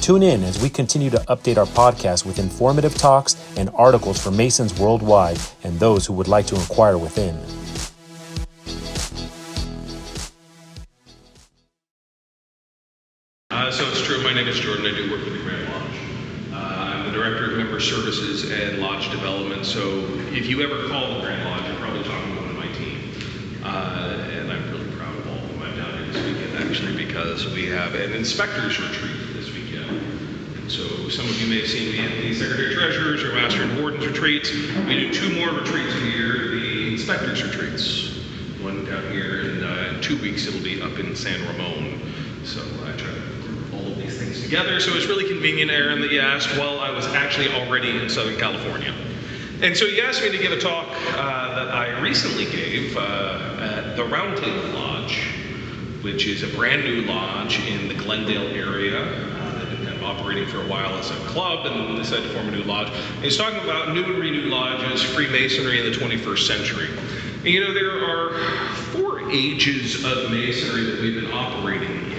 Tune 0.00 0.22
in 0.22 0.42
as 0.44 0.60
we 0.62 0.70
continue 0.70 1.10
to 1.10 1.18
update 1.28 1.58
our 1.58 1.66
podcast 1.66 2.24
with 2.24 2.38
informative 2.38 2.94
talks 2.94 3.36
and 3.58 3.68
articles 3.74 4.20
for 4.20 4.30
Masons 4.30 4.78
worldwide 4.80 5.38
and 5.62 5.78
those 5.78 6.06
who 6.06 6.14
would 6.14 6.26
like 6.26 6.46
to 6.46 6.54
inquire 6.54 6.96
within. 6.96 7.38
And 49.62 49.76
so 49.76 49.84
you 49.84 50.00
asked 50.02 50.22
me 50.22 50.30
to 50.30 50.38
give 50.38 50.52
a 50.52 50.58
talk 50.58 50.88
uh, 50.88 51.54
that 51.54 51.74
I 51.74 52.00
recently 52.00 52.46
gave 52.46 52.96
uh, 52.96 53.58
at 53.60 53.94
the 53.94 54.04
Roundtable 54.04 54.72
Lodge, 54.72 55.18
which 56.00 56.26
is 56.26 56.42
a 56.42 56.48
brand 56.56 56.82
new 56.84 57.02
lodge 57.02 57.60
in 57.66 57.86
the 57.86 57.94
Glendale 57.94 58.48
area 58.56 59.02
uh, 59.02 59.60
been 59.84 60.02
operating 60.02 60.46
for 60.46 60.62
a 60.62 60.66
while 60.66 60.94
as 60.94 61.10
a 61.10 61.14
club 61.26 61.66
and 61.66 61.94
decided 61.98 62.22
to 62.22 62.30
form 62.30 62.48
a 62.48 62.52
new 62.52 62.62
lodge. 62.62 62.90
He's 63.20 63.36
talking 63.36 63.60
about 63.62 63.92
new 63.92 64.02
and 64.02 64.18
renewed 64.18 64.46
lodges, 64.46 65.02
Freemasonry 65.02 65.78
in 65.78 65.92
the 65.92 65.98
21st 65.98 66.46
century. 66.46 66.88
And 67.36 67.48
you 67.48 67.60
know, 67.60 67.74
there 67.74 68.02
are 68.02 68.74
four 68.92 69.30
ages 69.30 69.96
of 70.06 70.30
masonry 70.30 70.84
that 70.84 71.00
we've 71.02 71.20
been 71.20 71.32
operating 71.32 71.90
in 71.90 72.09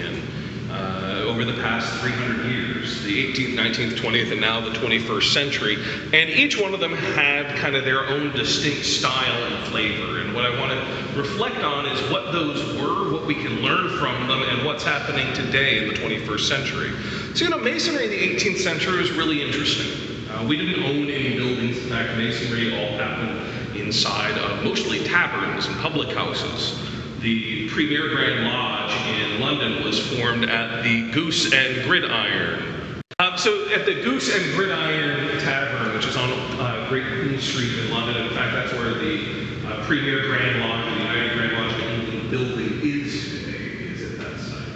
over 1.42 1.52
the 1.52 1.62
past 1.62 1.92
300 2.02 2.52
years 2.52 3.02
the 3.02 3.34
18th, 3.34 3.56
19th, 3.56 3.94
20th, 3.94 4.32
and 4.32 4.40
now 4.40 4.62
the 4.62 4.70
21st 4.78 5.34
century. 5.34 5.76
And 6.14 6.30
each 6.30 6.60
one 6.60 6.76
of 6.76 6.80
them 6.80 6.94
had 6.94 7.58
kind 7.58 7.76
of 7.76 7.84
their 7.84 8.06
own 8.06 8.32
distinct 8.34 8.86
style 8.86 9.44
and 9.46 9.68
flavor. 9.68 10.20
And 10.20 10.36
what 10.36 10.46
I 10.46 10.60
want 10.60 10.72
to 10.72 11.20
reflect 11.20 11.58
on 11.64 11.88
is 11.88 12.12
what 12.12 12.32
those 12.32 12.64
were, 12.80 13.12
what 13.12 13.26
we 13.26 13.34
can 13.34 13.62
learn 13.62 13.98
from 13.98 14.28
them, 14.28 14.44
and 14.44 14.64
what's 14.64 14.84
happening 14.84 15.34
today 15.34 15.80
in 15.80 15.88
the 15.88 15.96
21st 15.96 16.48
century. 16.48 16.92
So, 17.34 17.46
you 17.46 17.50
know, 17.50 17.58
masonry 17.58 18.04
in 18.04 18.12
the 18.12 18.36
18th 18.36 18.60
century 18.60 19.00
was 19.00 19.12
really 19.12 19.42
interesting. 19.42 20.30
Uh, 20.30 20.46
we 20.48 20.58
didn't 20.58 20.84
own 20.84 21.10
any 21.10 21.38
buildings. 21.38 21.78
In 21.80 21.90
fact, 21.90 22.18
masonry 22.20 22.78
all 22.78 22.98
happened 23.00 23.76
inside 23.76 24.38
of 24.38 24.64
mostly 24.64 25.04
taverns 25.06 25.66
and 25.66 25.76
public 25.78 26.16
houses. 26.16 26.91
The 27.22 27.70
premier 27.70 28.10
Grand 28.10 28.46
Lodge 28.46 28.92
in 29.08 29.40
London 29.40 29.84
was 29.84 30.00
formed 30.12 30.46
at 30.46 30.82
the 30.82 31.12
Goose 31.12 31.54
and 31.54 31.84
Gridiron. 31.84 33.00
Um, 33.20 33.38
so 33.38 33.70
at 33.70 33.86
the 33.86 33.94
Goose 34.02 34.36
and 34.36 34.44
Gridiron 34.56 35.38
Tavern, 35.38 35.94
which 35.94 36.08
is 36.08 36.18
on 36.18 36.32
uh, 36.32 36.88
Great 36.90 37.06
Queen 37.06 37.40
Street 37.40 37.78
in 37.78 37.92
London, 37.92 38.26
in 38.26 38.34
fact, 38.34 38.56
that's 38.56 38.74
where 38.74 38.96
the 38.96 39.46
uh, 39.68 39.86
premier 39.86 40.30
Grand 40.30 40.62
Lodge, 40.62 40.86
the 40.86 41.00
United 41.00 41.38
Grand 41.38 41.54
Lodge 41.54 41.74
of 41.76 41.92
England 41.92 42.32
building 42.32 42.80
is 42.82 43.44
today, 43.46 43.94
is 43.94 44.14
at 44.14 44.18
that 44.18 44.40
site. 44.40 44.68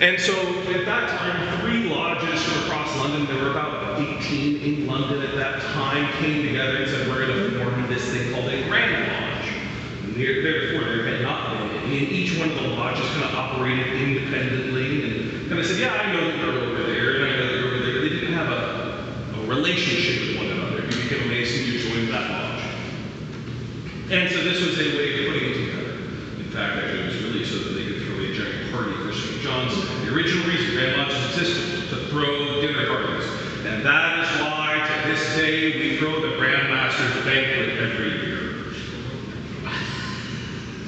And 0.00 0.18
so 0.18 0.32
at 0.72 0.86
that 0.86 1.10
time, 1.18 1.60
three 1.60 1.86
lodges 1.90 2.42
from 2.44 2.62
across 2.62 2.96
London, 2.96 3.26
there 3.26 3.44
were 3.44 3.50
about 3.50 4.00
18 4.00 4.56
in 4.62 4.86
London 4.86 5.20
at 5.20 5.34
that 5.34 5.60
time, 5.74 6.10
came 6.14 6.46
together 6.46 6.78
and 6.78 6.90
said, 6.90 7.06
we're 7.08 7.26
going 7.26 7.50
to 7.50 7.58
form 7.62 7.86
this 7.88 8.10
thing 8.10 8.32
called 8.32 8.48
a 8.48 8.66
Grand 8.66 9.06
Lodge. 9.12 9.31
There- 10.14 10.42
Therefore, 10.42 10.84
there 10.90 11.04
had 11.06 11.22
not 11.22 11.58
been. 11.58 11.68
And 11.84 11.92
each 11.92 12.38
one 12.38 12.50
of 12.50 12.56
the 12.56 12.68
lodges 12.68 13.06
kind 13.10 13.24
of 13.24 13.34
operated 13.34 13.86
independently 14.00 15.04
and 15.04 15.48
kind 15.48 15.60
of 15.60 15.66
said, 15.66 15.78
yeah, 15.78 15.92
I 15.92 16.12
know 16.12 16.20
that 16.30 16.36
you're 16.38 16.58
over 16.62 16.82
there, 16.84 17.16
and 17.16 17.24
I 17.24 17.36
know 17.36 17.46
that 17.46 17.54
you're 17.58 17.74
over 17.74 17.84
there. 17.84 18.00
They 18.00 18.08
didn't 18.08 18.34
have 18.34 18.48
a, 18.48 19.04
a 19.36 19.46
relationship 19.46 20.28
with 20.28 20.36
one 20.38 20.46
another. 20.58 20.82
You 20.84 21.02
became 21.02 21.22
a 21.24 21.26
Mason, 21.28 21.66
you 21.66 21.78
joined 21.80 22.08
that 22.14 22.30
lodge. 22.30 22.62
And 24.10 24.30
so 24.30 24.42
this 24.44 24.60
was 24.64 24.78
a 24.78 24.96
way 24.96 25.26
of 25.26 25.32
putting 25.32 25.50
it 25.50 25.54
together. 25.54 25.92
In 26.38 26.50
fact, 26.52 26.76
actually, 26.78 27.00
it 27.00 27.06
was 27.06 27.22
really 27.24 27.44
so 27.44 27.56
that 27.58 27.72
they 27.72 27.84
could 27.84 28.02
throw 28.02 28.18
a 28.20 28.32
giant 28.32 28.72
party 28.72 28.92
for 29.02 29.12
St. 29.12 29.40
John's 29.42 29.74
The 30.04 30.14
original 30.14 30.46
reason 30.46 30.74
Grand 30.76 30.96
Lodges 30.98 31.24
existed 31.38 31.80
was 31.80 31.88
to 31.90 31.96
throw 32.10 32.60
dinner 32.60 32.86
parties. 32.86 33.24
And 33.64 33.84
that 33.86 34.18
is 34.24 34.28
why, 34.40 34.80
to 34.86 35.08
this 35.08 35.22
day, 35.36 35.78
we 35.80 35.96
throw 35.98 36.20
the 36.20 36.36
Grand 36.36 36.68
Master's 36.68 37.24
Banquet 37.24 37.78
every 37.78 38.10
year. 38.26 38.38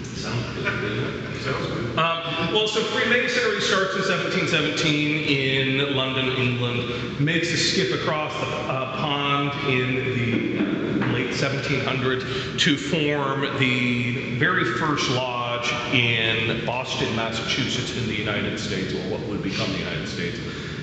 Sounds 0.04 0.44
good, 0.54 0.64
doesn't 0.64 1.34
it? 1.34 1.42
Sounds 1.42 1.66
good. 1.68 1.98
Um, 1.98 2.43
well, 2.54 2.68
so 2.68 2.80
Freemasonry 2.84 3.60
starts 3.60 3.94
in 3.96 4.02
1717 4.02 5.24
in 5.24 5.96
London, 5.96 6.28
England, 6.36 7.20
makes 7.20 7.50
a 7.50 7.56
skip 7.56 7.92
across 8.00 8.32
the 8.32 8.46
uh, 8.46 8.96
pond 8.96 9.50
in 9.68 9.96
the 9.96 11.04
late 11.12 11.30
1700s 11.30 12.58
to 12.60 12.76
form 12.76 13.58
the 13.58 14.36
very 14.36 14.64
first 14.64 15.10
lodge 15.10 15.68
in 15.92 16.64
Boston, 16.64 17.14
Massachusetts, 17.16 17.96
in 17.98 18.06
the 18.06 18.14
United 18.14 18.60
States, 18.60 18.94
or 18.94 19.02
what 19.10 19.20
would 19.22 19.42
become 19.42 19.70
the 19.72 19.78
United 19.78 20.06
States. 20.06 20.38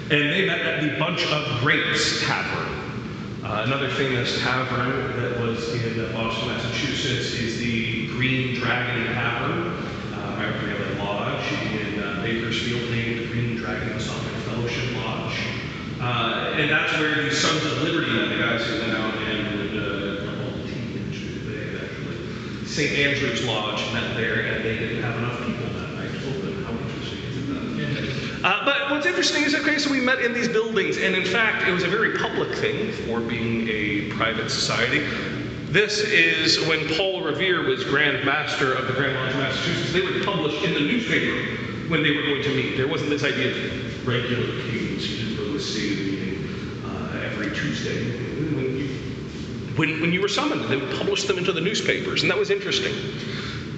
And 0.10 0.30
they 0.30 0.46
met 0.46 0.60
at 0.60 0.82
the 0.82 1.00
Bunch 1.00 1.26
of 1.28 1.62
Grapes 1.62 2.22
Tavern. 2.26 2.82
Uh, 3.46 3.64
another 3.66 3.90
famous 3.90 4.42
tavern 4.42 5.22
that 5.22 5.40
was 5.40 5.74
in 5.74 6.12
Boston, 6.14 6.50
Massachusetts 6.50 7.34
is 7.34 7.60
the 7.60 8.08
Green 8.08 8.56
Dragon 8.56 9.06
Tavern. 9.14 9.74
Uh, 10.14 10.36
I 10.38 10.64
we 10.64 10.70
have 10.70 10.92
a 10.92 10.96
lodge 11.22 11.52
in 11.72 12.00
uh, 12.00 12.20
Bakersfield 12.24 12.90
named 12.90 13.20
the 13.20 13.28
Green 13.28 13.56
Dragon 13.56 13.94
Masonic 13.94 14.34
Fellowship 14.42 14.96
Lodge. 14.96 15.38
Uh, 16.00 16.56
and 16.58 16.70
that's 16.70 16.94
where 16.94 17.24
the 17.24 17.32
Sons 17.32 17.64
of 17.64 17.84
Liberty, 17.84 18.12
the 18.12 18.42
guys 18.42 18.66
who 18.66 18.80
went 18.80 18.94
out 18.98 19.14
and 19.14 19.60
would 19.60 19.78
uh, 19.78 20.44
all 20.44 20.58
the 20.58 20.64
tea 20.64 20.98
industry, 20.98 21.38
they 21.46 21.78
actually, 21.78 22.66
St. 22.66 22.92
Andrew's 22.98 23.46
Lodge 23.46 23.82
met 23.94 24.16
there 24.18 24.48
and 24.48 24.66
they 24.66 24.80
didn't 24.80 25.04
have 25.04 25.16
enough 25.18 25.38
people 25.46 25.70
that 25.80 25.94
night 25.94 26.10
to 26.10 26.28
open. 26.30 26.64
How 26.64 26.72
interesting 26.72 27.20
is 27.30 28.42
that? 28.42 28.48
Uh, 28.48 28.66
but 28.66 28.90
what's 28.90 29.06
interesting 29.06 29.44
is, 29.44 29.54
okay, 29.54 29.78
so 29.78 29.92
we 29.92 30.02
met 30.02 30.22
in 30.22 30.34
these 30.34 30.48
buildings, 30.48 30.98
and 30.98 31.16
in 31.16 31.26
fact, 31.26 31.68
it 31.68 31.72
was 31.72 31.84
a 31.84 31.88
very 31.88 32.18
public 32.18 32.52
thing 32.56 32.92
for 33.06 33.20
being 33.20 33.68
a 33.70 34.10
private 34.10 34.50
society. 34.50 35.06
This 35.72 36.00
is 36.00 36.68
when 36.68 36.86
Paul 36.98 37.22
Revere 37.24 37.64
was 37.64 37.86
Grand 37.86 38.26
Master 38.26 38.74
of 38.74 38.88
the 38.88 38.94
Grand 38.94 39.16
Lodge 39.16 39.32
of 39.32 39.38
Massachusetts. 39.38 39.94
They 39.94 40.02
would 40.02 40.26
publish 40.26 40.62
in 40.66 40.74
the 40.74 40.82
newspaper 40.82 41.46
when 41.88 42.04
they 42.04 42.14
were 42.14 42.24
going 42.24 42.44
to 42.44 42.50
meet. 42.50 42.76
There 42.76 42.90
wasn't 42.90 43.10
this 43.10 43.24
idea 43.24 43.52
of 43.52 44.06
regular 44.06 44.48
cadence. 44.64 45.08
You 45.08 45.18
didn't 45.24 45.38
go 45.38 45.44
to 45.46 45.52
a 45.54 45.96
meeting 45.96 46.84
uh, 46.86 47.22
every 47.24 47.56
Tuesday. 47.56 48.04
When 48.54 48.78
you, 48.78 48.88
when, 49.78 50.02
when 50.02 50.12
you 50.12 50.20
were 50.20 50.28
summoned, 50.28 50.66
they 50.66 50.76
would 50.76 50.94
publish 50.98 51.24
them 51.24 51.38
into 51.38 51.54
the 51.54 51.62
newspapers, 51.62 52.24
and 52.24 52.30
that 52.30 52.38
was 52.38 52.50
interesting. 52.50 52.94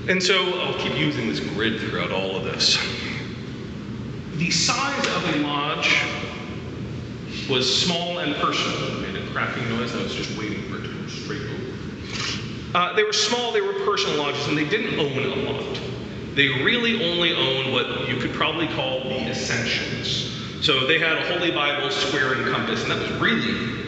And 0.10 0.22
so 0.22 0.62
I'll 0.62 0.80
keep 0.80 0.98
using 0.98 1.28
this 1.28 1.42
grid 1.42 1.80
throughout 1.80 2.10
all 2.10 2.36
of 2.36 2.44
this. 2.44 2.76
The 4.38 4.50
size 4.50 5.08
of 5.16 5.36
a 5.36 5.38
lodge 5.44 5.96
was 7.48 7.84
small 7.86 8.18
and 8.18 8.34
personal. 8.38 8.98
It 8.98 9.14
made 9.14 9.24
a 9.24 9.28
cracking 9.32 9.70
noise. 9.70 9.94
I 9.96 10.02
was 10.02 10.16
just 10.16 10.36
waiting 10.40 10.64
for 10.72 10.80
it 10.80 10.88
to 10.88 10.92
go 10.92 11.08
straight 11.08 11.44
over. 11.44 11.64
Uh, 12.74 12.94
they 12.94 13.04
were 13.04 13.14
small, 13.14 13.52
they 13.52 13.62
were 13.62 13.74
personal 13.86 14.18
lodges, 14.18 14.48
and 14.48 14.58
they 14.58 14.68
didn't 14.68 15.00
own 15.00 15.24
a 15.24 15.52
lot. 15.52 15.80
They 16.34 16.48
really 16.64 17.12
only 17.12 17.34
owned 17.34 17.72
what 17.72 18.10
you 18.10 18.18
could 18.18 18.34
probably 18.34 18.68
call 18.68 19.04
the 19.04 19.30
essentials. 19.30 20.32
So 20.66 20.88
they 20.88 20.98
had 20.98 21.18
a 21.18 21.34
Holy 21.34 21.52
Bible, 21.52 21.92
square, 21.92 22.34
and 22.34 22.46
compass, 22.52 22.82
and 22.82 22.92
that 22.92 23.00
was 23.00 23.12
really, 23.22 23.84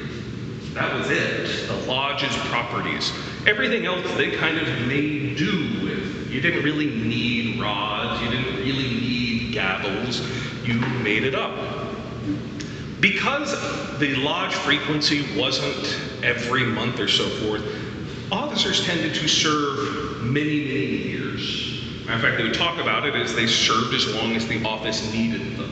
that 0.74 0.94
was 0.94 1.10
it. 1.10 1.68
The 1.68 1.88
lodge's 1.88 2.36
properties. 2.50 3.12
Everything 3.48 3.86
else 3.86 4.06
they 4.18 4.36
kind 4.36 4.58
of 4.60 4.68
made 4.88 5.38
do 5.38 5.84
with. 5.84 6.32
You 6.32 6.42
didn't 6.42 6.64
really 6.64 6.90
need 6.90 7.60
rods, 7.60 8.22
you 8.22 8.30
didn't 8.30 8.58
really 8.58 8.90
need 8.90 9.56
gavels, 9.56 10.22
you 10.68 10.76
made 11.02 11.24
it 11.24 11.34
up. 11.34 11.58
Because 13.00 13.52
the 14.00 14.16
lodge 14.18 14.54
frequency 14.54 15.26
wasn't 15.38 16.00
every 16.24 16.66
month 16.66 17.00
or 17.00 17.08
so 17.08 17.28
forth, 17.30 17.64
officers 18.36 18.86
tended 18.86 19.16
to 19.16 19.28
serve 19.28 20.22
many, 20.22 20.66
many 20.66 20.98
years. 21.10 21.82
Matter 22.06 22.14
of 22.14 22.22
fact, 22.22 22.38
they 22.38 22.44
would 22.44 22.54
talk 22.54 22.80
about 22.80 23.08
it 23.08 23.16
as 23.16 23.34
they 23.34 23.48
served 23.48 23.94
as 23.94 24.14
long 24.14 24.36
as 24.36 24.48
the 24.48 24.64
office 24.64 25.12
needed 25.14 25.58
them. 25.58 25.72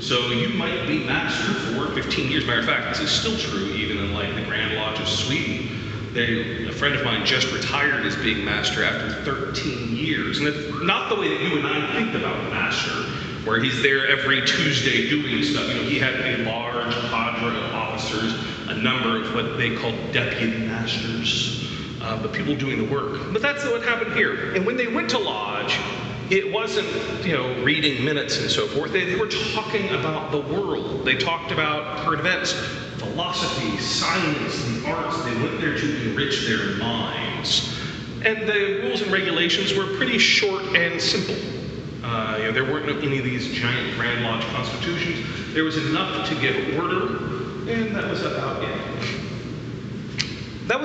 So 0.00 0.30
you 0.30 0.48
might 0.50 0.86
be 0.86 1.04
master 1.04 1.52
for 1.52 1.90
15 1.94 2.30
years. 2.30 2.46
Matter 2.46 2.60
of 2.60 2.66
fact, 2.66 2.88
this 2.88 3.00
is 3.00 3.10
still 3.10 3.36
true 3.36 3.66
even 3.72 3.98
in 3.98 4.14
like 4.14 4.34
the 4.34 4.42
Grand 4.42 4.74
Lodge 4.76 5.00
of 5.00 5.08
Sweden. 5.08 5.68
They, 6.12 6.66
a 6.68 6.72
friend 6.72 6.94
of 6.94 7.04
mine 7.04 7.26
just 7.26 7.52
retired 7.52 8.06
as 8.06 8.14
being 8.16 8.44
master 8.44 8.84
after 8.84 9.10
13 9.24 9.96
years. 9.96 10.38
And 10.38 10.46
it's 10.46 10.82
not 10.82 11.08
the 11.08 11.16
way 11.16 11.28
that 11.28 11.40
you 11.40 11.58
and 11.58 11.66
I 11.66 11.92
think 11.94 12.14
about 12.14 12.38
master, 12.52 13.02
where 13.48 13.60
he's 13.60 13.82
there 13.82 14.06
every 14.06 14.46
Tuesday 14.46 15.08
doing 15.08 15.42
stuff. 15.42 15.66
You 15.68 15.74
know, 15.74 15.82
he 15.82 15.98
had 15.98 16.14
a 16.14 16.44
large 16.44 16.94
cadre 16.94 17.48
of 17.48 17.74
officers, 17.74 18.34
a 18.68 18.74
number 18.74 19.22
of 19.22 19.34
what 19.34 19.56
they 19.56 19.74
called 19.74 19.96
deputy 20.12 20.58
masters, 20.66 21.63
uh, 22.04 22.20
but 22.20 22.32
people 22.32 22.54
doing 22.54 22.78
the 22.78 22.92
work. 22.92 23.32
But 23.32 23.40
that's 23.40 23.64
what 23.64 23.82
happened 23.82 24.14
here. 24.14 24.54
And 24.54 24.66
when 24.66 24.76
they 24.76 24.86
went 24.86 25.08
to 25.10 25.18
lodge, 25.18 25.78
it 26.30 26.52
wasn't, 26.52 26.86
you 27.24 27.32
know, 27.32 27.62
reading 27.62 28.04
minutes 28.04 28.38
and 28.40 28.50
so 28.50 28.66
forth. 28.66 28.92
They, 28.92 29.04
they 29.04 29.16
were 29.16 29.28
talking 29.54 29.88
about 29.90 30.30
the 30.30 30.40
world. 30.40 31.04
They 31.04 31.16
talked 31.16 31.50
about 31.50 32.04
current 32.04 32.20
events, 32.20 32.52
philosophy, 32.98 33.76
science, 33.78 34.64
the 34.64 34.90
arts. 34.90 35.22
They 35.24 35.34
went 35.36 35.60
there 35.60 35.76
to 35.76 36.10
enrich 36.10 36.46
their 36.46 36.76
minds. 36.76 37.78
And 38.24 38.46
the 38.48 38.80
rules 38.82 39.02
and 39.02 39.10
regulations 39.10 39.74
were 39.74 39.96
pretty 39.96 40.18
short 40.18 40.62
and 40.76 41.00
simple. 41.00 41.36
Uh, 42.02 42.36
you 42.38 42.44
know, 42.44 42.52
there 42.52 42.64
weren't 42.64 43.02
any 43.02 43.18
of 43.18 43.24
these 43.24 43.52
giant 43.54 43.96
Grand 43.98 44.24
Lodge 44.24 44.44
constitutions. 44.54 45.26
There 45.54 45.64
was 45.64 45.76
enough 45.76 46.28
to 46.28 46.34
give 46.36 46.78
order, 46.78 47.16
and 47.70 47.94
that 47.96 48.10
was 48.10 48.22
about 48.24 48.62
it. 48.62 49.13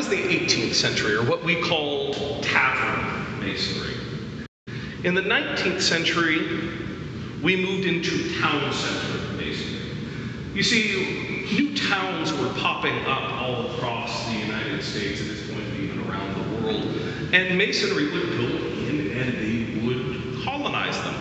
The 0.09 0.15
18th 0.15 0.73
century, 0.73 1.13
or 1.13 1.23
what 1.23 1.43
we 1.43 1.61
called 1.61 2.15
tavern 2.41 3.39
masonry. 3.39 3.93
In 5.03 5.13
the 5.13 5.21
19th 5.21 5.81
century, 5.81 6.71
we 7.43 7.55
moved 7.55 7.85
into 7.85 8.39
town 8.41 8.73
center 8.73 9.33
masonry. 9.37 9.91
You 10.55 10.63
see, 10.63 11.45
new 11.53 11.77
towns 11.77 12.33
were 12.33 12.49
popping 12.59 13.05
up 13.05 13.31
all 13.33 13.67
across 13.67 14.25
the 14.25 14.33
United 14.33 14.81
States 14.81 15.21
at 15.21 15.27
this 15.27 15.47
point, 15.47 15.67
even 15.79 16.09
around 16.09 16.33
the 16.33 16.63
world, 16.63 16.85
and 17.31 17.55
masonry 17.55 18.05
would 18.11 18.29
go 18.31 18.47
in 18.87 19.11
and 19.11 19.33
they 19.37 19.85
would 19.85 20.43
colonize 20.43 20.97
them. 21.03 21.15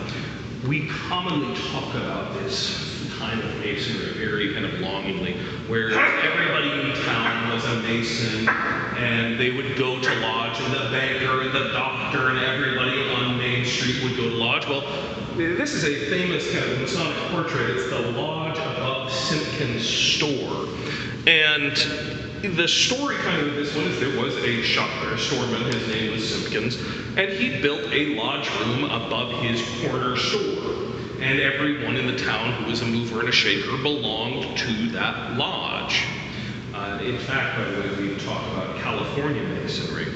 We 0.66 0.88
commonly 0.88 1.54
talk 1.72 1.94
about 1.94 2.32
this 2.36 2.87
kind 3.18 3.40
of 3.40 3.56
masonry 3.56 4.12
very 4.14 4.54
kind 4.54 4.64
of 4.64 4.80
longingly, 4.80 5.34
where 5.66 5.90
everybody 5.90 6.70
in 6.70 6.96
town 7.04 7.52
was 7.52 7.64
a 7.64 7.82
mason, 7.82 8.48
and 8.96 9.38
they 9.38 9.50
would 9.50 9.76
go 9.76 10.00
to 10.00 10.14
lodge, 10.20 10.60
and 10.60 10.72
the 10.72 10.90
banker 10.90 11.42
and 11.42 11.52
the 11.52 11.72
doctor 11.72 12.30
and 12.30 12.38
everybody 12.38 13.10
on 13.14 13.36
Main 13.38 13.64
Street 13.64 14.02
would 14.02 14.16
go 14.16 14.28
to 14.28 14.36
lodge. 14.36 14.66
Well, 14.66 14.82
this 15.36 15.72
is 15.72 15.84
a 15.84 16.10
famous 16.10 16.50
kind 16.52 16.70
of 16.70 16.80
Masonic 16.80 17.16
portrait. 17.30 17.70
It's 17.70 17.90
the 17.90 18.10
lodge 18.12 18.58
above 18.58 19.12
Simpkins 19.12 19.86
store, 19.86 20.68
and 21.26 21.76
the 22.56 22.68
story 22.68 23.16
kind 23.16 23.46
of 23.46 23.54
this 23.56 23.74
one 23.74 23.86
is 23.86 23.98
there 23.98 24.20
was 24.20 24.36
a 24.36 24.62
shop 24.62 24.90
there, 25.02 25.14
a 25.14 25.18
storeman, 25.18 25.62
his 25.72 25.88
name 25.88 26.12
was 26.12 26.28
Simpkins, 26.28 26.78
and 27.16 27.30
he 27.30 27.60
built 27.60 27.82
a 27.92 28.14
lodge 28.14 28.48
room 28.60 28.84
above 28.84 29.42
his 29.42 29.60
corner 29.80 30.16
store 30.16 30.77
and 31.20 31.40
everyone 31.40 31.96
in 31.96 32.06
the 32.06 32.16
town 32.16 32.52
who 32.52 32.70
was 32.70 32.80
a 32.80 32.86
mover 32.86 33.20
and 33.20 33.28
a 33.28 33.32
shaker 33.32 33.76
belonged 33.78 34.56
to 34.56 34.88
that 34.90 35.36
lodge. 35.36 36.04
Uh, 36.72 37.00
in 37.02 37.18
fact, 37.18 37.58
by 37.58 37.64
the 37.64 37.80
way, 37.80 38.08
we 38.08 38.16
talk 38.20 38.40
about 38.52 38.78
California 38.78 39.42
masonry. 39.42 40.06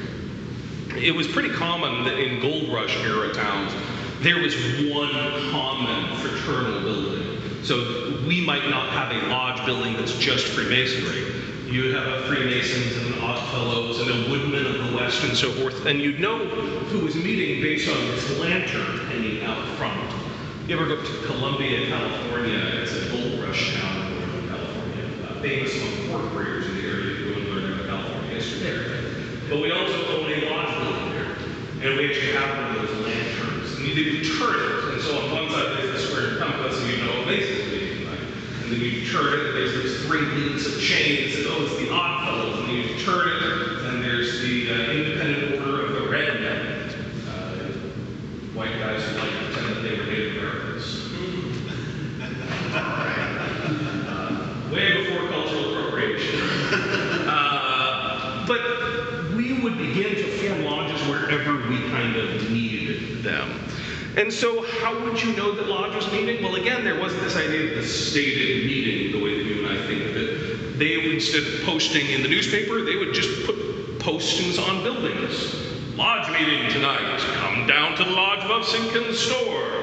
It 0.96 1.12
was 1.12 1.26
pretty 1.26 1.50
common 1.50 2.04
that 2.04 2.18
in 2.18 2.40
gold 2.40 2.72
rush 2.72 2.96
era 2.98 3.34
towns, 3.34 3.72
there 4.20 4.40
was 4.40 4.54
one 4.94 5.10
common 5.50 6.16
fraternal 6.18 6.82
building. 6.82 7.38
So 7.64 8.22
we 8.26 8.44
might 8.44 8.68
not 8.70 8.90
have 8.90 9.10
a 9.10 9.26
lodge 9.26 9.64
building 9.66 9.94
that's 9.94 10.16
just 10.18 10.46
Freemasonry. 10.46 11.24
You 11.68 11.84
would 11.84 11.94
have 11.94 12.06
a 12.06 12.22
Freemasons 12.26 12.96
and 12.98 13.14
an 13.14 13.20
Oddfellows 13.22 14.00
and 14.00 14.10
a 14.10 14.30
Woodman 14.30 14.66
of 14.66 14.90
the 14.90 14.96
West 14.96 15.24
and 15.24 15.36
so 15.36 15.50
forth, 15.52 15.84
and 15.86 16.00
you'd 16.00 16.20
know 16.20 16.38
who 16.38 17.00
was 17.00 17.16
meeting 17.16 17.60
based 17.60 17.88
on 17.88 18.06
this 18.08 18.38
lantern 18.38 18.98
hanging 19.06 19.42
out 19.42 19.66
front. 19.76 20.21
You 20.72 20.80
ever 20.80 20.96
go 20.96 21.04
to 21.04 21.26
Columbia, 21.26 21.86
California? 21.88 22.56
It's 22.80 22.96
a 22.96 23.10
gold 23.10 23.46
rush 23.46 23.76
town 23.76 24.06
in 24.06 24.16
Northern 24.16 24.48
California. 24.48 25.04
Uh, 25.28 25.42
famous 25.42 25.76
among 25.76 26.08
fourth 26.08 26.32
graders 26.32 26.64
in 26.64 26.76
the 26.76 26.88
area 26.88 27.12
who 27.12 27.34
and 27.34 27.44
learn 27.50 27.72
about 27.74 27.86
California 27.88 28.30
history 28.36 28.60
there. 28.60 29.12
But 29.50 29.60
we 29.60 29.70
also 29.70 29.92
own 30.16 30.32
a 30.32 30.48
lodge 30.48 30.72
building 30.80 31.10
there. 31.12 31.36
And 31.84 31.98
we 31.98 32.08
actually 32.08 32.32
have 32.32 32.56
one 32.56 32.72
of 32.72 32.88
those 32.88 33.04
lanterns. 33.04 33.76
And 33.76 33.84
you, 33.84 34.24
turn 34.24 34.54
it. 34.56 34.94
And 34.94 35.02
so 35.02 35.20
on 35.20 35.30
one 35.30 35.50
side 35.52 35.76
there's 35.76 35.92
the 35.92 36.08
square 36.08 36.38
compass, 36.38 36.80
and 36.80 36.88
you 36.88 37.04
know 37.04 37.20
basically. 37.26 38.06
Right? 38.06 38.24
And 38.64 38.72
then 38.72 38.80
you 38.80 39.04
turn 39.12 39.28
it, 39.28 39.52
and 39.52 39.54
there's 39.54 39.76
these 39.76 40.06
three 40.06 40.24
links 40.24 40.64
of 40.64 40.80
chains, 40.80 41.36
and 41.36 41.52
oh, 41.52 41.68
it's 41.68 41.76
the 41.84 41.92
odd 41.92 42.24
fellows. 42.24 42.60
And 42.60 42.68
then 42.68 42.88
you 42.88 42.96
turn 43.04 43.28
it, 43.28 43.44
and 43.92 44.02
there's 44.02 44.40
the 44.40 44.72
uh, 44.72 44.88
independent 44.88 45.60
order 45.60 45.84
of 45.84 45.92
the 46.00 46.08
red 46.08 46.40
men. 46.40 46.88
Uh, 47.28 47.68
white 48.56 48.72
guys 48.80 49.04
who 49.04 49.18
like 49.20 49.28
to 49.28 49.52
pretend 49.52 49.76
that 49.76 49.82
they 49.82 49.98
were 50.00 50.06
Native 50.06 50.36
Americans. 50.40 50.62
Uh, 52.74 54.68
way 54.72 55.04
before 55.04 55.28
cultural 55.28 55.76
appropriation. 55.76 56.40
Uh, 57.28 58.46
but 58.46 58.60
we 59.36 59.60
would 59.60 59.76
begin 59.76 60.14
to 60.14 60.24
form 60.38 60.64
we 61.46 61.78
kind 61.90 62.16
of 62.16 62.50
needed 62.50 63.22
them. 63.22 63.50
And 64.16 64.32
so, 64.32 64.62
how 64.62 64.98
would 65.04 65.22
you 65.22 65.34
know 65.34 65.52
that 65.52 65.68
lodge 65.68 65.94
was 65.94 66.10
meeting? 66.12 66.42
Well, 66.42 66.56
again, 66.56 66.84
there 66.84 67.00
wasn't 67.00 67.22
this 67.22 67.36
idea 67.36 67.70
of 67.70 67.76
the 67.76 67.88
stated 67.88 68.66
meeting 68.66 69.12
the 69.12 69.24
way 69.24 69.38
that 69.38 69.44
you 69.44 69.66
and 69.66 69.78
I 69.78 69.86
think 69.86 70.02
of 70.02 70.16
it. 70.16 70.78
They 70.78 71.12
instead 71.12 71.42
of 71.42 71.62
posting 71.62 72.10
in 72.10 72.22
the 72.22 72.28
newspaper, 72.28 72.82
they 72.82 72.96
would 72.96 73.14
just 73.14 73.46
put 73.46 73.56
postings 73.98 74.58
on 74.58 74.82
buildings. 74.82 75.54
Lodge 75.96 76.30
meeting 76.30 76.70
tonight. 76.70 77.18
Come 77.36 77.66
down 77.66 77.96
to 77.96 78.04
the 78.04 78.10
lodge 78.10 78.44
above 78.44 78.66
Simpkins 78.66 79.18
store. 79.18 79.82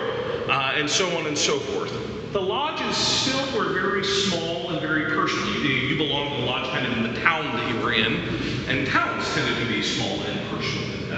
Uh, 0.50 0.74
and 0.76 0.90
so 0.90 1.16
on 1.18 1.28
and 1.28 1.38
so 1.38 1.60
forth. 1.60 1.94
The 2.34 2.42
lodges 2.42 2.98
still 2.98 3.58
were 3.58 3.72
very 3.72 4.04
small 4.04 4.72
and 4.72 4.82
very 4.82 5.06
personal. 5.06 5.48
You, 5.64 5.70
you 5.70 5.98
belonged 5.98 6.36
to 6.36 6.42
the 6.42 6.48
lodge 6.48 6.70
kind 6.72 6.86
of 6.86 6.98
in 6.98 7.14
the 7.14 7.20
town 7.22 7.46
that 7.56 7.74
you 7.74 7.80
were 7.82 7.94
in, 7.94 8.14
and 8.68 8.88
towns 8.88 9.28
tended 9.34 9.58
to 9.60 9.66
be 9.68 9.82
small 9.82 10.20
and 10.22 10.49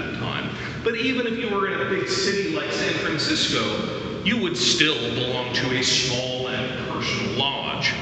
that 0.02 0.18
time. 0.18 0.54
But 0.84 0.96
even 0.96 1.26
if 1.26 1.38
you 1.38 1.48
were 1.48 1.68
in 1.72 1.80
a 1.80 1.90
big 1.90 2.08
city 2.08 2.54
like 2.54 2.72
San 2.72 2.94
Francisco, 2.94 4.22
you 4.24 4.40
would 4.40 4.56
still 4.56 4.98
belong 5.14 5.52
to 5.54 5.78
a 5.78 5.82
small 5.82 6.48
and 6.48 6.88
personal 6.88 7.32
lodge. 7.36 7.92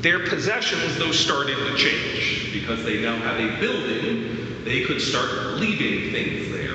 Their 0.00 0.28
possessions, 0.28 0.96
though, 0.98 1.12
started 1.12 1.56
to 1.56 1.76
change 1.76 2.52
because 2.52 2.84
they 2.84 3.02
now 3.02 3.16
had 3.16 3.40
a 3.40 3.58
building, 3.60 4.64
they 4.64 4.84
could 4.84 5.00
start 5.00 5.54
leaving 5.54 6.12
things 6.12 6.52
there. 6.52 6.66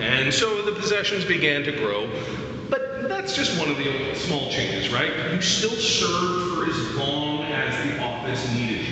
And 0.00 0.32
so 0.32 0.62
the 0.62 0.72
possessions 0.72 1.24
began 1.24 1.62
to 1.64 1.72
grow. 1.72 2.10
But 2.68 3.08
that's 3.08 3.36
just 3.36 3.58
one 3.58 3.70
of 3.70 3.76
the 3.76 4.14
small 4.14 4.50
changes, 4.50 4.92
right? 4.92 5.12
You 5.32 5.40
still 5.40 5.70
served 5.70 6.54
for 6.54 6.66
as 6.66 6.94
long 6.96 7.42
as 7.44 7.84
the 7.84 8.02
office 8.02 8.52
needed 8.54 8.86
you. 8.86 8.91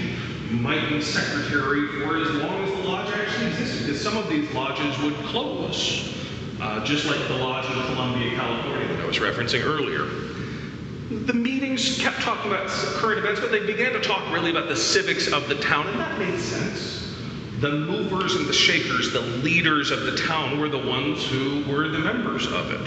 Might 0.60 0.90
be 0.90 1.00
secretary 1.00 1.88
for 1.88 2.18
as 2.18 2.30
long 2.32 2.62
as 2.64 2.70
the 2.70 2.88
lodge 2.88 3.10
actually 3.14 3.46
existed, 3.46 3.86
because 3.86 4.02
some 4.02 4.18
of 4.18 4.28
these 4.28 4.52
lodges 4.52 4.98
would 4.98 5.14
close, 5.24 6.14
uh, 6.60 6.84
just 6.84 7.06
like 7.06 7.18
the 7.28 7.36
lodge 7.36 7.64
in 7.64 7.94
Columbia, 7.94 8.36
California, 8.36 8.86
that 8.88 9.00
I 9.00 9.06
was 9.06 9.16
referencing 9.16 9.64
earlier. 9.64 10.04
The 11.24 11.32
meetings 11.32 11.98
kept 11.98 12.20
talking 12.20 12.52
about 12.52 12.68
current 12.68 13.20
events, 13.20 13.40
but 13.40 13.50
they 13.50 13.64
began 13.64 13.94
to 13.94 14.00
talk 14.00 14.30
really 14.30 14.50
about 14.50 14.68
the 14.68 14.76
civics 14.76 15.32
of 15.32 15.48
the 15.48 15.54
town, 15.54 15.86
and 15.86 15.98
that 15.98 16.18
made 16.18 16.38
sense. 16.38 17.16
The 17.60 17.70
movers 17.70 18.34
and 18.34 18.46
the 18.46 18.52
shakers, 18.52 19.14
the 19.14 19.20
leaders 19.20 19.90
of 19.90 20.02
the 20.02 20.14
town, 20.14 20.60
were 20.60 20.68
the 20.68 20.78
ones 20.78 21.26
who 21.26 21.64
were 21.72 21.88
the 21.88 21.98
members 21.98 22.46
of 22.46 22.70
it. 22.70 22.86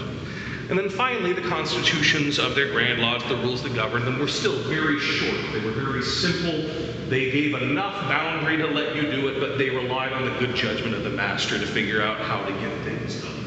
And 0.70 0.78
then 0.78 0.88
finally, 0.88 1.32
the 1.32 1.42
constitutions 1.42 2.38
of 2.38 2.54
their 2.54 2.70
Grand 2.70 3.00
Lodge, 3.00 3.26
the 3.28 3.36
rules 3.36 3.64
that 3.64 3.74
governed 3.74 4.06
them, 4.06 4.20
were 4.20 4.28
still 4.28 4.56
very 4.62 5.00
short. 5.00 5.52
They 5.52 5.60
were 5.60 5.72
very 5.72 6.02
simple. 6.02 6.93
They 7.08 7.30
gave 7.30 7.54
enough 7.54 7.94
boundary 8.08 8.56
to 8.56 8.66
let 8.66 8.96
you 8.96 9.02
do 9.02 9.28
it, 9.28 9.40
but 9.40 9.58
they 9.58 9.70
relied 9.70 10.12
on 10.12 10.24
the 10.24 10.38
good 10.38 10.56
judgment 10.56 10.94
of 10.94 11.04
the 11.04 11.10
master 11.10 11.58
to 11.58 11.66
figure 11.66 12.00
out 12.00 12.18
how 12.18 12.42
to 12.44 12.52
get 12.52 12.84
things 12.84 13.22
done. 13.22 13.44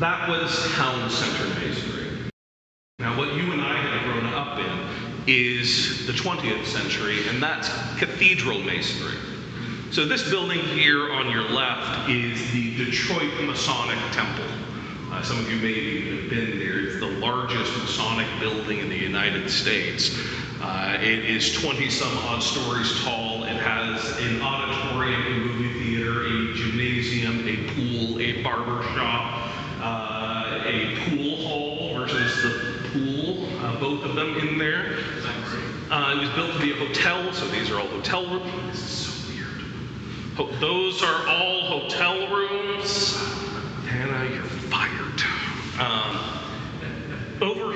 That 0.00 0.28
was 0.28 0.50
town 0.72 1.08
center 1.10 1.48
masonry. 1.60 2.30
Now, 2.98 3.16
what 3.16 3.34
you 3.34 3.52
and 3.52 3.60
I 3.60 3.76
have 3.76 4.04
grown 4.04 4.32
up 4.34 4.58
in 4.58 5.28
is 5.28 6.06
the 6.06 6.12
20th 6.12 6.66
century, 6.66 7.28
and 7.28 7.42
that's 7.42 7.68
cathedral 7.98 8.60
masonry. 8.60 9.16
So 9.92 10.06
this 10.06 10.28
building 10.28 10.60
here 10.60 11.12
on 11.12 11.30
your 11.30 11.48
left 11.50 12.08
is 12.08 12.50
the 12.52 12.76
Detroit 12.76 13.32
Masonic 13.42 13.98
Temple. 14.12 14.44
Uh, 15.10 15.22
some 15.22 15.38
of 15.38 15.50
you 15.50 15.56
may 15.58 15.74
have 15.74 15.82
even 15.82 16.20
have 16.20 16.30
been 16.30 16.58
there. 16.58 16.80
It's 16.80 17.00
the 17.00 17.06
largest 17.06 17.76
Masonic 17.78 18.28
building 18.38 18.78
in 18.78 18.88
the 18.88 18.96
United 18.96 19.50
States. 19.50 20.16
Uh, 20.62 20.98
it 21.00 21.24
is 21.24 21.54
20 21.54 21.88
some 21.88 22.16
odd 22.18 22.42
stories 22.42 23.02
tall. 23.02 23.44
It 23.44 23.56
has 23.56 24.18
an 24.18 24.42
auditorium, 24.42 25.22
a 25.22 25.30
movie 25.38 25.72
theater, 25.84 26.20
a 26.26 26.54
gymnasium, 26.54 27.48
a 27.48 27.56
pool, 27.72 28.20
a 28.20 28.42
barber 28.42 28.82
shop, 28.94 29.50
uh, 29.80 30.60
a 30.66 30.96
pool 31.08 31.36
hall 31.36 31.94
versus 31.94 32.42
the 32.42 32.88
pool, 32.90 33.46
uh, 33.64 33.80
both 33.80 34.04
of 34.04 34.14
them 34.14 34.36
in 34.36 34.58
there. 34.58 34.98
Uh, 35.90 36.14
it 36.14 36.20
was 36.20 36.30
built 36.30 36.52
to 36.52 36.60
be 36.60 36.72
a 36.72 36.76
hotel, 36.76 37.32
so 37.32 37.48
these 37.48 37.70
are 37.70 37.80
all 37.80 37.88
hotel 37.88 38.26
rooms. 38.28 38.72
This 38.72 38.82
is 38.82 38.90
so 38.90 39.32
weird. 39.32 39.62
Ho- 40.36 40.60
those 40.60 41.02
are 41.02 41.26
all 41.26 41.80
hotel 41.80 42.28
rooms. 42.36 43.16
Hannah, 43.86 44.28
you're 44.30 44.44
fired. 44.44 45.22
Um, 45.80 46.39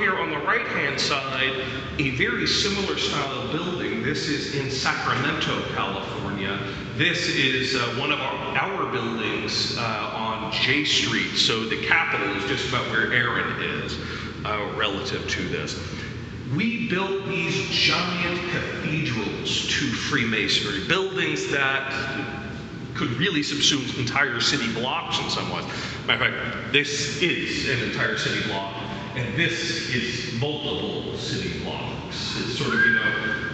here 0.04 0.18
on 0.18 0.28
the 0.28 0.38
right 0.40 0.66
hand 0.66 1.00
side, 1.00 1.64
a 1.99 2.11
very 2.11 2.46
similar 2.46 2.99
style 2.99 3.40
of 3.40 3.52
building. 3.52 4.02
This 4.02 4.28
is 4.28 4.54
in 4.54 4.70
Sacramento, 4.70 5.62
California. 5.75 6.58
This 6.99 7.26
is 7.28 7.75
uh, 7.75 7.78
one 7.99 8.12
of 8.12 8.20
our, 8.20 8.58
our 8.58 8.92
buildings 8.92 9.78
uh, 9.78 9.80
on 9.80 10.52
J 10.52 10.84
Street. 10.84 11.37
So 11.37 11.64
the 11.64 11.82
Capitol 11.87 12.37
is 12.37 12.44
just 12.44 12.68
about 12.68 12.84
where 12.90 13.14
Aaron 13.14 13.62
is 13.62 13.96
uh, 14.44 14.75
relative 14.76 15.26
to 15.26 15.49
this. 15.49 15.82
We 16.54 16.87
built 16.90 17.26
these 17.26 17.66
giant 17.70 18.38
cathedrals 18.50 19.66
to 19.68 19.87
Freemasonry, 19.87 20.87
buildings 20.87 21.50
that 21.50 21.90
could 22.94 23.11
really 23.12 23.40
subsume 23.40 23.99
entire 23.99 24.40
city 24.40 24.70
blocks 24.75 25.18
in 25.18 25.30
some 25.30 25.50
ways. 25.50 25.64
Matter 26.06 26.26
of 26.26 26.52
fact, 26.52 26.73
this 26.73 27.23
is 27.23 27.68
an 27.70 27.88
entire 27.88 28.18
city 28.18 28.46
block, 28.46 28.83
and 29.16 29.37
this 29.37 29.94
is 29.94 30.40
multiple 30.40 31.16
city 31.16 31.62
blocks. 31.62 32.37
It's 32.37 32.59
sort 32.59 32.75
of, 32.75 32.80
you 32.85 32.94
know, 32.94 33.44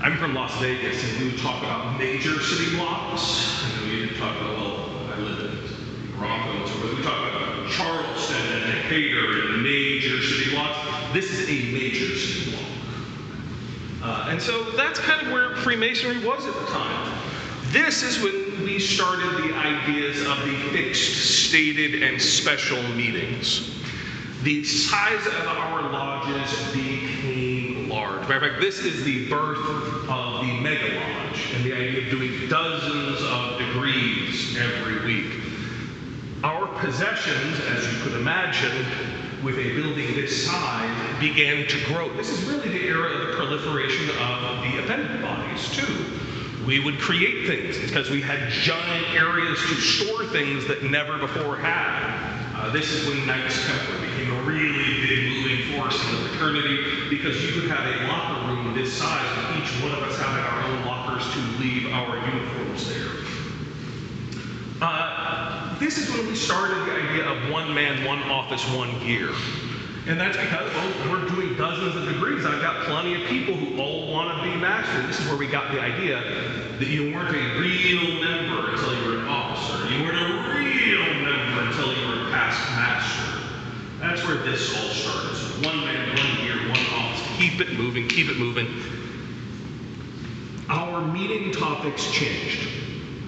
I'm 0.00 0.16
from 0.16 0.32
Las 0.34 0.56
Vegas, 0.60 1.02
and 1.02 1.18
we 1.18 1.30
would 1.32 1.40
talk 1.40 1.60
about 1.60 1.98
major 1.98 2.40
city 2.40 2.76
blocks, 2.76 3.64
and 3.64 3.90
we 3.90 4.16
talk 4.16 4.36
about, 4.40 4.56
well, 4.56 4.90
I 5.12 5.18
live 5.18 5.40
in 5.40 6.16
Toronto, 6.16 6.60
and 6.60 6.68
so 6.68 6.96
we 6.96 7.02
talk 7.02 7.34
about 7.34 7.68
Charleston 7.68 8.36
and 8.36 8.82
Decatur 8.82 9.48
and 9.48 9.62
major 9.62 10.22
city 10.22 10.52
blocks. 10.52 10.78
This 11.12 11.32
is 11.32 11.48
a 11.48 11.72
major 11.72 12.16
city 12.16 12.50
block. 12.52 12.64
Uh, 14.00 14.30
and 14.30 14.40
so 14.40 14.70
that's 14.76 15.00
kind 15.00 15.26
of 15.26 15.32
where 15.32 15.56
Freemasonry 15.56 16.24
was 16.24 16.46
at 16.46 16.54
the 16.54 16.66
time. 16.66 17.12
This 17.70 18.04
is 18.04 18.22
when 18.22 18.64
we 18.64 18.78
started 18.78 19.42
the 19.42 19.52
ideas 19.54 20.20
of 20.20 20.38
the 20.46 20.54
fixed, 20.70 21.48
stated, 21.48 22.04
and 22.04 22.22
special 22.22 22.80
meetings. 22.94 23.77
The 24.42 24.62
size 24.62 25.26
of 25.26 25.46
our 25.48 25.90
lodges 25.90 26.72
became 26.72 27.88
large. 27.88 28.20
Matter 28.28 28.46
of 28.46 28.52
fact, 28.52 28.60
this 28.60 28.78
is 28.78 29.02
the 29.02 29.28
birth 29.28 29.58
of 30.08 30.46
the 30.46 30.52
mega 30.60 30.94
lodge 30.94 31.52
and 31.54 31.64
the 31.64 31.72
idea 31.72 32.04
of 32.04 32.10
doing 32.10 32.48
dozens 32.48 33.18
of 33.20 33.58
degrees 33.58 34.56
every 34.56 35.04
week. 35.04 35.40
Our 36.44 36.68
possessions, 36.78 37.58
as 37.70 37.92
you 37.92 37.98
could 38.04 38.12
imagine, 38.12 38.86
with 39.42 39.58
a 39.58 39.74
building 39.74 40.14
this 40.14 40.46
size, 40.46 41.20
began 41.20 41.66
to 41.66 41.84
grow. 41.86 42.08
This 42.16 42.30
is 42.30 42.44
really 42.44 42.68
the 42.68 42.84
era 42.84 43.10
of 43.10 43.26
the 43.26 43.32
proliferation 43.34 44.08
of 44.20 44.62
the 44.62 44.84
appendant 44.84 45.20
bodies, 45.20 45.68
too. 45.72 46.04
We 46.64 46.78
would 46.78 46.98
create 47.00 47.48
things 47.48 47.76
because 47.78 48.08
we 48.08 48.20
had 48.20 48.50
giant 48.50 49.08
areas 49.14 49.58
to 49.58 49.74
store 49.80 50.26
things 50.26 50.64
that 50.68 50.84
never 50.84 51.18
before 51.18 51.56
had. 51.56 52.28
Uh, 52.54 52.70
this 52.70 52.92
is 52.92 53.08
when 53.08 53.24
Knights 53.26 53.66
Templar 53.66 54.00
became 54.00 54.27
really 54.44 55.06
big 55.06 55.32
moving 55.32 55.76
force 55.76 56.02
in 56.04 56.12
the 56.12 56.28
fraternity 56.28 57.08
because 57.10 57.42
you 57.44 57.60
could 57.60 57.70
have 57.70 57.86
a 57.86 58.06
locker 58.06 58.46
room 58.46 58.74
this 58.74 58.92
size 58.92 59.36
with 59.36 59.62
each 59.62 59.82
one 59.82 59.92
of 59.92 60.02
us 60.02 60.18
having 60.18 60.44
our 60.44 60.62
own 60.64 60.84
lockers 60.86 61.24
to 61.32 61.38
leave 61.60 61.92
our 61.92 62.16
uniforms 62.16 62.88
there. 62.88 63.08
Uh, 64.80 65.78
this 65.78 65.98
is 65.98 66.08
when 66.14 66.26
we 66.26 66.34
started 66.34 66.76
the 66.86 66.92
idea 66.92 67.28
of 67.28 67.50
one 67.50 67.72
man, 67.74 68.04
one 68.04 68.22
office, 68.24 68.64
one 68.74 68.98
gear. 69.00 69.30
And 70.06 70.18
that's 70.18 70.38
because, 70.38 70.72
well, 70.72 71.10
we're 71.10 71.28
doing 71.28 71.54
dozens 71.56 71.94
of 71.94 72.06
degrees. 72.06 72.46
I've 72.46 72.62
got 72.62 72.86
plenty 72.86 73.20
of 73.20 73.28
people 73.28 73.54
who 73.54 73.78
all 73.78 74.10
want 74.10 74.38
to 74.38 74.50
be 74.50 74.56
master. 74.56 75.06
This 75.06 75.20
is 75.20 75.26
where 75.26 75.36
we 75.36 75.46
got 75.46 75.70
the 75.70 75.80
idea 75.80 76.22
that 76.78 76.88
you 76.88 77.12
weren't 77.12 77.36
a 77.36 77.60
real 77.60 78.24
member 78.24 78.70
until 78.70 78.94
you 78.96 79.04
were 79.06 79.18
an 79.18 79.28
officer. 79.28 79.86
You 79.92 80.04
weren't 80.04 80.18
a 80.18 80.58
real 80.58 81.04
member 81.22 81.60
until 81.60 81.92
you 81.92 82.06
were 82.08 82.26
a 82.26 82.30
past 82.30 82.58
master. 82.70 83.17
That's 84.18 84.30
where 84.30 84.38
this 84.38 84.76
all 84.76 84.90
started. 84.90 85.36
So 85.36 85.68
one 85.68 85.84
man, 85.84 86.08
one 86.08 86.44
year, 86.44 86.56
one 86.68 86.80
office. 86.92 87.24
Keep 87.36 87.60
it 87.60 87.78
moving, 87.78 88.08
keep 88.08 88.28
it 88.28 88.36
moving. 88.36 88.66
Our 90.68 91.06
meeting 91.06 91.52
topics 91.52 92.10
changed. 92.10 92.68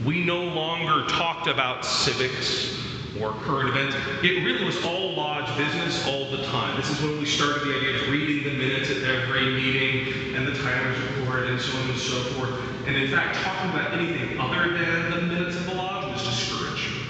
We 0.05 0.25
no 0.25 0.43
longer 0.43 1.09
talked 1.09 1.47
about 1.47 1.85
civics 1.85 2.77
or 3.21 3.31
current 3.31 3.69
events. 3.69 3.95
It 4.25 4.45
really 4.45 4.65
was 4.65 4.85
all 4.85 5.15
lodge 5.15 5.57
business 5.57 6.05
all 6.09 6.29
the 6.33 6.43
time. 6.47 6.77
This 6.77 6.91
is 6.91 7.01
when 7.01 7.21
we 7.21 7.27
started 7.27 7.69
the 7.69 7.77
idea 7.77 8.03
of 8.03 8.09
reading 8.11 8.43
the 8.43 8.59
minutes 8.59 8.91
at 8.91 9.05
every 9.05 9.47
meeting 9.47 10.35
and 10.35 10.45
the 10.45 10.55
timers 10.61 10.99
report 11.19 11.47
and 11.47 11.61
so 11.61 11.79
on 11.79 11.91
and 11.91 11.99
so 11.99 12.21
forth. 12.35 12.53
And 12.89 12.97
in 12.97 13.09
fact, 13.13 13.37
talking 13.37 13.71
about 13.71 13.93
anything 13.93 14.41
other 14.41 14.77
than 14.77 15.11
the 15.13 15.21
minutes 15.23 15.55
of 15.55 15.67
the 15.67 15.75
lodge 15.75 16.13
was 16.13 16.25
discouraged. 16.25 17.01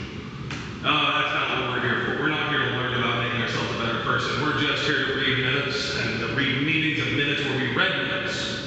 Uh, 0.82 1.22
that's 1.22 1.34
not 1.34 1.68
what 1.68 1.82
we're 1.82 1.88
here 1.88 2.16
for. 2.16 2.22
We're 2.22 2.30
not 2.30 2.48
here 2.48 2.60
to 2.60 2.70
learn 2.70 2.94
about 2.94 3.22
making 3.22 3.42
ourselves 3.42 3.76
a 3.76 3.78
better 3.84 4.00
person. 4.00 4.40
We're 4.40 4.58
just 4.58 4.84
here 4.84 5.04
to 5.04 5.14
read 5.14 5.38
minutes 5.44 5.94
and 6.00 6.20
to 6.20 6.34
read 6.34 6.64
meetings 6.64 7.06
of 7.06 7.12
minutes 7.12 7.44
where 7.44 7.58
we 7.58 7.76
read 7.76 7.98
minutes. 7.98 8.66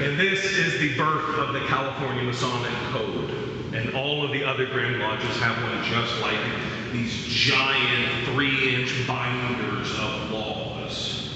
And 0.00 0.18
this 0.18 0.42
is 0.42 0.80
the 0.80 0.96
of 1.38 1.52
the 1.52 1.60
California 1.66 2.22
Masonic 2.22 2.72
Code. 2.90 3.30
And 3.72 3.94
all 3.94 4.24
of 4.24 4.32
the 4.32 4.44
other 4.44 4.66
Grand 4.66 4.98
Lodges 4.98 5.36
have 5.38 5.56
one 5.62 5.84
just 5.84 6.20
like 6.20 6.34
it. 6.34 6.92
These 6.92 7.24
giant 7.26 8.26
three 8.26 8.74
inch 8.74 9.06
binders 9.06 9.92
of 9.98 10.30
laws. 10.30 11.32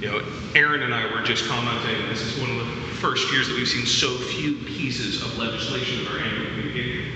You 0.00 0.08
know, 0.08 0.22
Aaron 0.54 0.82
and 0.82 0.92
I 0.92 1.06
were 1.14 1.22
just 1.22 1.46
commenting, 1.46 2.08
this 2.08 2.20
is 2.20 2.40
one 2.40 2.50
of 2.50 2.66
the 2.66 2.72
first 2.96 3.30
years 3.32 3.48
that 3.48 3.54
we've 3.54 3.68
seen 3.68 3.86
so 3.86 4.16
few 4.16 4.56
pieces 4.64 5.22
of 5.22 5.38
legislation 5.38 6.00
in 6.00 6.06
our 6.08 6.18
annual 6.18 6.46
communication. 6.50 7.12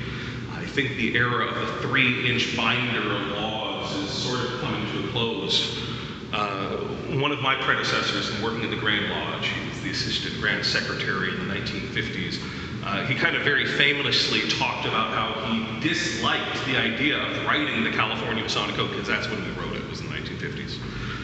I 0.52 0.64
think 0.64 0.96
the 0.96 1.16
era 1.16 1.46
of 1.46 1.54
the 1.54 1.88
three 1.88 2.30
inch 2.30 2.56
binder 2.56 3.12
of 3.12 3.28
laws 3.28 3.94
is 3.96 4.10
sort 4.10 4.40
of 4.40 4.60
coming 4.60 4.86
to 4.92 5.08
a 5.08 5.10
close. 5.10 5.89
Uh, 6.32 6.76
one 7.18 7.32
of 7.32 7.40
my 7.40 7.56
predecessors 7.56 8.30
in 8.30 8.40
working 8.42 8.62
in 8.62 8.70
the 8.70 8.76
Grand 8.76 9.10
Lodge, 9.10 9.48
he 9.48 9.68
was 9.68 9.80
the 9.80 9.90
assistant 9.90 10.40
Grand 10.40 10.64
Secretary 10.64 11.30
in 11.30 11.48
the 11.48 11.54
1950s. 11.54 12.38
Uh, 12.84 13.04
he 13.04 13.14
kind 13.14 13.34
of 13.34 13.42
very 13.42 13.66
famously 13.66 14.48
talked 14.48 14.86
about 14.86 15.10
how 15.12 15.44
he 15.50 15.80
disliked 15.80 16.64
the 16.66 16.76
idea 16.76 17.18
of 17.18 17.44
writing 17.44 17.82
the 17.82 17.90
California 17.90 18.42
Masonic 18.42 18.76
Code 18.76 18.90
because 18.90 19.08
that's 19.08 19.28
when 19.28 19.42
he 19.42 19.50
wrote 19.58 19.74
it, 19.74 19.88
was 19.90 20.00
in 20.00 20.06
the 20.06 20.14
1950s. 20.14 20.78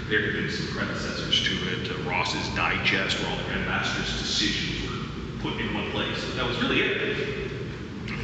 There 0.08 0.22
had 0.22 0.32
been 0.32 0.50
some 0.50 0.66
predecessors 0.76 1.42
to 1.44 1.54
it, 1.72 1.90
uh, 1.90 2.10
Ross's 2.10 2.48
Digest, 2.56 3.20
where 3.20 3.30
all 3.30 3.36
the 3.36 3.44
Grand 3.44 3.64
Masters' 3.64 4.18
decisions 4.18 4.90
were 4.90 5.50
put 5.50 5.60
in 5.60 5.72
one 5.72 5.90
place. 5.92 6.34
That 6.34 6.46
was 6.46 6.60
really 6.60 6.82
it. 6.82 7.45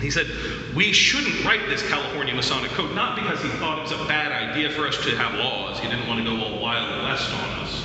He 0.03 0.11
said, 0.11 0.27
we 0.75 0.93
shouldn't 0.93 1.45
write 1.45 1.69
this 1.69 1.87
California 1.89 2.35
Masonic 2.35 2.73
Code, 2.73 2.93
not 2.93 3.15
because 3.15 3.41
he 3.41 3.49
thought 3.51 3.79
it 3.79 3.83
was 3.83 3.93
a 3.93 4.05
bad 4.07 4.33
idea 4.33 4.69
for 4.69 4.89
us 4.89 4.97
to 5.05 5.17
have 5.17 5.35
laws. 5.35 5.79
He 5.79 5.89
didn't 5.89 6.09
want 6.09 6.19
to 6.19 6.25
go 6.25 6.43
all 6.43 6.61
wild 6.61 7.05
west 7.05 7.31
on 7.31 7.61
us. 7.61 7.83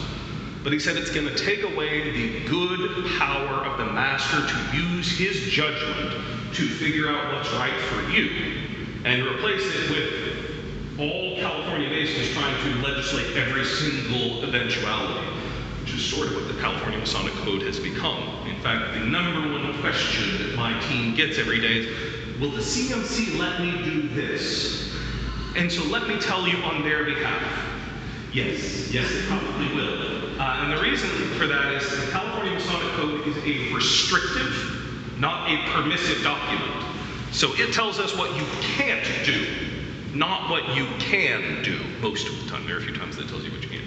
But 0.64 0.74
he 0.74 0.80
said 0.80 0.98
it's 0.98 1.12
going 1.12 1.28
to 1.28 1.36
take 1.36 1.62
away 1.62 2.12
the 2.12 2.46
good 2.48 3.06
power 3.20 3.64
of 3.64 3.78
the 3.78 3.86
master 3.86 4.38
to 4.46 4.76
use 4.76 5.16
his 5.16 5.52
judgment 5.52 6.12
to 6.56 6.68
figure 6.68 7.08
out 7.08 7.36
what's 7.36 7.54
right 7.54 7.80
for 7.82 8.10
you 8.10 8.64
and 9.06 9.24
replace 9.24 9.64
it 9.64 9.90
with 9.92 11.00
all 11.00 11.38
California 11.38 11.88
Masons 11.88 12.30
trying 12.32 12.60
to 12.64 12.82
legislate 12.82 13.38
every 13.38 13.64
single 13.64 14.44
eventuality, 14.44 15.28
which 15.82 15.94
is 15.94 16.04
sort 16.04 16.28
of 16.28 16.36
what 16.36 16.48
the 16.48 16.60
California 16.60 16.98
Masonic 16.98 17.34
Code 17.36 17.62
has 17.62 17.80
become. 17.80 18.37
In 18.58 18.64
fact, 18.64 18.96
the 18.96 19.06
number 19.06 19.54
one 19.54 19.80
question 19.82 20.40
that 20.40 20.56
my 20.56 20.78
team 20.88 21.14
gets 21.14 21.38
every 21.38 21.62
day 21.62 21.78
is, 21.78 22.40
will 22.40 22.50
the 22.50 22.62
CMC 22.62 23.38
let 23.38 23.62
me 23.62 23.84
do 23.84 24.10
this? 24.10 24.92
And 25.56 25.72
so 25.72 25.84
let 25.84 26.08
me 26.08 26.20
tell 26.20 26.48
you 26.48 26.58
on 26.64 26.82
their 26.82 27.06
behalf, 27.06 27.44
yes, 28.34 28.92
yes, 28.92 29.12
it 29.12 29.28
probably 29.28 29.76
will. 29.76 30.42
Uh, 30.42 30.64
and 30.64 30.74
the 30.76 30.82
reason 30.82 31.08
for 31.38 31.46
that 31.46 31.72
is 31.72 31.88
the 32.04 32.12
California 32.12 32.52
Masonic 32.54 32.92
Code 32.94 33.28
is 33.28 33.38
a 33.46 33.72
restrictive, 33.76 35.20
not 35.20 35.48
a 35.52 35.58
permissive 35.70 36.24
document. 36.24 36.84
So 37.32 37.54
it 37.58 37.72
tells 37.74 38.00
us 38.00 38.18
what 38.18 38.36
you 38.36 38.46
can't 38.62 39.08
do, 39.24 39.46
not 40.16 40.50
what 40.50 40.76
you 40.76 40.88
can 40.98 41.62
do 41.62 41.80
most 42.02 42.28
of 42.28 42.44
the 42.44 42.50
time. 42.50 42.66
There 42.66 42.76
are 42.76 42.80
a 42.80 42.82
few 42.82 42.96
times 42.96 43.18
that 43.18 43.30
tells 43.30 43.44
you 43.44 43.52
what 43.52 43.62
you 43.62 43.70
can't 43.70 43.87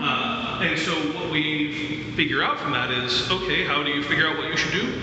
Uh, 0.00 0.60
and 0.62 0.78
so 0.78 0.92
what 1.12 1.30
we 1.30 2.02
figure 2.14 2.42
out 2.42 2.58
from 2.58 2.72
that 2.72 2.90
is, 2.90 3.30
okay, 3.30 3.64
how 3.64 3.82
do 3.82 3.90
you 3.90 4.02
figure 4.02 4.26
out 4.26 4.36
what 4.36 4.48
you 4.48 4.56
should 4.56 4.72
do? 4.72 5.00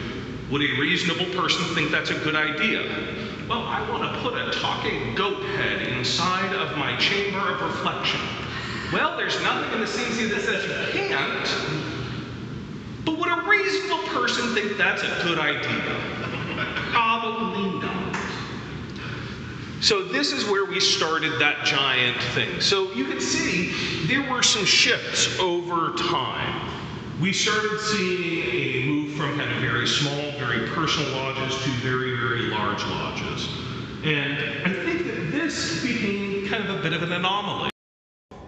Would 0.51 0.61
a 0.61 0.79
reasonable 0.79 1.25
person 1.33 1.63
think 1.75 1.91
that's 1.91 2.11
a 2.11 2.19
good 2.19 2.35
idea? 2.35 2.83
Well, 3.49 3.63
I 3.63 3.87
want 3.89 4.03
to 4.03 4.21
put 4.21 4.33
a 4.33 4.51
talking 4.51 5.15
goat 5.15 5.43
head 5.57 5.87
inside 5.87 6.55
of 6.55 6.77
my 6.77 6.95
chamber 6.97 7.39
of 7.39 7.61
reflection. 7.61 8.19
Well, 8.91 9.17
there's 9.17 9.41
nothing 9.41 9.73
in 9.73 9.79
the 9.79 9.85
CMC 9.85 10.29
that 10.29 10.41
says 10.41 10.65
you 10.65 10.99
can't. 11.07 11.47
But 13.05 13.19
would 13.19 13.29
a 13.29 13.47
reasonable 13.47 14.03
person 14.09 14.53
think 14.53 14.77
that's 14.77 15.03
a 15.03 15.23
good 15.23 15.39
idea? 15.39 15.99
Probably. 16.91 17.74
So 19.85 20.01
this 20.01 20.31
is 20.31 20.49
where 20.49 20.65
we 20.65 20.79
started 20.79 21.33
that 21.39 21.63
giant 21.63 22.19
thing. 22.33 22.59
So 22.59 22.91
you 22.93 23.05
can 23.05 23.21
see 23.21 23.71
there 24.07 24.27
were 24.31 24.41
some 24.41 24.65
shifts 24.65 25.37
over 25.39 25.95
time. 25.95 26.71
We 27.21 27.31
started 27.31 27.79
seeing 27.79 28.49
a 28.49 28.87
move 28.87 29.13
from 29.13 29.37
kind 29.37 29.51
of 29.51 29.59
very 29.59 29.85
small, 29.85 30.31
very 30.39 30.67
personal 30.69 31.11
lodges 31.11 31.55
to 31.61 31.69
very, 31.83 32.17
very 32.17 32.47
large 32.47 32.83
lodges. 32.83 33.47
And 34.03 34.65
I 34.67 34.73
think 34.73 35.05
that 35.05 35.31
this 35.31 35.83
became 35.83 36.47
kind 36.47 36.67
of 36.67 36.79
a 36.79 36.81
bit 36.81 36.93
of 36.93 37.03
an 37.03 37.11
anomaly. 37.11 37.69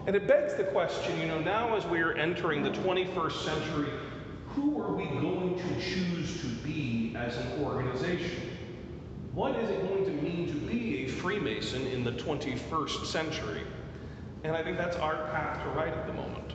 And 0.08 0.16
it 0.16 0.26
begs 0.26 0.54
the 0.54 0.64
question, 0.64 1.20
you 1.20 1.28
know, 1.28 1.38
now 1.38 1.76
as 1.76 1.86
we 1.86 2.00
are 2.00 2.14
entering 2.14 2.64
the 2.64 2.70
21st 2.70 3.44
century, 3.44 3.92
who 4.56 4.82
are 4.82 4.92
we 4.92 5.04
going 5.04 5.56
to 5.56 5.80
choose 5.80 6.40
to 6.40 6.48
be 6.66 7.14
as 7.16 7.36
an 7.36 7.62
organization? 7.62 8.47
What 9.38 9.54
is 9.54 9.70
it 9.70 9.80
going 9.88 10.04
to 10.04 10.10
mean 10.10 10.48
to 10.48 10.54
be 10.66 11.04
a 11.04 11.08
Freemason 11.08 11.86
in 11.86 12.02
the 12.02 12.10
21st 12.10 13.06
century? 13.06 13.62
And 14.42 14.56
I 14.56 14.64
think 14.64 14.76
that's 14.76 14.96
our 14.96 15.14
path 15.30 15.62
to 15.62 15.68
right 15.78 15.92
at 15.92 16.08
the 16.08 16.12
moment. 16.12 16.54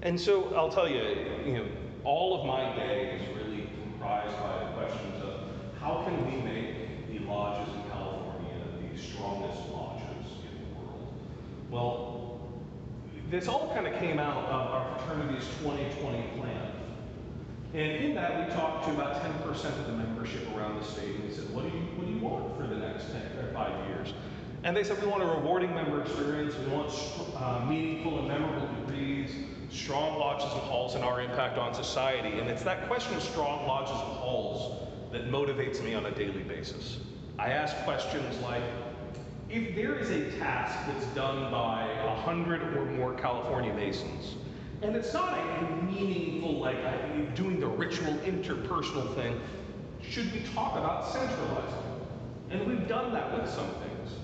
And 0.00 0.18
so 0.18 0.54
I'll 0.54 0.70
tell 0.70 0.88
you, 0.88 1.02
you 1.44 1.52
know, 1.52 1.66
all 2.02 2.40
of 2.40 2.46
my 2.46 2.74
day 2.74 3.20
is 3.20 3.36
really 3.36 3.68
comprised 3.82 4.34
by 4.38 4.64
the 4.64 4.70
questions 4.78 5.22
of 5.22 5.40
how 5.78 6.02
can 6.04 6.24
we 6.24 6.40
make 6.40 7.06
the 7.12 7.18
lodges 7.26 7.70
in 7.74 7.82
California 7.90 8.64
the 8.90 8.98
strongest 8.98 9.60
lodges 9.70 10.26
in 10.50 10.72
the 10.72 10.80
world? 10.80 11.12
Well, 11.70 12.40
this 13.30 13.46
all 13.46 13.74
kind 13.74 13.86
of 13.86 13.92
came 14.00 14.18
out 14.18 14.46
of 14.46 14.50
our 14.50 14.98
fraternity's 15.00 15.46
2020 15.58 16.40
plan. 16.40 16.69
And 17.72 18.04
in 18.04 18.14
that, 18.16 18.48
we 18.48 18.52
talked 18.52 18.86
to 18.86 18.90
about 18.90 19.22
10% 19.22 19.48
of 19.48 19.86
the 19.86 19.92
membership 19.92 20.42
around 20.56 20.80
the 20.80 20.84
state, 20.84 21.14
and 21.14 21.24
we 21.24 21.32
said, 21.32 21.48
what 21.50 21.62
do 21.62 21.68
you, 21.68 21.84
what 21.94 22.06
do 22.06 22.12
you 22.12 22.18
want 22.18 22.56
for 22.56 22.66
the 22.66 22.74
next 22.74 23.12
10 23.12 23.44
or 23.44 23.52
five 23.52 23.86
years? 23.88 24.12
And 24.64 24.76
they 24.76 24.82
said, 24.82 25.00
we 25.00 25.06
want 25.06 25.22
a 25.22 25.26
rewarding 25.26 25.72
member 25.72 26.02
experience, 26.02 26.54
we 26.56 26.66
want 26.74 26.92
uh, 27.36 27.64
meaningful 27.66 28.18
and 28.18 28.28
memorable 28.28 28.68
degrees, 28.84 29.30
strong 29.70 30.18
lodges 30.18 30.52
and 30.52 30.62
halls, 30.62 30.96
and 30.96 31.04
our 31.04 31.20
impact 31.20 31.58
on 31.58 31.72
society. 31.72 32.40
And 32.40 32.50
it's 32.50 32.64
that 32.64 32.88
question 32.88 33.14
of 33.14 33.22
strong 33.22 33.66
lodges 33.66 33.92
and 33.92 34.18
halls 34.18 34.88
that 35.12 35.30
motivates 35.30 35.82
me 35.82 35.94
on 35.94 36.06
a 36.06 36.10
daily 36.10 36.42
basis. 36.42 36.98
I 37.38 37.50
ask 37.50 37.76
questions 37.84 38.36
like, 38.42 38.62
if 39.48 39.76
there 39.76 39.96
is 39.96 40.10
a 40.10 40.30
task 40.38 40.76
that's 40.86 41.06
done 41.14 41.50
by 41.50 41.88
a 42.04 42.14
hundred 42.22 42.62
or 42.76 42.84
more 42.84 43.14
California 43.14 43.72
Masons, 43.72 44.34
and 44.82 44.96
it's 44.96 45.12
not 45.12 45.36
a 45.36 45.84
meaningful, 45.84 46.58
like 46.58 47.34
doing 47.34 47.60
the 47.60 47.66
ritual 47.66 48.14
interpersonal 48.24 49.14
thing. 49.14 49.38
Should 50.02 50.32
we 50.32 50.40
talk 50.54 50.76
about 50.76 51.06
centralizing? 51.06 51.84
And 52.50 52.66
we've 52.66 52.88
done 52.88 53.12
that 53.12 53.38
with 53.38 53.50
some 53.50 53.68
things. 53.68 54.14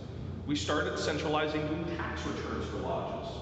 We 0.47 0.57
started 0.57 0.99
centralizing 0.99 1.67
doing 1.67 1.85
tax 1.97 2.25
returns 2.25 2.67
for 2.69 2.79
lodges. 2.79 3.33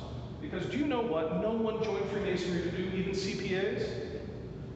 Because 0.40 0.66
do 0.66 0.76
you 0.76 0.86
know 0.86 1.00
what? 1.00 1.40
No 1.40 1.52
one 1.52 1.82
joined 1.84 2.04
Freemasonry 2.10 2.62
to 2.62 2.70
do, 2.70 2.82
even 2.96 3.12
CPAs, 3.12 3.88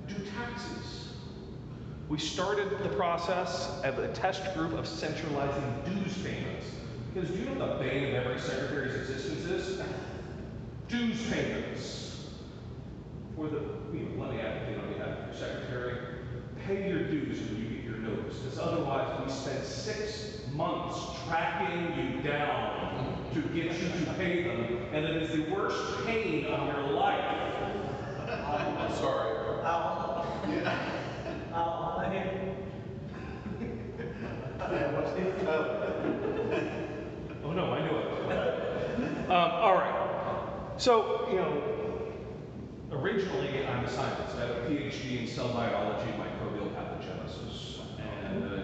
do 0.07 0.15
taxes. 0.37 1.09
We 2.09 2.19
started 2.19 2.71
the 2.83 2.89
process 2.91 3.69
of 3.83 3.99
a 3.99 4.09
test 4.13 4.55
group 4.55 4.73
of 4.73 4.87
centralizing 4.87 5.83
dues 5.85 6.17
payments. 6.19 6.67
Because 7.13 7.31
do 7.31 7.39
you 7.39 7.45
know 7.51 7.77
the 7.77 7.85
bane 7.85 8.15
of 8.15 8.25
every 8.25 8.41
secretary's 8.41 8.95
existence 8.95 9.45
is? 9.45 9.83
Dues 10.89 11.31
payments 11.31 12.08
for 13.39 13.47
the, 13.47 13.61
you 13.97 14.05
know, 14.05 14.25
let 14.25 14.35
me 14.35 14.41
advocate 14.41 14.79
on 14.79 14.93
behalf 14.93 15.17
of 15.17 15.27
your 15.27 15.35
secretary, 15.37 15.97
pay 16.67 16.89
your 16.89 17.05
dues 17.05 17.41
when 17.43 17.63
you 17.63 17.69
get 17.69 17.85
your 17.85 17.99
notice, 17.99 18.39
because 18.39 18.59
otherwise 18.59 19.25
we 19.25 19.31
spend 19.31 19.65
six 19.65 20.41
months 20.55 20.99
tracking 21.29 21.95
you 21.97 22.21
down 22.21 23.31
to 23.33 23.41
get 23.55 23.81
you 23.81 23.89
to 23.91 24.13
pay 24.15 24.43
them, 24.43 24.79
and 24.93 25.05
it 25.05 25.23
is 25.23 25.31
the 25.31 25.43
worst 25.53 26.05
pain 26.05 26.47
of 26.47 26.67
your 26.67 26.83
life. 26.91 27.25
I'm 28.29 28.93
sorry. 28.97 29.37
Ow. 29.65 30.27
Yeah. 30.49 31.55
Ow. 31.55 31.95
I 31.99 32.11
mean. 32.11 32.25
oh 37.45 37.53
no, 37.53 37.73
I 37.73 37.89
knew 37.89 37.97
it. 37.99 39.31
Um, 39.31 39.51
all 39.53 39.75
right. 39.75 39.95
So, 40.77 41.29
you 41.31 41.37
know, 41.37 41.78
originally, 42.93 43.67
I'm 43.67 43.85
a 43.85 43.89
scientist. 43.89 44.37
I 44.37 44.41
have 44.47 44.51
a 44.51 44.61
PhD 44.69 45.21
in 45.21 45.27
cell 45.27 45.49
biology, 45.49 46.11
microbial 46.13 46.71
pathogenesis, 46.75 47.81
and 47.99 48.45
uh, 48.45 48.59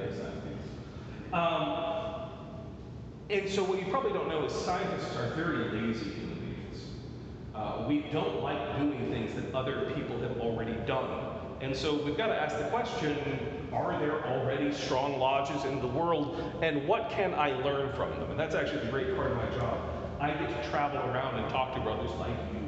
um, 1.35 2.31
and 3.29 3.49
so 3.49 3.65
what 3.65 3.79
you 3.81 3.91
probably 3.91 4.13
don't 4.13 4.29
know 4.29 4.45
is 4.45 4.53
scientists 4.53 5.17
are 5.17 5.31
very 5.31 5.81
lazy 5.81 6.11
human 6.11 6.39
beings. 6.39 6.85
Uh, 7.55 7.85
we 7.89 8.01
don't 8.13 8.41
like 8.41 8.79
doing 8.79 9.11
things 9.11 9.35
that 9.35 9.53
other 9.53 9.91
people 9.97 10.19
have 10.21 10.39
already 10.39 10.75
done. 10.87 11.31
And 11.61 11.75
so 11.75 12.01
we've 12.05 12.17
got 12.17 12.29
to 12.29 12.37
ask 12.37 12.57
the 12.59 12.65
question, 12.65 13.17
are 13.73 13.99
there 13.99 14.25
already 14.27 14.73
strong 14.73 15.19
lodges 15.19 15.65
in 15.65 15.81
the 15.81 15.89
world? 15.89 16.41
And 16.63 16.87
what 16.87 17.11
can 17.11 17.35
I 17.35 17.53
learn 17.63 17.93
from 17.97 18.11
them? 18.11 18.31
And 18.31 18.39
that's 18.39 18.55
actually 18.55 18.85
the 18.85 18.91
great 18.91 19.17
part 19.17 19.33
of 19.33 19.37
my 19.37 19.51
job. 19.59 19.79
I 20.21 20.31
get 20.31 20.51
to 20.51 20.71
travel 20.71 20.99
around 20.99 21.41
and 21.41 21.49
talk 21.51 21.75
to 21.75 21.81
brothers 21.81 22.11
like 22.21 22.37
you 22.53 22.64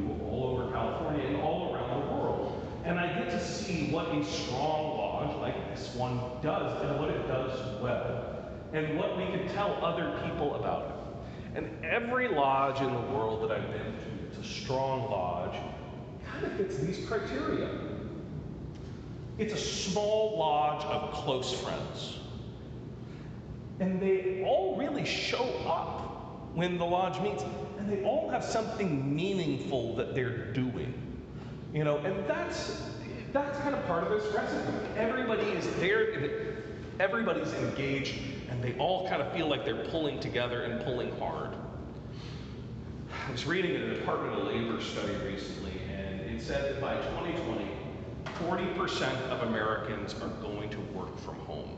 over 0.47 0.73
California 0.73 1.27
and 1.27 1.37
all 1.37 1.75
around 1.75 2.01
the 2.01 2.13
world. 2.15 2.67
And 2.85 2.99
I 3.01 3.13
get 3.19 3.31
to 3.31 3.45
see 3.45 3.91
what 3.91 4.07
a 4.09 4.25
strong 4.25 4.97
lodge 4.97 5.37
like 5.41 5.75
this 5.75 5.95
one 5.95 6.21
does 6.43 6.83
and 6.85 7.01
what 7.01 7.11
it 7.11 7.27
does 7.27 7.83
well, 7.83 8.51
and 8.73 8.97
what 8.97 9.17
we 9.17 9.25
can 9.25 9.49
tell 9.49 9.85
other 9.85 10.21
people 10.25 10.55
about 10.55 10.91
it. 10.91 10.93
And 11.57 11.85
every 11.85 12.29
lodge 12.29 12.81
in 12.81 12.93
the 12.93 13.13
world 13.13 13.43
that 13.43 13.51
I've 13.57 13.73
been 13.73 13.93
to, 13.93 14.27
it's 14.29 14.39
a 14.39 14.45
strong 14.45 15.11
lodge, 15.11 15.57
kind 16.31 16.45
of 16.47 16.53
fits 16.53 16.79
these 16.79 17.07
criteria. 17.09 17.69
It's 19.39 19.53
a 19.53 19.59
small 19.59 20.39
lodge 20.39 20.85
of 20.85 21.13
close 21.13 21.53
friends. 21.61 22.19
And 23.81 24.01
they 24.01 24.45
all 24.47 24.77
really 24.77 25.05
show 25.05 25.45
up 25.67 26.55
when 26.55 26.79
the 26.79 26.87
lodge 26.87 27.21
meets, 27.21 27.45
they 27.91 28.03
all 28.05 28.29
have 28.31 28.45
something 28.45 29.15
meaningful 29.15 29.97
that 29.97 30.15
they're 30.15 30.53
doing. 30.53 30.95
You 31.73 31.85
know, 31.85 31.99
and 31.99 32.27
that's 32.27 32.83
that's 33.33 33.59
kind 33.59 33.75
of 33.75 33.87
part 33.87 34.05
of 34.05 34.11
this 34.11 34.35
recipe. 34.35 34.73
Everybody 34.97 35.43
is 35.43 35.69
there, 35.77 36.63
everybody's 37.01 37.53
engaged, 37.55 38.15
and 38.49 38.63
they 38.63 38.75
all 38.79 39.09
kind 39.09 39.21
of 39.21 39.33
feel 39.33 39.49
like 39.49 39.65
they're 39.65 39.85
pulling 39.87 40.19
together 40.21 40.63
and 40.63 40.83
pulling 40.85 41.15
hard. 41.19 41.55
I 43.29 43.33
was 43.33 43.47
reading 43.47 43.77
a 43.77 43.95
Department 43.95 44.41
of 44.41 44.47
Labor 44.47 44.81
study 44.81 45.15
recently, 45.27 45.73
and 45.95 46.21
it 46.21 46.41
said 46.41 46.77
that 46.77 46.81
by 46.81 46.97
2020, 46.97 47.67
40% 48.25 49.21
of 49.29 49.43
Americans 49.49 50.15
are 50.15 50.29
going 50.41 50.71
to 50.71 50.81
work 50.95 51.19
from 51.19 51.37
home. 51.41 51.77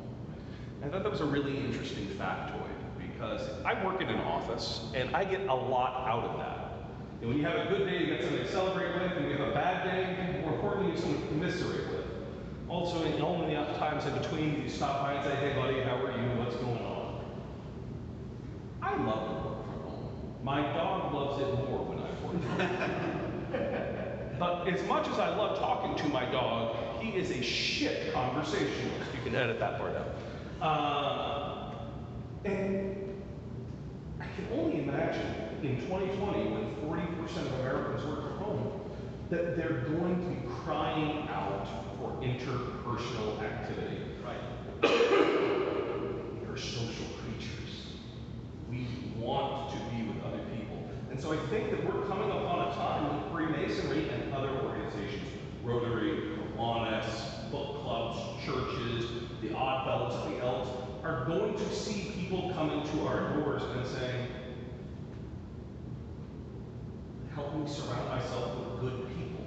I 0.84 0.88
thought 0.88 1.02
that 1.02 1.10
was 1.10 1.22
a 1.22 1.26
really 1.26 1.56
interesting 1.58 2.06
factoid 2.18 2.77
because 3.18 3.48
I 3.64 3.84
work 3.84 4.00
in 4.00 4.08
an 4.08 4.20
office 4.20 4.82
and 4.94 5.14
I 5.14 5.24
get 5.24 5.40
a 5.48 5.54
lot 5.54 6.08
out 6.08 6.24
of 6.24 6.38
that. 6.38 6.72
And 7.20 7.28
when 7.28 7.38
you 7.38 7.44
have 7.44 7.66
a 7.66 7.68
good 7.68 7.84
day, 7.84 7.98
you 7.98 8.06
get 8.06 8.22
something 8.22 8.38
to 8.38 8.50
celebrate 8.50 8.94
with, 8.94 9.10
and 9.12 9.24
when 9.24 9.30
you 9.30 9.38
have 9.38 9.48
a 9.48 9.52
bad 9.52 9.82
day, 9.82 10.40
more 10.40 10.54
importantly, 10.54 10.94
you 10.94 11.14
have 11.14 11.20
to 11.20 11.26
commiserate 11.26 11.88
with. 11.88 12.04
Also, 12.68 13.02
in 13.04 13.20
all 13.20 13.38
the 13.40 13.78
times 13.78 14.06
in 14.06 14.16
between, 14.18 14.62
you 14.62 14.68
stop 14.68 15.02
by 15.02 15.14
and 15.14 15.24
say, 15.24 15.34
hey 15.36 15.54
buddy, 15.54 15.80
how 15.80 15.96
are 15.96 16.12
you? 16.12 16.28
What's 16.38 16.54
going 16.56 16.78
on? 16.78 17.24
I 18.82 18.94
love 19.02 19.26
to 19.26 19.48
work 19.48 19.64
from 19.64 19.82
home. 19.90 20.36
My 20.44 20.60
dog 20.60 21.12
loves 21.12 21.42
it 21.42 21.54
more 21.68 21.84
when 21.84 21.98
I 21.98 22.10
work 22.22 22.32
from 22.32 22.42
home. 22.42 24.36
but 24.38 24.68
as 24.68 24.86
much 24.86 25.08
as 25.08 25.18
I 25.18 25.34
love 25.34 25.58
talking 25.58 25.96
to 26.04 26.08
my 26.12 26.24
dog, 26.30 27.00
he 27.00 27.16
is 27.16 27.30
a 27.30 27.42
shit 27.42 28.12
conversationalist. 28.12 29.10
You 29.14 29.22
can 29.24 29.34
edit 29.34 29.58
that 29.58 29.78
part 29.78 29.94
out. 29.96 30.14
Uh, 30.60 31.74
and 32.44 33.07
can 34.38 34.58
only 34.58 34.82
imagine 34.82 35.34
in 35.62 35.80
2020, 35.80 36.50
when 36.50 36.76
40% 36.86 37.36
of 37.38 37.60
Americans 37.60 38.04
work 38.04 38.22
from 38.22 38.36
home, 38.38 38.80
that 39.30 39.56
they're 39.56 39.80
going 39.90 40.22
to 40.22 40.28
be 40.28 40.48
crying 40.62 41.28
out 41.28 41.66
for 41.98 42.10
interpersonal 42.22 43.42
activity. 43.42 43.98
Right. 44.24 44.38
We're 46.46 46.56
social 46.56 47.06
creatures. 47.22 47.98
We 48.70 48.86
want 49.16 49.72
to 49.72 49.78
be 49.90 50.04
with 50.04 50.24
other 50.24 50.40
people. 50.54 50.88
And 51.10 51.20
so 51.20 51.32
I 51.32 51.36
think 51.48 51.70
that 51.72 51.84
we're 51.84 52.06
coming 52.06 52.30
upon 52.30 52.70
a 52.70 52.74
time 52.74 53.08
when 53.08 53.34
Freemasonry 53.34 54.08
and 54.10 54.32
other 54.32 54.50
organizations, 54.50 55.28
Rotary, 55.64 56.36
Kiwanis, 56.56 57.50
book 57.50 57.82
clubs, 57.82 58.44
churches, 58.44 59.10
the 59.42 59.52
Odd 59.54 59.84
Fellows, 59.84 60.32
the 60.32 60.44
Elks, 60.44 60.68
are 61.02 61.24
going 61.24 61.56
to 61.56 61.74
see 61.74 62.12
people 62.14 62.52
coming 62.54 62.86
to 62.90 63.06
our 63.06 63.34
doors 63.34 63.62
and 63.62 63.86
saying, 63.86 64.27
help 67.38 67.54
me 67.54 67.70
surround 67.70 68.08
myself 68.08 68.56
with 68.56 68.80
good 68.80 69.08
people. 69.16 69.46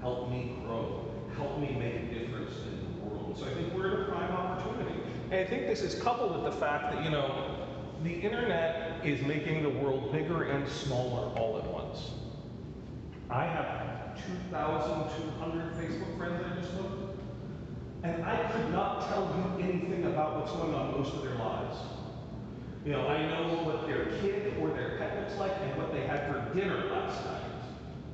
Help 0.00 0.30
me 0.30 0.58
grow. 0.62 1.10
Help 1.36 1.58
me 1.58 1.74
make 1.78 1.94
a 1.94 2.18
difference 2.18 2.52
in 2.66 3.00
the 3.00 3.06
world. 3.06 3.36
So 3.38 3.46
I 3.46 3.54
think 3.54 3.72
we're 3.72 4.02
at 4.02 4.08
a 4.08 4.12
prime 4.12 4.30
opportunity. 4.30 5.00
And 5.30 5.40
I 5.40 5.44
think 5.44 5.66
this 5.66 5.80
is 5.80 6.00
coupled 6.02 6.34
with 6.34 6.52
the 6.52 6.60
fact 6.60 6.92
that, 6.92 7.02
you 7.02 7.10
know, 7.10 7.66
the 8.02 8.12
internet 8.12 9.00
is 9.06 9.22
making 9.22 9.62
the 9.62 9.70
world 9.70 10.12
bigger 10.12 10.44
and 10.44 10.68
smaller 10.68 11.34
all 11.38 11.58
at 11.58 11.66
once. 11.66 12.10
I 13.30 13.46
have 13.46 14.22
2,200 14.50 15.72
Facebook 15.72 16.18
friends 16.18 16.44
I 16.44 16.60
just 16.60 16.74
looked, 16.74 17.18
and 18.02 18.22
I 18.22 18.36
could 18.52 18.70
not 18.70 19.08
tell 19.08 19.34
you 19.58 19.64
anything 19.64 20.04
about 20.04 20.40
what's 20.40 20.52
going 20.52 20.74
on 20.74 20.92
most 20.92 21.14
of 21.14 21.22
their 21.22 21.36
lives. 21.36 21.78
You 22.84 22.92
know, 22.92 23.08
I 23.08 23.26
know 23.26 23.62
what 23.64 23.86
their 23.86 24.04
kid 24.20 24.58
or 24.60 24.68
their 24.68 24.98
pet 24.98 25.18
looks 25.18 25.38
like 25.38 25.52
and 25.62 25.74
what 25.78 25.90
they 25.90 26.06
had 26.06 26.28
for 26.28 26.54
dinner 26.54 26.84
last 26.92 27.24
night, 27.24 27.40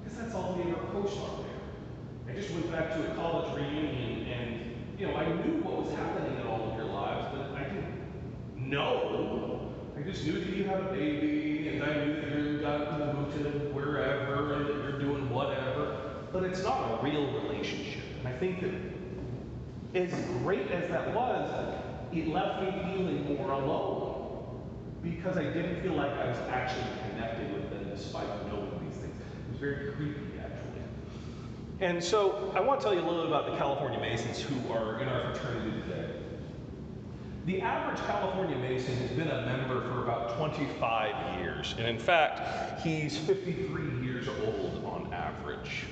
because 0.01 0.17
that's 0.17 0.33
all 0.33 0.55
they 0.55 0.71
ever 0.71 0.87
post 0.93 1.19
on 1.19 1.43
there. 1.43 2.33
I 2.33 2.39
just 2.39 2.53
went 2.53 2.71
back 2.71 2.95
to 2.95 3.11
a 3.11 3.15
college 3.17 3.53
reunion, 3.57 4.29
and 4.29 4.77
you 4.97 5.09
know, 5.09 5.17
I 5.17 5.27
knew 5.27 5.61
what 5.63 5.83
was 5.83 5.93
happening 5.97 6.41
in 6.41 6.47
all 6.47 6.71
of 6.71 6.77
your 6.77 6.87
lives, 6.87 7.27
but 7.35 7.51
I 7.59 7.65
didn't 7.65 8.71
know. 8.71 9.75
I 9.99 10.03
just 10.03 10.25
knew 10.25 10.39
that 10.39 10.57
you 10.57 10.63
had 10.63 10.83
a 10.83 10.93
baby, 10.93 11.67
and 11.71 11.83
I 11.83 12.05
knew 12.05 12.15
that 12.21 12.29
you 12.39 12.59
got 12.61 12.97
to 12.97 13.13
move 13.13 13.35
to 13.43 13.75
wherever, 13.75 14.55
and 14.55 14.67
that 14.67 14.75
you're 14.75 15.01
doing 15.01 15.29
whatever. 15.31 15.99
But 16.33 16.45
it's 16.45 16.63
not 16.63 17.01
a 17.01 17.03
real 17.03 17.27
relationship. 17.43 18.05
And 18.21 18.29
I 18.29 18.39
think 18.39 18.61
that 18.61 20.01
as 20.01 20.13
great 20.45 20.71
as 20.71 20.89
that 20.91 21.13
was, 21.13 21.51
it 22.13 22.29
left 22.29 22.63
me 22.63 22.71
feeling 22.85 23.37
more 23.37 23.51
alone 23.51 24.00
because 25.03 25.37
I 25.37 25.45
didn't 25.45 25.81
feel 25.83 25.95
like 25.95 26.13
I 26.13 26.29
was 26.29 26.39
actually 26.51 26.85
connected 27.09 27.53
with 27.53 27.71
them 27.71 27.91
despite 27.95 28.27
knowing 28.49 28.71
these 28.85 28.99
things. 28.99 29.15
It 29.17 29.51
was 29.51 29.61
very 29.61 29.93
creepy, 29.93 30.39
actually. 30.39 30.83
And 31.81 32.03
so 32.03 32.53
I 32.55 32.61
want 32.61 32.81
to 32.81 32.85
tell 32.85 32.95
you 32.95 33.01
a 33.01 33.07
little 33.07 33.23
bit 33.23 33.29
about 33.29 33.51
the 33.51 33.57
California 33.57 33.99
Masons 33.99 34.41
who 34.41 34.73
are 34.73 35.01
in 35.01 35.09
our 35.09 35.35
fraternity 35.35 35.81
today. 35.83 36.11
The 37.47 37.63
average 37.63 37.99
California 38.07 38.57
Mason 38.59 38.95
has 38.97 39.11
been 39.13 39.29
a 39.29 39.47
member 39.47 39.81
for 39.89 40.03
about 40.03 40.37
25 40.37 41.41
years, 41.41 41.75
and 41.79 41.87
in 41.87 41.99
fact, 41.99 42.83
he's 42.83 43.17
53 43.17 44.05
years 44.05 44.29
old 44.29 44.85
on 44.85 45.11
average. 45.13 45.87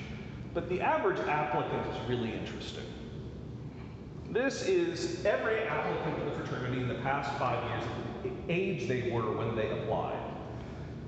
But 0.53 0.69
the 0.69 0.79
average 0.79 1.19
applicant 1.27 1.87
is 1.87 2.09
really 2.09 2.33
interesting. 2.33 2.83
This 4.31 4.61
is 4.61 5.25
every 5.25 5.63
applicant 5.63 6.19
to 6.19 6.25
the 6.25 6.31
fraternity 6.31 6.81
in 6.81 6.87
the 6.87 6.95
past 6.95 7.35
five 7.39 7.63
years, 7.69 7.83
the 8.23 8.53
age 8.53 8.87
they 8.87 9.09
were 9.09 9.35
when 9.35 9.55
they 9.55 9.69
applied. 9.71 10.19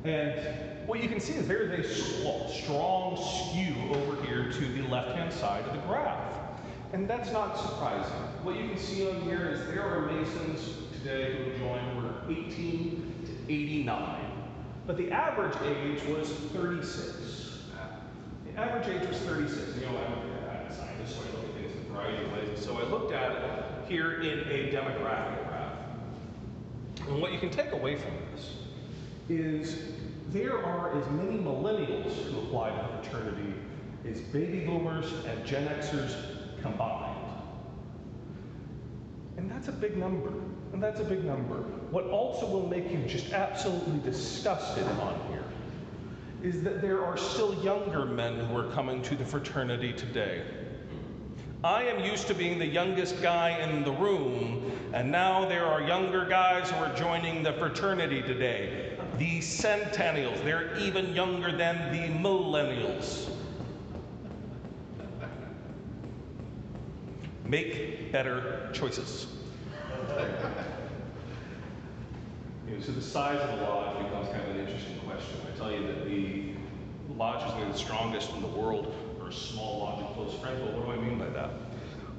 And 0.03 0.87
what 0.87 1.03
you 1.03 1.07
can 1.07 1.19
see 1.19 1.33
is 1.33 1.45
very, 1.45 1.67
very 1.67 1.83
strong 1.83 3.15
skew 3.15 3.75
over 3.93 4.25
here 4.25 4.51
to 4.51 4.59
the 4.59 4.81
left-hand 4.87 5.31
side 5.31 5.63
of 5.65 5.73
the 5.73 5.81
graph. 5.87 6.33
And 6.93 7.07
that's 7.07 7.31
not 7.31 7.57
surprising. 7.59 8.11
What 8.41 8.55
you 8.55 8.69
can 8.69 8.77
see 8.79 9.07
on 9.07 9.21
here 9.21 9.49
is 9.49 9.67
there 9.67 9.85
are 9.85 10.11
Masons 10.11 10.73
today 10.97 11.37
who 11.37 11.57
joined 11.59 11.97
were 11.97 12.15
18 12.27 13.45
to 13.47 13.53
89. 13.53 14.31
But 14.87 14.97
the 14.97 15.11
average 15.11 15.55
age 15.63 16.03
was 16.07 16.31
36. 16.53 17.59
The 18.45 18.59
average 18.59 18.87
age 18.87 19.07
was 19.07 19.17
36. 19.19 19.75
You 19.75 19.85
know, 19.85 19.97
I'm 19.99 20.65
a 20.65 20.73
scientist, 20.73 21.15
so 21.15 21.21
I 21.21 21.25
look 21.37 21.45
at 21.45 21.53
things 21.55 21.71
in 21.73 21.79
a 21.79 21.80
variety 21.93 22.25
of 22.25 22.31
ways. 22.33 22.63
So 22.63 22.77
I 22.77 22.83
looked 22.83 23.13
at 23.13 23.31
it 23.31 23.65
here 23.87 24.21
in 24.21 24.39
a 24.39 24.71
demographic 24.71 25.47
graph. 25.47 25.77
And 27.07 27.21
what 27.21 27.31
you 27.31 27.39
can 27.39 27.49
take 27.49 27.71
away 27.71 27.95
from 27.95 28.11
this 28.33 28.55
is 29.29 29.77
there 30.29 30.63
are 30.63 30.97
as 30.97 31.09
many 31.11 31.37
millennials 31.37 32.13
who 32.25 32.39
apply 32.39 32.69
to 32.69 32.87
fraternity 33.01 33.53
as 34.09 34.19
baby 34.19 34.65
boomers 34.65 35.11
and 35.25 35.45
Gen 35.45 35.67
Xers 35.67 36.15
combined. 36.61 37.17
And 39.37 39.49
that's 39.49 39.67
a 39.67 39.71
big 39.71 39.97
number. 39.97 40.31
And 40.73 40.81
that's 40.81 40.99
a 40.99 41.03
big 41.03 41.23
number. 41.23 41.55
What 41.91 42.05
also 42.05 42.45
will 42.45 42.67
make 42.67 42.89
you 42.91 42.99
just 43.07 43.33
absolutely 43.33 43.99
disgusted 44.09 44.85
on 45.01 45.19
here 45.29 45.43
is 46.43 46.63
that 46.63 46.81
there 46.81 47.05
are 47.05 47.17
still 47.17 47.53
younger 47.63 48.05
men 48.05 48.39
who 48.39 48.57
are 48.57 48.71
coming 48.71 49.01
to 49.03 49.15
the 49.15 49.25
fraternity 49.25 49.93
today. 49.93 50.43
I 51.63 51.83
am 51.83 52.03
used 52.03 52.25
to 52.27 52.33
being 52.33 52.57
the 52.57 52.65
youngest 52.65 53.21
guy 53.21 53.59
in 53.59 53.83
the 53.83 53.91
room, 53.91 54.71
and 54.93 55.11
now 55.11 55.47
there 55.47 55.63
are 55.63 55.79
younger 55.79 56.25
guys 56.25 56.71
who 56.71 56.77
are 56.77 56.91
joining 56.95 57.43
the 57.43 57.53
fraternity 57.53 58.23
today. 58.23 58.97
The 59.19 59.41
centennials, 59.41 60.41
they're 60.41 60.75
even 60.79 61.13
younger 61.13 61.55
than 61.55 61.91
the 61.91 62.07
millennials. 62.17 63.29
Make 67.45 68.11
better 68.11 68.67
choices. 68.73 69.27
you 72.67 72.75
know, 72.75 72.81
so 72.81 72.91
the 72.91 73.01
size 73.01 73.39
of 73.39 73.59
the 73.59 73.65
lodge 73.65 74.03
becomes 74.03 74.29
kind 74.29 74.41
of 74.41 74.55
an 74.55 74.61
interesting 74.61 74.99
question. 75.01 75.37
I 75.53 75.57
tell 75.59 75.71
you 75.71 75.85
that 75.85 76.05
the 76.05 76.53
lodges 77.13 77.53
that 77.53 77.61
are 77.61 77.71
the 77.71 77.77
strongest 77.77 78.31
in 78.31 78.41
the 78.41 78.47
world 78.47 79.10
small 79.31 79.79
lodge 79.79 80.03
of 80.03 80.13
close 80.15 80.33
friends. 80.39 80.61
Well, 80.61 80.79
what 80.79 80.85
do 80.85 81.01
I 81.01 81.03
mean 81.03 81.17
by 81.17 81.29
that? 81.29 81.51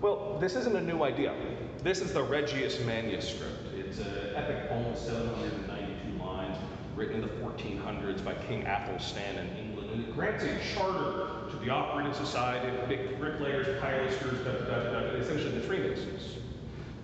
Well, 0.00 0.38
this 0.40 0.56
isn't 0.56 0.74
a 0.74 0.80
new 0.80 1.04
idea. 1.04 1.34
This 1.82 2.00
is 2.00 2.12
the 2.12 2.22
Regius 2.22 2.80
manuscript. 2.84 3.72
It's 3.76 3.98
an 3.98 4.34
epic 4.34 4.68
poem 4.68 4.86
of 4.86 4.98
792 4.98 6.24
lines 6.24 6.56
written 6.96 7.16
in 7.16 7.20
the 7.22 7.28
1400s 7.28 8.24
by 8.24 8.34
King 8.34 8.66
Athelstan 8.66 9.38
in 9.38 9.56
England. 9.56 9.90
And 9.90 10.04
it 10.04 10.14
grants 10.14 10.44
a 10.44 10.58
charter 10.74 11.50
to 11.50 11.56
the 11.56 11.70
operating 11.70 12.14
society, 12.14 12.76
big 12.88 13.18
bricklayers, 13.18 13.66
pilasters, 13.80 14.44
da, 14.44 14.52
da, 14.52 15.16
essentially 15.16 15.52
the 15.52 15.60
Freemasons. 15.60 16.36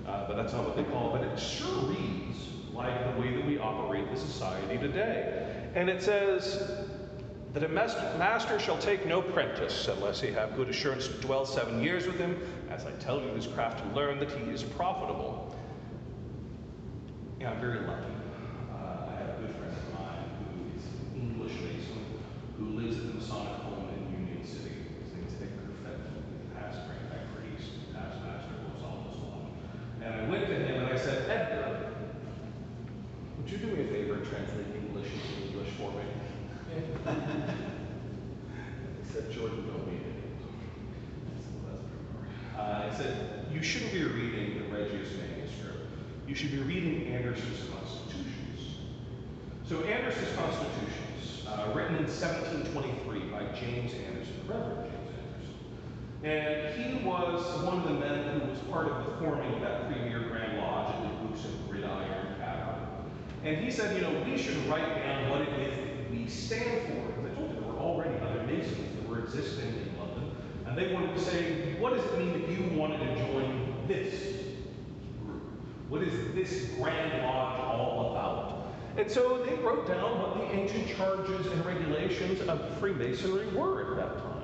Uh, 0.07 0.27
but 0.27 0.37
that's 0.37 0.53
not 0.53 0.65
what 0.65 0.77
they 0.77 0.85
call 0.85 1.15
it. 1.15 1.21
But 1.21 1.29
it 1.29 1.39
sure 1.39 1.85
reads 1.85 2.37
like 2.73 3.15
the 3.15 3.21
way 3.21 3.35
that 3.35 3.47
we 3.47 3.59
operate 3.59 4.11
the 4.11 4.19
society 4.19 4.79
today. 4.79 5.71
And 5.75 5.91
it 5.91 6.03
says, 6.03 6.88
that 7.55 7.65
a 7.65 7.69
master 7.69 8.59
shall 8.59 8.79
take 8.79 9.07
no 9.07 9.23
prentice 9.23 9.89
unless 9.89 10.21
he 10.21 10.29
have 10.29 10.55
good 10.57 10.69
assurance 10.69 11.09
to 11.09 11.15
dwell 11.15 11.47
seven 11.47 11.83
years 11.83 12.07
with 12.07 12.19
him, 12.19 12.37
as 12.71 12.85
I 12.85 12.93
tell 13.01 13.21
you 13.21 13.33
this 13.35 13.47
craft 13.47 13.83
to 13.83 13.95
learn 13.95 14.19
that 14.19 14.31
he 14.31 14.51
is 14.51 14.63
profitable. 14.63 15.57
Yeah, 17.41 17.53
I'm 17.53 17.61
very 17.61 17.81
lucky. 17.81 18.13
Uh, 18.71 19.09
I 19.09 19.17
have 19.17 19.31
a 19.31 19.41
good 19.41 19.57
friend 19.57 19.73
of 19.73 19.95
mine 19.95 20.29
who 20.45 20.77
is 20.77 20.85
an 20.85 21.23
English 21.23 21.55
Mason 21.63 22.05
who 22.59 22.65
lives 22.77 22.99
at 22.99 23.07
the 23.07 23.15
Masonic 23.15 23.63
home 23.63 23.89
in 23.97 24.27
Union 24.27 24.45
City. 24.45 24.75
His 25.05 25.15
name 25.15 25.25
is 25.25 25.35
Edgar 25.41 25.73
Fenton. 25.83 26.21
Past 26.59 26.85
Grand 26.85 27.09
High 27.09 27.25
Priest, 27.33 27.95
past 27.95 28.21
Master 28.27 28.59
of 28.61 28.83
Los 28.83 29.17
And 30.03 30.15
I 30.15 30.29
went 30.29 30.47
to 30.49 30.55
him 30.55 30.85
and 30.85 30.93
I 30.93 30.99
said, 30.99 31.31
Edgar, 31.31 31.95
would 33.39 33.51
you 33.51 33.57
do 33.57 33.67
me 33.73 33.85
a 33.85 33.87
favor 33.89 34.15
and 34.15 34.27
translate 34.27 34.67
English 34.75 35.09
into 35.15 35.49
English 35.49 35.73
for 35.79 35.91
me? 35.93 36.05
Said, 39.13 39.33
Jordan, 39.33 39.67
don't 39.67 39.87
be 39.87 39.93
an 39.97 40.05
idiot. 40.05 40.15
Uh, 42.59 42.95
said, 42.95 43.47
you 43.51 43.63
shouldn't 43.63 43.93
be 43.93 44.05
reading 44.05 44.59
the 44.59 44.65
Regius 44.77 45.09
manuscript. 45.17 45.89
You 46.27 46.35
should 46.35 46.51
be 46.51 46.59
reading 46.59 47.07
Anderson's 47.07 47.63
Constitutions. 47.73 48.81
So 49.67 49.81
Anderson's 49.85 50.37
Constitutions, 50.37 51.47
uh, 51.49 51.73
written 51.75 51.97
in 51.97 52.05
1723 52.05 53.21
by 53.31 53.45
James 53.59 53.95
Anderson, 53.95 54.35
the 54.47 54.53
Reverend 54.53 54.93
James 54.93 55.09
Anderson. 55.25 55.57
And 56.25 56.75
he 56.77 57.03
was 57.07 57.41
one 57.65 57.79
of 57.79 57.85
the 57.85 57.95
men 57.95 58.39
who 58.39 58.51
was 58.51 58.59
part 58.71 58.89
of 58.89 59.07
the 59.07 59.13
forming 59.17 59.51
of 59.55 59.61
that 59.63 59.87
premier 59.87 60.21
Grand 60.29 60.59
Lodge 60.59 60.95
at 60.95 61.01
the 61.01 61.09
Goose 61.27 61.47
and 61.47 61.71
Gridiron 61.71 62.37
Tavern. 62.39 62.87
And 63.45 63.57
he 63.65 63.71
said, 63.71 63.97
you 63.97 64.03
know, 64.03 64.13
we 64.27 64.37
should 64.37 64.59
write 64.67 64.95
down 65.03 65.31
what 65.31 65.41
it 65.41 65.49
is 65.61 65.88
we 66.11 66.27
stand 66.29 66.87
for. 66.87 67.13
Because 67.13 67.33
I 67.33 67.35
told 67.35 67.51
you 67.51 67.61
there 67.61 67.69
were 67.69 67.79
already 67.79 68.15
other 68.21 68.43
Masons 68.45 68.95
that 68.97 69.09
were 69.09 69.21
existing 69.21 69.69
in 69.69 69.99
London. 69.99 70.31
And 70.67 70.77
they 70.77 70.93
wanted 70.93 71.15
to 71.15 71.21
say, 71.21 71.75
what 71.79 71.95
does 71.95 72.05
it 72.05 72.19
mean 72.19 72.43
if 72.43 72.59
you 72.59 72.79
wanted 72.79 72.99
to 72.99 73.33
join 73.33 73.85
this 73.87 74.15
group? 75.25 75.43
What 75.89 76.03
is 76.03 76.35
this 76.35 76.71
Grand 76.79 77.23
Lodge 77.23 77.61
all 77.61 78.13
about? 78.13 78.49
And 78.99 79.11
so 79.11 79.45
they 79.45 79.55
wrote 79.55 79.87
down 79.87 80.21
what 80.21 80.35
the 80.39 80.53
ancient 80.53 80.89
charges 80.97 81.47
and 81.47 81.65
regulations 81.65 82.41
of 82.49 82.79
Freemasonry 82.79 83.47
were 83.49 83.93
at 83.93 83.97
that 83.97 84.19
time. 84.19 84.39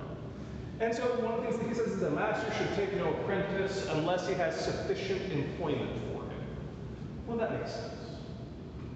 And 0.80 0.94
so 0.94 1.02
one 1.24 1.34
of 1.34 1.52
the 1.52 1.58
things 1.58 1.58
that 1.60 1.68
he 1.68 1.74
says 1.74 1.94
is 1.94 2.00
the 2.00 2.10
master 2.10 2.52
should 2.58 2.74
take 2.76 2.96
no 2.96 3.10
apprentice 3.14 3.86
unless 3.90 4.28
he 4.28 4.34
has 4.34 4.58
sufficient 4.58 5.32
employment 5.32 5.90
for 6.06 6.22
him. 6.22 6.44
Well, 7.26 7.36
that 7.38 7.52
makes 7.52 7.72
sense. 7.72 7.94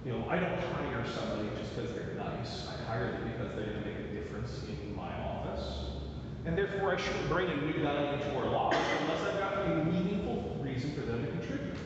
You 0.05 0.13
know, 0.13 0.25
I 0.29 0.39
don't 0.39 0.59
hire 0.59 1.05
somebody 1.19 1.49
just 1.59 1.75
because 1.75 1.93
they're 1.93 2.08
nice. 2.37 2.67
I 2.69 2.85
hire 2.85 3.13
them 3.13 3.33
because 3.33 3.55
they're 3.55 3.67
going 3.67 3.83
to 3.83 3.87
make 3.87 3.99
a 3.99 4.15
difference 4.15 4.63
in 4.69 4.97
my 4.97 5.13
office. 5.21 5.89
And 6.45 6.57
therefore, 6.57 6.95
I 6.95 7.01
shouldn't 7.01 7.29
bring 7.29 7.51
a 7.51 7.57
new 7.57 7.83
guy 7.83 8.15
into 8.15 8.37
our 8.37 8.47
lodge 8.47 8.77
unless 9.03 9.21
I've 9.21 9.39
got 9.39 9.67
a 9.67 9.85
meaningful 9.85 10.57
reason 10.61 10.95
for 10.95 11.01
them 11.03 11.25
to 11.25 11.31
contribute. 11.33 11.77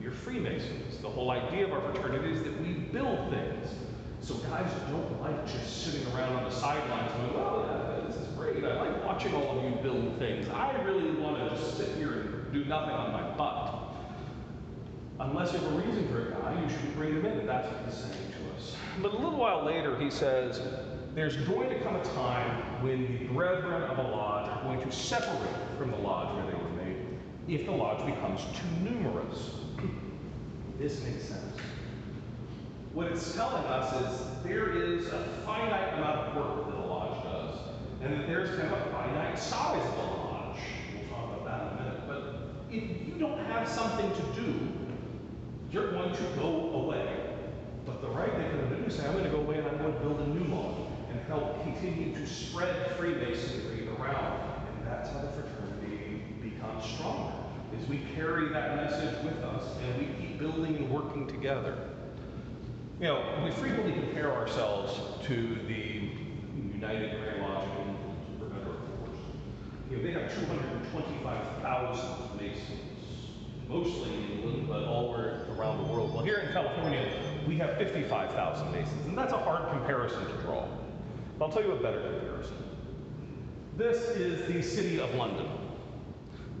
You're 0.00 0.12
Freemasons. 0.12 0.98
The 0.98 1.08
whole 1.08 1.30
idea 1.30 1.66
of 1.66 1.72
our 1.72 1.80
fraternity 1.92 2.32
is 2.34 2.42
that 2.42 2.60
we 2.60 2.72
build 2.72 3.30
things. 3.30 3.68
So 4.20 4.34
guys 4.34 4.70
don't 4.90 5.20
like 5.22 5.46
just 5.46 5.84
sitting 5.84 6.06
around 6.12 6.34
on 6.34 6.44
the 6.44 6.50
sidelines 6.50 7.10
going, 7.12 7.34
well, 7.34 7.66
yeah, 7.66 8.06
this 8.06 8.16
is 8.16 8.28
great. 8.36 8.62
I 8.64 8.76
like 8.82 9.04
watching 9.04 9.34
all 9.34 9.58
of 9.58 9.64
you 9.64 9.70
build 9.82 10.18
things. 10.18 10.46
I 10.50 10.78
really 10.82 11.10
want 11.12 11.38
to 11.38 11.56
just 11.56 11.78
sit 11.78 11.96
here 11.96 12.12
and 12.12 12.52
do 12.52 12.64
nothing 12.66 12.94
on 12.94 13.12
my 13.12 13.22
butt. 13.36 13.94
unless 15.20 15.52
you 15.52 15.58
have 15.60 15.72
a 15.72 15.76
reason 15.76 16.06
for 16.08 16.28
a 16.28 16.30
guy, 16.32 16.62
you 16.62 16.68
shouldn't 16.68 16.96
bring 16.96 17.12
him 17.12 17.24
in. 17.24 17.46
That's 17.46 17.66
what 17.66 17.84
he's 17.86 17.94
saying 17.94 18.29
But 19.02 19.12
a 19.12 19.16
little 19.16 19.38
while 19.38 19.64
later, 19.64 19.98
he 19.98 20.10
says, 20.10 20.60
there's 21.14 21.36
going 21.36 21.70
to 21.70 21.80
come 21.80 21.96
a 21.96 22.04
time 22.14 22.82
when 22.82 23.18
the 23.18 23.24
brethren 23.32 23.82
of 23.82 23.98
a 23.98 24.02
lodge 24.02 24.48
are 24.48 24.62
going 24.62 24.80
to 24.80 24.92
separate 24.92 25.56
from 25.78 25.90
the 25.90 25.96
lodge 25.96 26.34
where 26.36 26.46
they 26.46 26.58
were 26.62 26.84
made 26.84 26.96
if 27.48 27.66
the 27.66 27.72
lodge 27.72 28.04
becomes 28.06 28.42
too 28.54 28.90
numerous. 28.90 29.52
This 30.78 31.02
makes 31.02 31.24
sense. 31.24 31.56
What 32.92 33.08
it's 33.08 33.34
telling 33.34 33.64
us 33.64 33.92
is 33.94 34.26
there 34.42 34.72
is 34.72 35.06
a 35.08 35.24
finite 35.44 35.94
amount 35.94 36.28
of 36.28 36.36
work 36.36 36.66
that 36.66 36.76
a 36.76 36.86
lodge 36.86 37.22
does, 37.24 37.56
and 38.02 38.12
that 38.12 38.26
there's 38.26 38.50
kind 38.58 38.72
of 38.72 38.80
a 38.80 38.90
finite 38.90 39.38
size 39.38 39.84
of 39.84 39.94
a 39.94 40.02
lodge. 40.02 40.58
We'll 40.94 41.08
talk 41.08 41.40
about 41.40 41.44
that 41.44 41.60
in 41.60 41.68
a 41.68 41.82
minute. 41.82 42.00
But 42.08 42.64
if 42.70 43.06
you 43.06 43.14
don't 43.18 43.44
have 43.46 43.68
something 43.68 44.10
to 44.10 44.40
do, 44.40 44.68
you're 45.70 45.92
going 45.92 46.14
to 46.14 46.22
go 46.36 46.70
away. 46.74 47.29
Right 48.12 48.32
to 48.32 48.76
do 48.76 48.90
say, 48.90 49.06
I'm 49.06 49.12
going 49.12 49.24
to 49.24 49.30
go 49.30 49.38
away 49.38 49.58
and 49.58 49.68
I'm 49.68 49.78
going 49.78 49.92
to 49.92 49.98
build 50.00 50.20
a 50.20 50.26
new 50.26 50.52
lodge 50.54 50.88
and 51.10 51.20
help 51.28 51.62
continue 51.62 52.12
to 52.14 52.26
spread 52.26 52.96
Freemasonry 52.96 53.88
around. 53.88 54.40
And 54.78 54.86
that's 54.86 55.10
how 55.10 55.20
the 55.20 55.28
fraternity 55.28 56.22
becomes 56.42 56.84
stronger, 56.84 57.36
is 57.78 57.86
we 57.88 58.00
carry 58.14 58.48
that 58.48 58.74
message 58.76 59.14
with 59.24 59.42
us 59.44 59.76
and 59.84 59.98
we 59.98 60.06
keep 60.20 60.38
building 60.38 60.76
and 60.76 60.90
working 60.90 61.28
together. 61.28 61.76
You 63.00 63.06
know, 63.06 63.22
we 63.44 63.50
frequently 63.52 63.92
compare 63.92 64.32
ourselves 64.32 65.00
to 65.26 65.58
the 65.66 66.10
United 66.74 67.20
Grand 67.22 67.42
Lodge 67.42 67.68
of 67.68 67.78
England, 67.78 68.16
better 68.40 68.70
or 68.70 69.06
worse. 69.06 69.20
You 69.90 69.96
know, 69.96 70.02
they 70.02 70.12
have 70.12 70.34
225,000 70.34 72.36
Masons, 72.36 73.30
mostly 73.68 74.12
in 74.14 74.22
England, 74.32 74.68
but 74.68 74.84
all 74.84 75.14
around 75.14 75.86
the 75.86 75.92
world. 75.92 76.12
Well, 76.12 76.24
here 76.24 76.38
in 76.38 76.52
California, 76.52 77.08
we 77.46 77.56
have 77.58 77.76
55,000 77.76 78.72
Masons, 78.72 79.06
and 79.06 79.16
that's 79.16 79.32
a 79.32 79.38
hard 79.38 79.68
comparison 79.70 80.24
to 80.26 80.32
draw. 80.42 80.66
But 81.38 81.46
I'll 81.46 81.52
tell 81.52 81.62
you 81.62 81.72
a 81.72 81.82
better 81.82 82.00
comparison. 82.00 82.56
This 83.76 84.02
is 84.16 84.46
the 84.52 84.62
city 84.62 85.00
of 85.00 85.14
London. 85.14 85.46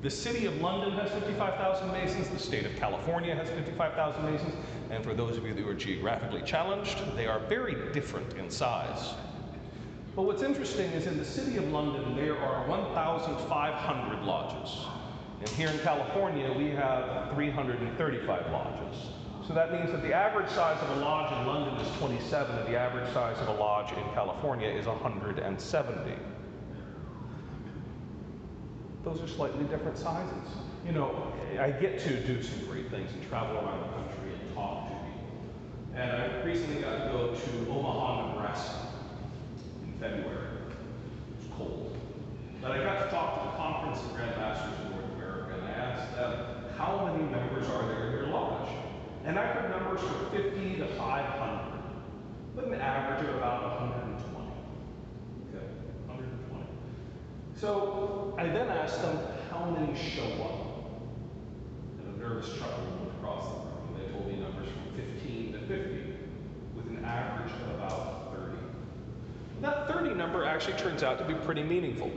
The 0.02 0.10
city 0.10 0.46
of 0.46 0.58
London 0.62 0.92
has 0.92 1.10
55,000 1.10 1.88
Masons, 1.92 2.28
the 2.30 2.38
state 2.38 2.64
of 2.64 2.74
California 2.76 3.34
has 3.34 3.50
55,000 3.50 4.24
Masons, 4.24 4.54
and 4.90 5.04
for 5.04 5.12
those 5.12 5.36
of 5.36 5.44
you 5.44 5.52
who 5.52 5.68
are 5.68 5.74
geographically 5.74 6.40
challenged, 6.42 6.98
they 7.14 7.26
are 7.26 7.38
very 7.40 7.92
different 7.92 8.32
in 8.38 8.48
size. 8.48 9.14
But 10.16 10.22
what's 10.22 10.42
interesting 10.42 10.90
is 10.92 11.06
in 11.06 11.18
the 11.18 11.24
city 11.24 11.58
of 11.58 11.70
London, 11.70 12.16
there 12.16 12.38
are 12.38 12.66
1,500 12.66 14.24
lodges. 14.24 14.86
And 15.40 15.48
here 15.50 15.68
in 15.68 15.78
California, 15.80 16.52
we 16.52 16.70
have 16.70 17.32
335 17.34 18.50
lodges. 18.50 19.08
So 19.50 19.54
that 19.56 19.72
means 19.72 19.90
that 19.90 20.02
the 20.02 20.12
average 20.12 20.48
size 20.50 20.80
of 20.80 20.96
a 20.96 21.00
lodge 21.00 21.32
in 21.32 21.44
London 21.44 21.74
is 21.84 21.98
27, 21.98 22.56
and 22.56 22.68
the 22.72 22.78
average 22.78 23.12
size 23.12 23.36
of 23.40 23.48
a 23.48 23.54
lodge 23.54 23.90
in 23.90 24.04
California 24.14 24.68
is 24.68 24.86
170 24.86 26.14
those 29.02 29.20
are 29.20 29.28
slightly 29.28 29.64
different 29.64 29.96
sizes. 29.96 30.48
You 30.86 30.92
know, 30.92 31.32
I 31.58 31.70
get 31.70 31.98
to 32.00 32.20
do 32.20 32.42
some 32.42 32.66
great 32.66 32.90
things 32.90 33.10
and 33.12 33.28
travel 33.28 33.56
around 33.56 33.80
the 33.80 33.92
country 33.94 34.32
and 34.32 34.54
talk 34.54 34.88
to 34.88 34.94
people. 34.94 35.30
And 35.94 36.10
I 36.10 36.42
recently 36.42 36.82
got 36.82 37.06
to 37.06 37.12
go 37.12 37.34
to 37.34 37.70
Omaha, 37.70 38.34
Nebraska 38.34 38.86
in 39.84 39.92
February. 39.94 40.48
It 40.68 41.42
was 41.42 41.56
cold. 41.56 41.96
But 42.60 42.72
I 42.72 42.78
got 42.84 43.04
to 43.04 43.10
talk 43.10 43.40
to 43.40 43.50
the 43.50 43.56
Conference 43.56 44.00
of 44.04 44.14
Grand 44.14 44.36
Masters 44.36 44.74
in 44.84 44.90
North 44.92 45.12
America 45.14 45.54
and 45.54 45.64
I 45.64 45.70
asked 45.70 46.14
them, 46.14 46.46
how 46.76 47.06
many 47.06 47.24
members 47.24 47.68
are 47.68 47.86
there 47.86 48.06
in 48.06 48.12
your 48.12 48.26
lodge? 48.26 48.68
And 49.24 49.38
I 49.38 49.46
heard 49.46 49.70
numbers 49.70 50.00
from 50.00 50.30
50 50.30 50.76
to 50.76 50.86
500, 50.96 51.82
with 52.54 52.72
an 52.72 52.80
average 52.80 53.28
of 53.28 53.36
about 53.36 53.80
120. 53.80 54.48
Okay, 55.52 55.66
120. 56.06 56.66
So 57.54 58.34
I 58.38 58.46
then 58.46 58.68
asked 58.68 59.02
them 59.02 59.18
how 59.50 59.66
many 59.66 59.94
show 59.98 60.24
up. 60.42 60.90
And 61.98 62.16
a 62.16 62.18
nervous 62.18 62.48
chuckle 62.58 62.84
went 62.98 63.12
across 63.18 63.44
the 63.44 63.56
room. 63.58 63.88
And 63.88 63.96
they 64.02 64.12
told 64.12 64.26
me 64.26 64.36
numbers 64.36 64.68
from 64.68 64.96
15 64.96 65.52
to 65.52 65.58
50, 65.60 66.14
with 66.74 66.86
an 66.86 67.04
average 67.04 67.52
of 67.52 67.74
about 67.74 68.34
30. 68.34 68.56
That 69.60 69.86
30 69.86 70.14
number 70.14 70.46
actually 70.46 70.78
turns 70.78 71.02
out 71.02 71.18
to 71.18 71.24
be 71.24 71.34
pretty 71.34 71.62
meaningful. 71.62 72.10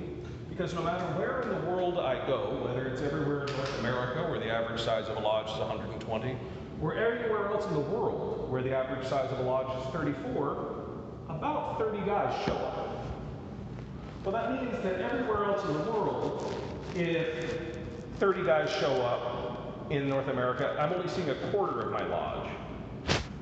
Because 0.50 0.74
no 0.74 0.82
matter 0.82 1.04
where 1.20 1.42
in 1.42 1.50
the 1.50 1.70
world 1.70 2.00
I 2.00 2.26
go, 2.28 2.62
whether 2.64 2.86
it's 2.86 3.02
everywhere 3.02 3.44
in 3.44 3.54
North 3.58 3.80
America, 3.80 4.22
where 4.30 4.40
the 4.40 4.50
average 4.50 4.80
size 4.80 5.10
of 5.10 5.18
a 5.18 5.20
lodge 5.20 5.50
is 5.52 5.58
120, 5.58 6.38
or 6.84 6.94
everywhere 6.96 7.48
else 7.48 7.66
in 7.66 7.74
the 7.74 7.80
world, 7.80 8.52
where 8.52 8.62
the 8.62 8.76
average 8.76 9.08
size 9.08 9.32
of 9.32 9.40
a 9.40 9.44
lodge 9.44 9.82
is 9.82 9.94
34, 9.94 10.76
about 11.30 11.80
30 11.80 12.06
guys 12.06 12.46
show 12.46 12.54
up. 12.54 13.06
Well, 14.26 14.34
that 14.34 14.52
means 14.52 14.72
that 14.84 15.00
everywhere 15.00 15.46
else 15.46 15.66
in 15.66 15.74
the 15.74 15.92
world, 15.92 16.54
if 16.94 17.78
30 18.20 18.44
guys 18.44 18.70
show 18.70 19.02
up 19.02 19.90
in 19.92 20.10
North 20.10 20.28
America, 20.28 20.76
I'm 20.78 20.92
only 20.92 21.08
seeing 21.08 21.30
a 21.30 21.36
quarter 21.52 21.80
of 21.80 21.92
my 21.92 22.06
lodge. 22.06 22.50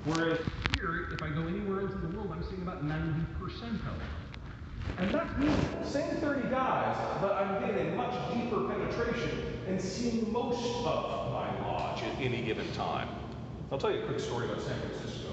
Whereas 0.05 0.39
here, 0.77 1.07
if 1.11 1.23
I 1.23 1.29
go 1.29 1.41
anywhere 1.47 1.81
else 1.81 1.93
in 1.93 2.01
the 2.01 2.17
world, 2.17 2.31
I'm 2.31 2.43
seeing 2.43 2.61
about 2.61 2.85
90% 2.85 2.95
of 3.41 3.71
it. 3.71 4.99
And 4.99 5.11
that's 5.11 5.35
meaningful. 5.37 5.83
Same 5.85 6.15
30 6.17 6.49
guys, 6.49 6.95
but 7.19 7.33
I'm 7.33 7.59
getting 7.65 7.93
a 7.93 7.95
much 7.95 8.13
deeper 8.35 8.67
penetration 8.67 9.31
and 9.67 9.81
seeing 9.81 10.31
most 10.31 10.63
of 10.85 11.31
my 11.31 11.59
lodge 11.61 12.03
at 12.03 12.21
any 12.21 12.43
given 12.43 12.71
time. 12.73 13.07
I'll 13.71 13.77
tell 13.77 13.91
you 13.91 14.01
a 14.01 14.05
quick 14.05 14.19
story 14.19 14.47
about 14.47 14.61
San 14.61 14.77
Francisco. 14.79 15.29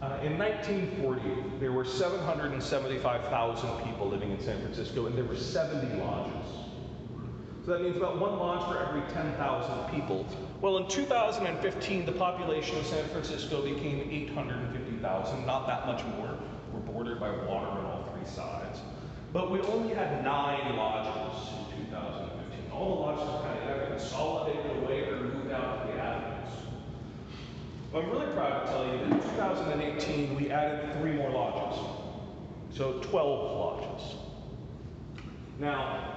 Uh, 0.00 0.18
in 0.22 0.38
1940, 0.38 1.58
there 1.58 1.72
were 1.72 1.84
775,000 1.84 3.84
people 3.84 4.08
living 4.08 4.30
in 4.30 4.40
San 4.40 4.60
Francisco, 4.60 5.06
and 5.06 5.16
there 5.16 5.24
were 5.24 5.36
70 5.36 5.96
lodges. 5.96 6.46
So 7.64 7.72
that 7.72 7.82
means 7.82 7.96
about 7.96 8.20
one 8.20 8.38
lodge 8.38 8.70
for 8.70 8.78
every 8.78 9.00
10,000 9.12 9.90
people. 9.90 10.24
Well, 10.60 10.76
in 10.76 10.86
2015, 10.86 12.06
the 12.06 12.12
population 12.12 12.78
of 12.78 12.86
San 12.86 13.08
Francisco 13.08 13.62
became 13.62 14.08
850,000, 14.08 15.46
not 15.46 15.66
that 15.66 15.86
much 15.86 16.04
more. 16.16 16.38
We're 16.72 16.80
bordered 16.80 17.18
by 17.18 17.30
water 17.30 17.66
on 17.66 17.84
all 17.86 18.14
three 18.14 18.30
sides. 18.30 18.78
But 19.32 19.50
we 19.50 19.60
only 19.62 19.94
had 19.94 20.22
nine 20.22 20.76
lodges 20.76 21.48
in 21.72 21.86
2015. 21.86 22.70
All 22.70 22.94
the 22.94 23.00
lodges 23.02 23.44
kind 23.44 23.82
of 23.82 23.88
consolidated 23.88 24.84
away 24.84 25.08
or 25.08 25.22
moved 25.22 25.50
out 25.50 25.86
to 25.86 25.92
the 25.92 25.95
avenues. 27.96 28.04
I'm 28.04 28.10
really 28.10 28.32
proud 28.34 28.66
to 28.66 28.72
tell 28.72 28.86
you 28.86 28.98
that 28.98 29.04
in 29.04 29.20
2018, 29.20 30.36
we 30.36 30.50
added 30.50 31.00
three 31.00 31.12
more 31.12 31.30
lodges. 31.30 31.80
So 32.70 33.00
12 33.00 33.56
lodges. 33.56 34.16
Now, 35.58 36.14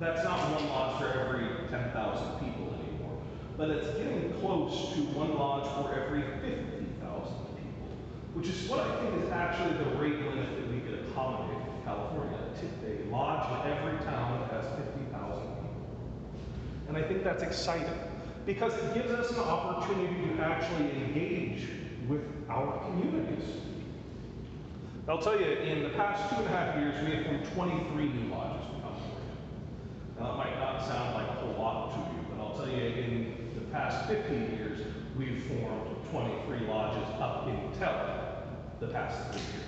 that's 0.00 0.24
not 0.24 0.38
one 0.52 0.68
lodge 0.68 1.00
for 1.00 1.18
every 1.18 1.46
10,000 1.70 2.40
people 2.40 2.74
anymore, 2.74 3.18
but 3.56 3.70
it's 3.70 3.86
getting 3.96 4.32
close 4.40 4.92
to 4.94 5.00
one 5.14 5.34
lodge 5.38 5.66
for 5.78 5.94
every 5.94 6.22
50,000 6.42 6.90
people, 7.00 7.88
which 8.34 8.48
is 8.48 8.68
what 8.68 8.80
I 8.80 9.00
think 9.00 9.22
is 9.24 9.30
actually 9.30 9.78
the 9.78 9.96
rate 9.96 10.18
limit 10.18 10.48
that 10.56 10.68
we 10.70 10.80
could 10.80 11.06
accommodate 11.08 11.56
in 11.56 11.84
California. 11.84 12.32
A 12.56 13.10
lodge 13.10 13.66
in 13.66 13.72
every 13.72 13.98
town 14.06 14.40
that 14.40 14.50
has 14.50 14.64
50,000 14.78 15.12
people. 15.12 15.70
And 16.88 16.96
I 16.96 17.02
think 17.02 17.22
that's 17.22 17.42
exciting 17.42 17.92
because 18.46 18.72
it 18.74 18.94
gives 18.94 19.10
us 19.10 19.32
an 19.32 19.40
opportunity 19.40 20.28
to 20.28 20.40
actually 20.40 20.90
engage 21.02 21.66
with 22.08 22.22
our 22.48 22.78
communities. 22.84 23.44
I'll 25.08 25.18
tell 25.18 25.38
you, 25.38 25.46
in 25.46 25.82
the 25.82 25.90
past 25.90 26.30
two 26.30 26.36
and 26.36 26.46
a 26.46 26.50
half 26.50 26.76
years, 26.78 26.94
we 27.04 27.16
have 27.16 27.26
formed 27.26 27.46
23 27.54 28.04
new 28.04 28.30
lodges 28.30 28.66
in 28.72 28.80
California. 28.80 29.34
Now, 30.18 30.26
that 30.28 30.36
might 30.36 30.58
not 30.60 30.86
sound 30.86 31.14
like 31.14 31.28
a 31.28 31.40
whole 31.40 31.62
lot 31.62 31.92
to 31.92 31.98
you, 32.14 32.26
but 32.30 32.42
I'll 32.42 32.54
tell 32.54 32.68
you, 32.68 32.84
in 32.84 33.52
the 33.54 33.60
past 33.72 34.08
15 34.08 34.56
years, 34.56 34.80
we've 35.18 35.42
formed 35.44 35.96
23 36.10 36.68
lodges 36.68 37.08
up 37.20 37.48
in 37.48 37.54
Intel 37.54 38.16
the 38.78 38.88
past 38.88 39.32
three 39.32 39.40
years. 39.40 39.66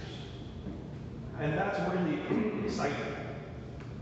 And 1.40 1.58
that's 1.58 1.78
really 1.92 2.20
exciting. 2.64 2.96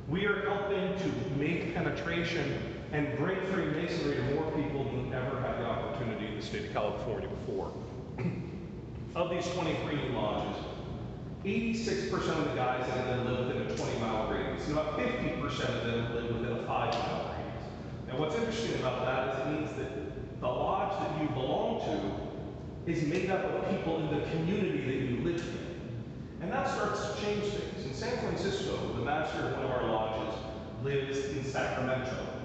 We 0.09 0.27
are 0.27 0.43
helping 0.43 0.99
to 0.99 1.39
make 1.39 1.75
penetration 1.75 2.76
and 2.97 3.15
bring 3.19 3.39
Freemasonry 3.53 4.17
to 4.17 4.23
more 4.35 4.51
people 4.53 4.85
than 4.85 5.13
ever 5.13 5.39
had 5.43 5.61
the 5.61 5.67
opportunity 5.67 6.29
in 6.29 6.37
the 6.37 6.43
state 6.43 6.65
of 6.65 6.73
California 6.73 7.29
before. 7.29 7.71
of 9.15 9.29
these 9.29 9.47
23 9.49 9.97
new 9.97 10.17
lodges, 10.17 10.65
86% 11.45 12.13
of 12.15 12.45
the 12.49 12.55
guys 12.55 12.89
in 12.89 13.07
them 13.07 13.27
live 13.27 13.49
within 13.49 13.71
a 13.71 13.77
20 13.77 13.99
mile 14.01 14.33
radius, 14.33 14.67
and 14.67 14.79
about 14.79 14.99
50% 14.99 15.45
of 15.45 15.85
them 15.85 16.15
live 16.15 16.41
within 16.41 16.57
a 16.57 16.67
5 16.67 16.67
mile 16.67 17.37
radius. 17.37 17.65
And 18.09 18.19
what's 18.19 18.35
interesting 18.35 18.81
about 18.81 19.05
that 19.05 19.29
is 19.29 19.41
it 19.41 19.61
means 19.61 19.77
that 19.77 20.41
the 20.41 20.47
lodge 20.47 20.99
that 20.99 21.21
you 21.21 21.29
belong 21.29 21.81
to 21.81 22.91
is 22.91 23.05
made 23.05 23.29
up 23.29 23.45
of 23.45 23.77
people 23.77 23.99
in 24.01 24.19
the 24.19 24.25
community 24.31 24.87
that 24.87 24.95
you 24.95 25.23
live 25.23 25.41
in. 25.41 26.41
And 26.41 26.51
that 26.51 26.67
starts 26.67 27.13
to 27.13 27.23
change 27.23 27.45
things. 27.45 27.85
In 27.85 27.93
San 27.93 28.17
Francisco, 28.21 28.95
the 28.95 29.03
master 29.03 29.49
of 29.49 29.53
one 29.59 29.65
of 29.67 29.71
our 29.71 29.87
lodges 29.87 30.35
lives 30.83 31.19
in 31.27 31.45
Sacramento. 31.45 32.36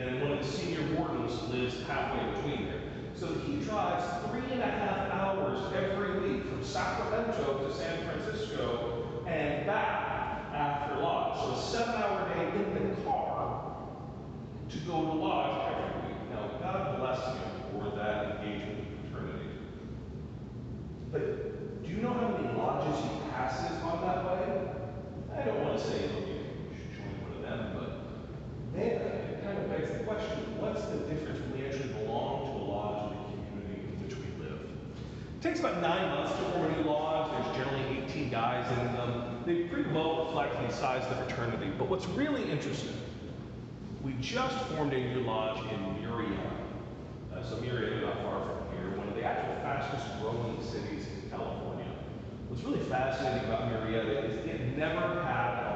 And 0.00 0.22
one 0.22 0.32
of 0.32 0.38
the 0.38 0.50
senior 0.50 0.82
wardens 0.96 1.42
lives 1.52 1.82
halfway 1.86 2.24
between 2.32 2.66
there. 2.66 2.80
So 3.14 3.26
he 3.46 3.56
drives 3.56 4.04
three 4.30 4.50
and 4.50 4.62
a 4.62 4.66
half 4.66 5.12
hours 5.12 5.72
every 5.74 6.20
week 6.20 6.46
from 6.46 6.64
Sacramento 6.64 7.68
to 7.68 7.74
San 7.74 8.02
Francisco 8.06 9.22
and 9.26 9.66
back 9.66 10.52
after 10.54 11.00
lodge. 11.00 11.38
So 11.38 11.52
a 11.52 11.62
seven-hour 11.62 12.34
day 12.34 12.80
in 12.80 12.90
the 12.90 13.02
car 13.02 13.76
to 14.70 14.78
go 14.78 15.02
to 15.02 15.12
lodge 15.12 15.74
every 15.74 16.08
week. 16.08 16.18
Now, 16.30 16.48
God 16.60 16.98
bless 16.98 17.22
him 17.26 17.50
for 17.72 17.96
that 17.96 18.40
engagement 18.40 18.78
with 18.78 19.12
fraternity. 19.12 19.48
But 21.12 21.84
do 21.84 21.90
you 21.90 21.98
know 21.98 22.14
how 22.14 22.28
many 22.38 22.56
lodges 22.56 23.04
he 23.04 23.30
passes 23.30 23.82
on 23.82 24.00
that 24.00 24.24
way? 24.24 24.70
I 25.36 25.44
don't 25.44 25.62
want 25.62 25.78
to 25.78 25.84
say 25.84 26.02
you 26.02 26.74
should 26.74 26.92
join 26.96 27.20
one 27.22 27.36
of 27.36 27.42
them, 27.42 27.76
but 27.76 28.78
man, 28.78 29.19
begs 29.80 29.92
the 29.92 30.04
question, 30.04 30.38
what's 30.60 30.82
the 30.86 30.98
difference 31.08 31.40
when 31.40 31.60
we 31.60 31.66
actually 31.66 31.92
belong 32.04 32.46
to 32.46 32.52
a 32.52 32.64
lodge 32.68 33.12
in 33.12 33.40
the 33.40 33.46
community 33.48 33.80
in 33.88 33.96
which 34.04 34.16
we 34.16 34.28
live? 34.44 34.60
It 34.60 35.42
takes 35.42 35.60
about 35.60 35.80
nine 35.80 36.10
months 36.10 36.32
to 36.36 36.42
form 36.52 36.72
a 36.72 36.76
new 36.76 36.84
lodge. 36.84 37.32
There's 37.32 37.56
generally 37.56 38.04
18 38.04 38.30
guys 38.30 38.70
in 38.78 38.92
them. 38.92 39.42
They 39.46 39.64
pretty 39.68 39.90
well 39.90 40.26
reflect 40.26 40.54
the 40.60 40.72
size 40.72 41.04
of 41.04 41.16
the 41.16 41.24
fraternity. 41.24 41.72
But 41.78 41.88
what's 41.88 42.06
really 42.08 42.50
interesting, 42.50 42.96
we 44.02 44.12
just 44.20 44.56
formed 44.68 44.92
a 44.92 45.00
new 45.00 45.22
lodge 45.22 45.60
in 45.72 45.80
Murrieta. 46.02 46.50
Uh, 47.32 47.42
so 47.42 47.56
Murrieta, 47.56 48.02
not 48.02 48.20
far 48.22 48.44
from 48.44 48.76
here, 48.76 48.98
one 48.98 49.08
of 49.08 49.14
the 49.14 49.24
actual 49.24 49.54
fastest 49.62 50.04
growing 50.20 50.60
cities 50.62 51.06
in 51.08 51.30
California. 51.30 51.86
What's 52.48 52.62
really 52.64 52.84
fascinating 52.90 53.48
about 53.48 53.70
Murrieta 53.70 54.28
is 54.28 54.36
it 54.44 54.76
never 54.76 55.22
had. 55.22 55.69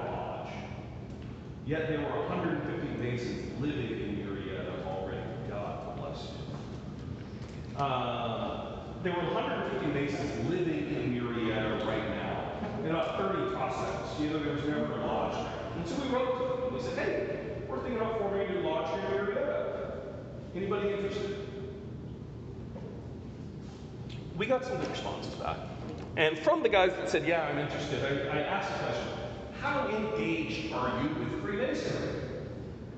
Yet 1.66 1.88
there 1.88 1.98
were 1.98 2.28
150 2.28 3.02
Masons 3.02 3.60
living 3.60 3.90
in 3.90 4.16
Murrieta 4.18 4.86
already. 4.86 5.22
God 5.48 5.96
bless 5.96 6.28
you. 6.28 7.82
Uh, 7.82 8.80
there 9.02 9.14
were 9.14 9.32
150 9.32 9.86
Masons 9.86 10.50
living 10.50 10.94
in 10.94 11.14
Murrieta 11.14 11.86
right 11.86 12.10
now, 12.10 12.52
and 12.82 12.90
about 12.90 13.16
30 13.16 13.54
prospects. 13.56 14.20
You 14.20 14.30
know, 14.30 14.42
there 14.42 14.52
was 14.52 14.64
never 14.64 14.92
a 14.92 15.06
lodge. 15.06 15.48
And 15.76 15.88
so 15.88 15.94
we 16.02 16.08
wrote 16.10 16.38
to 16.38 16.64
them. 16.64 16.74
We 16.74 16.82
said, 16.82 16.98
hey, 16.98 17.62
we're 17.66 17.78
thinking 17.78 17.96
about 17.96 18.18
forming 18.18 18.46
a 18.46 18.52
new 18.52 18.60
lodge 18.60 18.90
here 19.00 19.20
in 19.20 19.26
Murrieta. 19.26 19.92
Anybody 20.54 20.90
interested? 20.90 21.48
We 24.36 24.46
got 24.46 24.64
some 24.64 24.76
good 24.76 24.90
responses 24.90 25.32
back. 25.36 25.56
And 26.16 26.38
from 26.38 26.62
the 26.62 26.68
guys 26.68 26.90
that 26.90 27.08
said, 27.08 27.26
yeah, 27.26 27.46
I'm 27.46 27.58
interested, 27.58 28.04
I, 28.04 28.38
I 28.38 28.40
asked 28.42 28.70
the 28.70 28.78
question, 28.84 29.23
how 29.64 29.88
engaged 29.88 30.74
are 30.74 31.02
you 31.02 31.08
with 31.08 31.40
Freemasonry? 31.42 32.20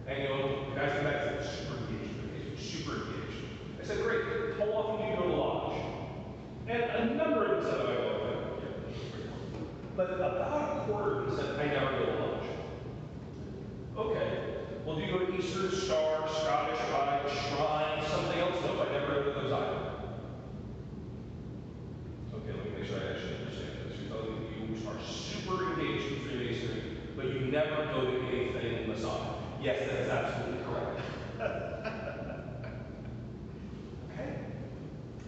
And 0.08 0.20
you 0.20 0.28
know, 0.28 0.66
guys 0.74 0.92
come 0.94 1.04
back 1.04 1.28
and 1.28 1.46
super 1.46 1.78
engaged, 1.78 2.60
super 2.60 2.94
engaged. 2.94 3.44
I 3.80 3.84
said, 3.84 4.02
great, 4.02 4.22
how 4.58 4.72
often 4.72 5.06
do 5.06 5.12
you 5.12 5.16
go 5.16 5.22
to 5.28 5.34
lodge? 5.36 5.78
And 6.66 6.82
a 6.82 7.14
number 7.14 7.44
of 7.44 7.62
them 7.62 7.70
said, 7.70 7.80
I 7.80 7.94
go, 7.94 8.58
yeah. 8.60 8.98
But 9.96 10.14
about 10.14 10.76
a 10.76 10.90
quarter 10.90 11.30
said, 11.36 11.60
I 11.60 11.66
never 11.66 11.98
go 11.98 12.04
to 12.04 12.18
lodge. 12.18 12.48
Okay, 13.96 14.28
well, 14.84 14.96
do 14.96 15.02
you 15.02 15.12
go 15.12 15.18
to 15.24 15.38
Eastern 15.38 15.70
Star, 15.70 16.28
Scottish 16.28 16.80
Rite, 16.90 17.30
Shrine, 17.30 18.04
something 18.10 18.40
else? 18.40 18.56
No, 18.64 18.82
I 18.82 18.90
never 18.90 19.06
go 19.06 19.22
to 19.22 19.30
those 19.40 19.52
either. 19.52 19.90
Okay, 22.34 22.52
let 22.52 22.64
me 22.64 22.70
make 22.76 22.88
sure 22.88 22.98
I 22.98 23.14
actually 23.14 23.36
understand 23.38 23.70
this. 23.88 24.00
You're 24.00 24.18
telling 24.18 24.34
me 24.34 24.74
you 24.74 24.75
are 24.88 25.02
super 25.02 25.72
engaged 25.72 26.12
in 26.12 26.20
Freemasonry, 26.20 26.82
but 27.16 27.26
you 27.26 27.40
never 27.40 27.86
go 27.86 28.04
to 28.04 28.26
anything 28.28 28.88
Masonic. 28.88 29.36
Yes, 29.60 29.78
that 29.86 30.00
is 30.00 30.08
absolutely 30.08 30.64
correct. 30.64 31.00
okay. 34.10 34.30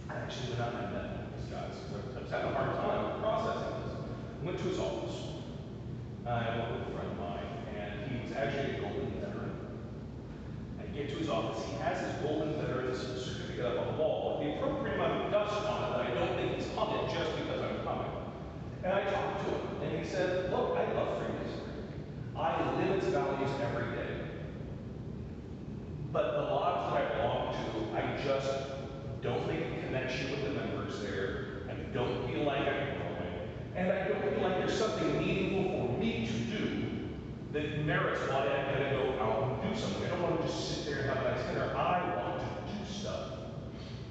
I 0.09 0.13
actually 0.15 0.49
went 0.49 0.61
out 0.61 0.73
and 0.75 0.93
met 0.93 1.37
these 1.37 1.51
guys 1.51 1.75
I 2.15 2.21
was 2.21 2.31
having 2.31 2.51
a 2.51 2.53
hard 2.53 2.75
time 2.77 3.21
processing 3.21 3.73
this. 3.83 3.93
I 3.93 4.45
went 4.45 4.57
to 4.59 4.63
his 4.65 4.79
office. 4.79 5.15
I 6.25 6.57
went 6.57 6.71
with 6.71 6.87
a 6.87 6.91
friend 6.91 7.11
of 7.11 7.17
mine, 7.19 7.49
and 7.75 8.11
he 8.11 8.23
was 8.23 8.31
actually 8.37 8.77
a 8.77 8.81
golden 8.81 9.11
veteran. 9.19 9.53
I 10.79 10.83
get 10.95 11.09
to 11.09 11.15
his 11.15 11.29
office, 11.29 11.63
he 11.65 11.73
has 11.77 11.99
his 11.99 12.15
golden 12.21 12.53
veteran's 12.61 12.97
certificate 12.97 13.65
up 13.65 13.79
on 13.79 13.87
the 13.93 14.01
wall 14.01 14.39
with 14.39 14.47
the 14.47 14.55
appropriate 14.55 14.95
amount 14.95 15.25
of 15.25 15.31
dust 15.31 15.65
on 15.65 15.83
it 15.83 15.97
that 15.97 16.05
I 16.05 16.13
don't 16.13 16.35
think 16.37 16.55
he's 16.55 16.69
hung 16.75 16.93
it 16.95 17.11
just 17.11 17.35
because 17.35 17.61
I'm 17.61 17.83
coming. 17.83 18.11
And 18.83 18.93
I 18.93 19.03
talked 19.11 19.45
to 19.45 19.51
him, 19.51 19.81
and 19.83 19.99
he 19.99 20.09
said, 20.09 20.51
look, 20.51 20.77
I 20.77 20.91
love 20.93 21.17
Freemasonry. 21.17 21.73
I 22.35 22.71
live 22.77 22.97
its 22.97 23.07
values 23.07 23.49
every 23.61 23.95
day. 23.95 24.21
But 26.13 26.31
the 26.31 26.41
lodge 26.41 26.93
that 26.93 27.03
I 27.03 27.17
belong 27.17 27.53
to, 27.53 27.97
I 27.97 28.17
just 28.23 28.49
don't 29.21 29.45
make 29.47 29.59
a 29.59 29.85
connection 29.85 30.31
with 30.31 30.43
the 30.43 30.51
members 30.51 31.01
there. 31.01 31.63
I 31.69 31.73
don't 31.93 32.25
feel 32.27 32.43
like 32.43 32.61
I'm 32.61 32.95
growing. 32.95 33.35
And 33.75 33.91
I 33.91 34.07
don't 34.07 34.21
feel 34.21 34.41
like 34.41 34.59
there's 34.59 34.77
something 34.77 35.19
meaningful 35.19 35.87
for 35.87 35.99
me 35.99 36.25
to 36.25 36.33
do 36.57 36.85
that 37.51 37.85
merits 37.85 38.21
why 38.31 38.47
I'm 38.47 38.79
going 38.79 38.89
to 38.89 38.95
go 38.95 39.19
out 39.21 39.61
and 39.61 39.73
do 39.73 39.79
something. 39.79 40.05
I 40.05 40.09
don't 40.09 40.21
want 40.21 40.41
to 40.41 40.47
just 40.47 40.69
sit 40.69 40.85
there 40.85 41.01
and 41.01 41.09
have 41.09 41.25
a 41.25 41.31
nice 41.31 41.45
dinner. 41.47 41.75
I 41.75 42.15
want 42.15 42.39
to 42.39 42.45
do 42.73 42.91
stuff. 42.91 43.31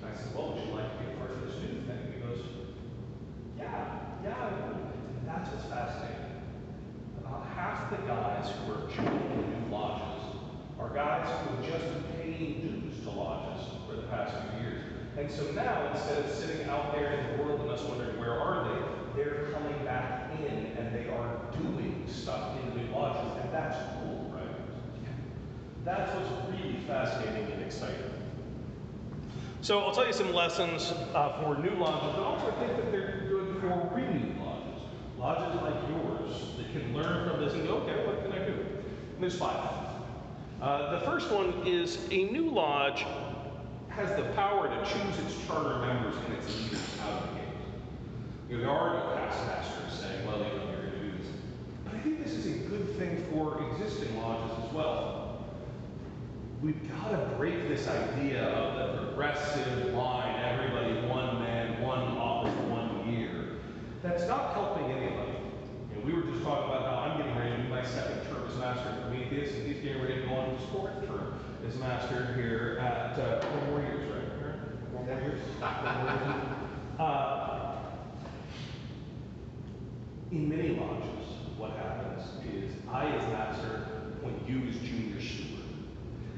And 0.03 0.13
I 0.13 0.17
said, 0.17 0.35
well, 0.35 0.53
would 0.53 0.67
you 0.67 0.75
like 0.75 0.93
to 0.99 1.05
be 1.05 1.11
a 1.11 1.17
part 1.17 1.31
of 1.31 1.41
this 1.41 1.55
new 1.63 1.81
thing? 1.83 1.99
And 2.05 2.15
he 2.15 2.21
goes, 2.21 2.41
yeah. 4.25 4.51
That's 5.27 5.51
what's 5.51 5.65
fascinating. 5.67 6.17
About 7.19 7.47
half 7.55 7.91
the 7.91 7.97
guys 8.07 8.51
who 8.51 8.73
are 8.73 8.89
joining 8.89 9.63
new 9.69 9.71
lodges 9.71 10.25
are 10.81 10.89
guys 10.91 11.29
who 11.29 11.57
have 11.57 11.65
just 11.65 11.85
been 11.93 12.05
paying 12.17 12.61
dues 12.61 13.03
to 13.05 13.11
lodges 13.11 13.67
for 13.89 13.97
the 13.97 14.03
past 14.03 14.35
few 14.53 14.61
years. 14.61 14.83
And 15.17 15.31
so 15.31 15.51
now, 15.53 15.91
instead 15.93 16.25
of 16.25 16.31
sitting 16.31 16.67
out 16.69 16.93
there 16.93 17.13
in 17.13 17.37
the 17.37 17.43
world 17.43 17.61
and 17.61 17.71
us 17.71 17.83
wondering 17.83 18.19
where 18.19 18.33
are 18.33 18.65
they, 18.65 19.23
they're 19.23 19.51
coming 19.53 19.85
back 19.85 20.31
in 20.41 20.67
and 20.79 20.95
they 20.95 21.09
are 21.09 21.41
doing 21.61 22.05
stuff 22.07 22.57
in 22.63 22.71
the 22.71 22.77
new 22.77 22.93
lodges, 22.93 23.31
and 23.43 23.53
that's 23.53 23.77
cool, 24.01 24.31
right? 24.33 24.49
That's 25.85 26.15
what's 26.15 26.31
really 26.51 26.79
fascinating 26.87 27.51
and 27.53 27.63
exciting. 27.63 28.05
So 29.61 29.81
I'll 29.81 29.93
tell 29.93 30.07
you 30.07 30.13
some 30.13 30.33
lessons 30.33 30.93
uh, 31.15 31.43
for 31.43 31.61
new 31.61 31.75
lodges, 31.77 32.15
but 32.15 32.23
also 32.23 32.47
I 32.47 32.61
think 32.61 32.77
that 32.77 32.93
they're 32.93 33.28
for 33.61 33.91
renewed 33.95 34.37
lodges. 34.39 34.83
Lodges 35.19 35.61
like 35.63 35.75
yours 35.89 36.43
that 36.57 36.73
can 36.73 36.95
learn 36.95 37.29
from 37.29 37.41
this 37.41 37.55
and 37.55 37.67
go, 37.67 37.77
okay, 37.79 38.07
what 38.07 38.23
can 38.23 38.33
I 38.33 38.45
do? 38.45 38.53
And 38.53 39.23
there's 39.23 39.37
five. 39.37 39.87
Uh, 40.61 40.99
the 40.99 41.07
first 41.07 41.31
one 41.31 41.67
is 41.67 41.99
a 42.11 42.25
new 42.25 42.51
lodge 42.51 43.05
has 43.99 44.17
the 44.17 44.25
power 44.35 44.69
to 44.69 44.93
choose 44.93 45.19
its 45.19 45.47
charter 45.47 45.79
members 45.79 46.15
and 46.27 46.35
its 46.35 46.57
leaders 46.57 46.99
out 47.03 47.23
of 47.23 47.31
the 47.31 47.35
gate. 47.37 47.49
You 48.49 48.57
know, 48.59 48.63
there 48.63 48.71
are 48.71 48.95
no 48.95 49.17
past 49.17 49.47
masters 49.47 50.01
saying, 50.01 50.27
well, 50.27 50.39
you 50.39 50.45
know, 50.45 50.71
you're 50.71 50.83
going 50.83 50.93
to 50.93 50.99
do 50.99 51.19
this. 51.19 51.27
But 51.85 51.95
I 51.95 51.99
think 51.99 52.23
this 52.23 52.33
is 52.33 52.47
a 52.47 52.59
good 52.69 52.97
thing 52.97 53.25
for 53.33 53.61
existing 53.73 54.17
lodges 54.17 54.57
as 54.65 54.73
well. 54.73 55.45
We've 56.63 56.89
got 56.89 57.11
to 57.11 57.37
break 57.37 57.69
this 57.69 57.89
idea 57.89 58.45
of 58.51 58.99
the 58.99 59.07
progressive 59.07 59.95
line, 59.95 60.38
That's 64.19 64.31
not 64.31 64.53
helping 64.53 64.91
anybody. 64.91 65.31
You 65.91 66.01
know, 66.01 66.05
we 66.05 66.13
were 66.13 66.23
just 66.23 66.43
talking 66.43 66.65
about 66.65 66.83
how 66.87 66.97
I'm 67.07 67.19
getting 67.19 67.39
ready 67.39 67.51
to 67.55 67.63
do 67.63 67.69
my 67.69 67.85
second 67.85 68.27
term 68.27 68.49
as 68.49 68.57
master 68.57 68.89
of 68.89 69.03
Prometheus, 69.03 69.55
and 69.55 69.65
he's 69.65 69.81
getting 69.81 70.03
ready 70.03 70.23
to 70.23 70.27
go 70.27 70.35
on 70.35 70.57
his 70.57 70.69
fourth 70.71 71.07
term 71.07 71.39
as 71.65 71.77
master 71.79 72.35
here 72.35 72.79
at 72.81 73.17
uh, 73.17 73.41
four 73.43 73.61
more 73.69 73.81
years, 73.81 74.11
right? 74.11 74.25
Four 74.91 75.05
more 75.05 75.21
years? 75.21 75.41
Four 75.61 75.93
more 76.03 76.35
years? 76.35 76.45
Uh, 76.99 77.77
in 80.33 80.49
many 80.49 80.71
lodges, 80.71 81.27
what 81.57 81.77
happens 81.77 82.25
is 82.53 82.73
I, 82.91 83.07
as 83.07 83.23
master, 83.31 83.87
appoint 84.17 84.49
you 84.49 84.69
as 84.69 84.79
junior 84.79 85.21
steward. 85.21 85.63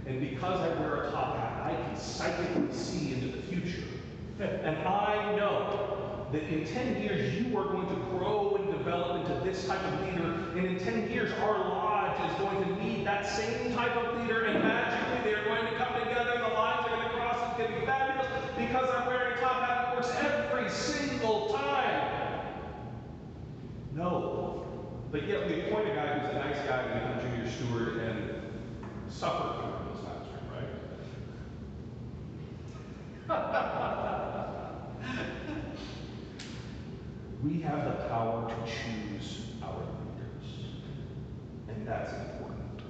And 0.05 0.21
because 0.21 0.61
I 0.61 0.69
wear 0.81 1.05
a 1.05 1.11
top 1.11 1.39
hat, 1.39 1.63
I 1.65 1.83
can 1.83 1.97
psychically 1.97 2.75
see 2.75 3.15
into 3.15 3.39
the 3.39 3.43
future. 3.45 3.85
And 4.39 4.77
I 4.79 5.37
know 5.37 6.00
that 6.33 6.43
in 6.45 6.65
10 6.65 7.03
years, 7.03 7.35
you 7.35 7.59
are 7.59 7.65
going 7.65 7.89
to 7.89 7.95
grow 8.11 8.57
and 8.57 8.71
develop 8.73 9.21
into 9.21 9.41
this 9.45 9.67
type 9.67 9.83
of 9.83 10.01
leader. 10.03 10.33
And 10.57 10.65
in 10.65 10.79
10 10.79 11.11
years, 11.11 11.33
our 11.41 11.59
lodge 11.59 12.31
is 12.31 12.39
going 12.39 12.63
to 12.65 12.85
need 12.85 13.05
that 13.07 13.27
same 13.27 13.73
type 13.75 13.97
of 13.97 14.21
leader. 14.21 14.45
And 14.45 14.63
magically, 14.63 15.31
they're 15.31 15.45
going 15.45 15.67
to 15.67 15.77
come 15.77 15.93
together. 16.05 16.39
The 16.39 16.55
lines 16.55 16.87
are 16.87 16.97
going 16.97 17.03
to 17.03 17.15
cross. 17.17 17.37
and 17.43 17.49
It's 17.51 17.59
going 17.59 17.73
to 17.73 17.81
be 17.81 17.87
fabulous 17.87 18.29
because 18.57 18.89
I'm 18.95 19.07
wearing 19.09 19.39
a 19.39 19.41
top 19.41 19.63
hat 19.63 19.87
that 19.87 19.97
works 19.97 20.15
every 20.21 20.71
single 20.71 21.49
time. 21.49 22.47
No. 23.95 24.67
But 25.11 25.27
yet 25.27 25.49
we 25.49 25.63
appoint 25.63 25.89
a 25.89 25.95
guy 25.95 26.19
who's 26.19 26.31
a 26.31 26.39
nice 26.39 26.59
guy 26.69 26.87
to 26.87 26.95
become 26.95 27.21
junior 27.21 27.51
steward 27.51 27.97
and 27.97 28.31
suffer 29.09 29.55
through 29.59 29.95
this 29.95 30.05
master, 30.05 30.39
right? 33.29 33.77
we 37.43 37.61
have 37.63 37.85
the 37.85 38.05
power 38.09 38.49
to 38.49 38.57
choose 38.71 39.47
our 39.63 39.79
leaders. 39.79 40.75
And 41.69 41.87
that's 41.87 42.13
important. 42.13 42.83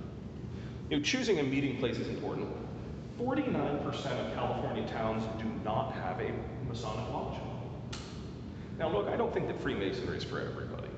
You 0.88 0.96
know, 0.96 1.02
choosing 1.02 1.38
a 1.38 1.42
meeting 1.42 1.78
place 1.78 1.98
is 1.98 2.08
important. 2.08 2.48
49% 3.18 3.86
of 3.86 4.34
California 4.34 4.86
towns 4.88 5.22
do 5.40 5.48
not 5.64 5.92
have 5.92 6.20
a 6.20 6.32
Masonic 6.68 7.08
lodge. 7.12 7.38
Now, 8.78 8.88
look, 8.88 9.08
I 9.08 9.16
don't 9.16 9.32
think 9.32 9.46
that 9.48 9.60
Freemasonry 9.60 10.16
is 10.16 10.24
for 10.24 10.40
everybody. 10.40 10.88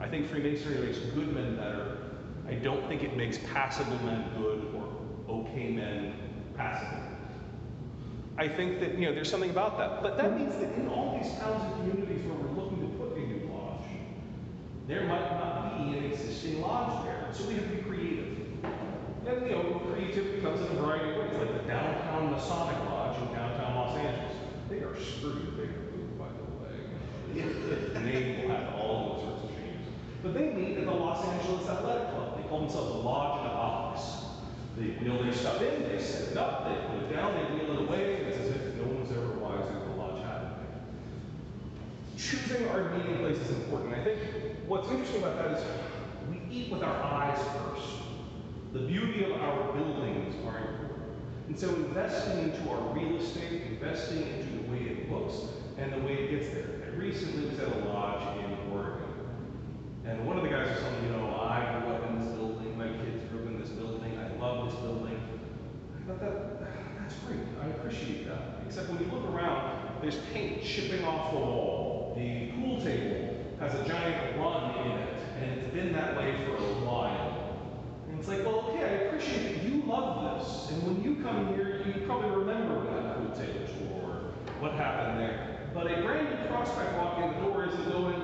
I 0.00 0.08
think 0.08 0.28
Freemasonry 0.28 0.86
makes 0.86 0.98
good 0.98 1.34
men 1.34 1.56
better. 1.56 1.98
I 2.48 2.54
don't 2.54 2.86
think 2.88 3.02
it 3.02 3.16
makes 3.16 3.38
passable 3.52 3.98
men 4.04 4.24
good 4.38 4.72
or 4.74 5.34
okay 5.40 5.70
men 5.70 6.14
passable. 6.56 7.02
I 8.38 8.48
think 8.48 8.80
that 8.80 8.98
you 8.98 9.06
know 9.06 9.14
there's 9.14 9.30
something 9.30 9.50
about 9.50 9.78
that. 9.78 10.02
But 10.02 10.16
that 10.18 10.38
means 10.38 10.54
that 10.56 10.72
in 10.74 10.88
all 10.88 11.18
these 11.18 11.32
towns 11.38 11.62
and 11.62 11.90
communities 11.90 12.24
where 12.26 12.36
we're 12.36 12.62
looking 12.62 12.80
to 12.80 12.96
put 12.98 13.16
a 13.16 13.20
new 13.20 13.48
lodge, 13.50 13.88
there 14.86 15.04
might 15.04 15.30
not 15.32 15.78
be 15.78 15.98
an 15.98 16.04
existing 16.04 16.60
lodge 16.60 17.04
there. 17.04 17.26
So 17.32 17.48
we 17.48 17.54
have 17.54 17.64
to 17.64 17.76
be 17.76 17.82
creative. 17.82 18.36
And 19.26 19.46
you 19.46 19.52
know, 19.52 19.82
creativity 19.92 20.40
comes 20.40 20.60
in 20.60 20.66
a 20.66 20.80
variety 20.80 21.10
of 21.10 21.16
ways, 21.16 21.38
like 21.38 21.62
the 21.62 21.68
downtown 21.68 22.30
Masonic 22.30 22.78
Lodge 22.88 23.20
in 23.20 23.34
downtown 23.34 23.74
Los 23.74 23.98
Angeles. 23.98 24.36
They 24.70 24.78
are 24.78 24.94
screwed 24.94 25.56
they 25.56 25.64
are 25.64 25.82
moved, 25.90 26.18
by 26.18 26.26
the 26.30 26.46
way. 26.62 26.76
The 27.94 28.00
name 28.00 28.42
will 28.42 28.56
have 28.56 28.74
all 28.76 29.14
those 29.14 29.22
sorts 29.24 29.44
of 29.44 29.50
changes. 29.50 29.86
But 30.22 30.34
they 30.34 30.52
meet 30.52 30.78
at 30.78 30.84
the 30.84 30.92
Los 30.92 31.26
Angeles 31.26 31.68
Athletic 31.68 32.10
Club. 32.10 32.40
They 32.40 32.48
call 32.48 32.60
themselves 32.60 32.90
a 32.90 32.98
lodge 32.98 33.40
in 33.40 33.46
a 33.46 33.54
box. 33.54 34.00
They 34.78 35.02
wheel 35.02 35.22
their 35.22 35.32
stuff 35.32 35.60
in, 35.62 35.82
they 35.82 36.00
set 36.00 36.32
it 36.32 36.36
up, 36.36 36.68
they 36.68 36.74
put 36.86 37.10
it 37.10 37.16
down, 37.16 37.34
they 37.34 37.54
wheel 37.54 37.72
it 37.74 37.88
away. 37.88 38.14
It's 38.28 38.38
as 38.38 38.50
if 38.50 38.74
no 38.76 38.84
one's 38.84 39.10
ever 39.10 39.32
wiser 39.40 39.72
than 39.72 39.88
the 39.88 39.96
lodge 39.96 40.22
had 40.22 40.40
been. 40.40 42.18
Choosing 42.18 42.68
our 42.68 42.90
meeting 42.90 43.18
place 43.18 43.38
is 43.38 43.50
important. 43.50 43.94
I 43.94 44.04
think 44.04 44.55
what's 44.66 44.90
interesting 44.90 45.22
about 45.22 45.38
that 45.38 45.58
is 45.58 45.64
we 46.28 46.40
eat 46.50 46.72
with 46.72 46.82
our 46.82 47.02
eyes 47.02 47.38
first. 47.38 47.86
The 48.72 48.80
beauty 48.80 49.24
of 49.24 49.40
our 49.40 49.72
buildings 49.72 50.34
are 50.44 50.58
important. 50.58 51.02
And 51.48 51.58
so 51.58 51.68
investing 51.68 52.38
into 52.40 52.68
our 52.70 52.80
real 52.92 53.16
estate, 53.20 53.62
investing 53.70 54.22
into 54.22 54.56
the 54.56 54.72
way 54.72 54.78
it 54.78 55.10
looks 55.10 55.34
and 55.78 55.92
the 55.92 55.98
way 55.98 56.14
it 56.14 56.30
gets 56.30 56.52
there. 56.52 56.82
I 56.84 56.96
recently 56.96 57.48
was 57.48 57.58
at 57.60 57.68
a 57.68 57.78
lodge 57.88 58.38
in 58.38 58.72
Oregon. 58.72 59.06
And 60.04 60.26
one 60.26 60.36
of 60.36 60.42
the 60.42 60.48
guys 60.48 60.68
was 60.68 60.78
telling 60.80 61.02
me, 61.02 61.08
you 61.08 61.16
know, 61.16 61.34
I 61.36 61.80
grew 61.80 61.94
up 61.94 62.10
in 62.10 62.20
this 62.20 62.28
building, 62.34 62.76
my 62.76 62.88
kids 62.88 63.22
grew 63.30 63.42
up 63.42 63.46
in 63.46 63.60
this 63.60 63.70
building, 63.70 64.18
I 64.18 64.36
love 64.40 64.70
this 64.70 64.80
building. 64.80 65.20
I 65.96 66.08
thought 66.08 66.20
that, 66.20 66.98
that's 66.98 67.14
great, 67.26 67.40
I 67.62 67.66
appreciate 67.68 68.26
that. 68.28 68.62
Except 68.66 68.88
when 68.88 68.98
you 68.98 69.10
look 69.12 69.24
around, 69.32 70.02
there's 70.02 70.18
paint 70.32 70.62
chipping 70.62 71.04
off 71.04 71.32
the 71.32 71.38
wall. 71.38 72.14
The 72.16 72.50
pool 72.52 72.80
table 72.80 73.36
has 73.60 73.74
a 73.74 73.84
giant 73.88 74.38
run 74.38 74.86
in 74.86 74.92
it, 74.92 75.18
and 75.40 75.60
it's 75.60 75.74
been 75.74 75.92
that 75.92 76.16
way 76.16 76.36
for 76.44 76.56
a 76.56 76.74
while. 76.84 77.58
And 78.08 78.18
it's 78.18 78.28
like, 78.28 78.44
well, 78.44 78.70
okay, 78.70 78.84
I 78.84 78.88
appreciate 79.06 79.54
that 79.54 79.64
you 79.64 79.82
love 79.86 80.44
this. 80.44 80.70
You 81.36 81.44
here, 81.54 81.82
you 81.84 82.06
probably 82.06 82.30
remember 82.30 82.82
that 82.90 83.16
pool 83.18 83.36
table 83.36 83.66
tore, 83.76 84.32
what 84.58 84.72
happened 84.72 85.20
there. 85.20 85.58
But 85.74 85.86
a 85.92 86.00
brand 86.00 86.30
new 86.30 86.48
prospect 86.48 86.96
walking 86.96 87.24
in 87.24 87.34
the 87.34 87.40
door 87.40 87.66
isn't 87.68 87.92
going, 87.92 88.22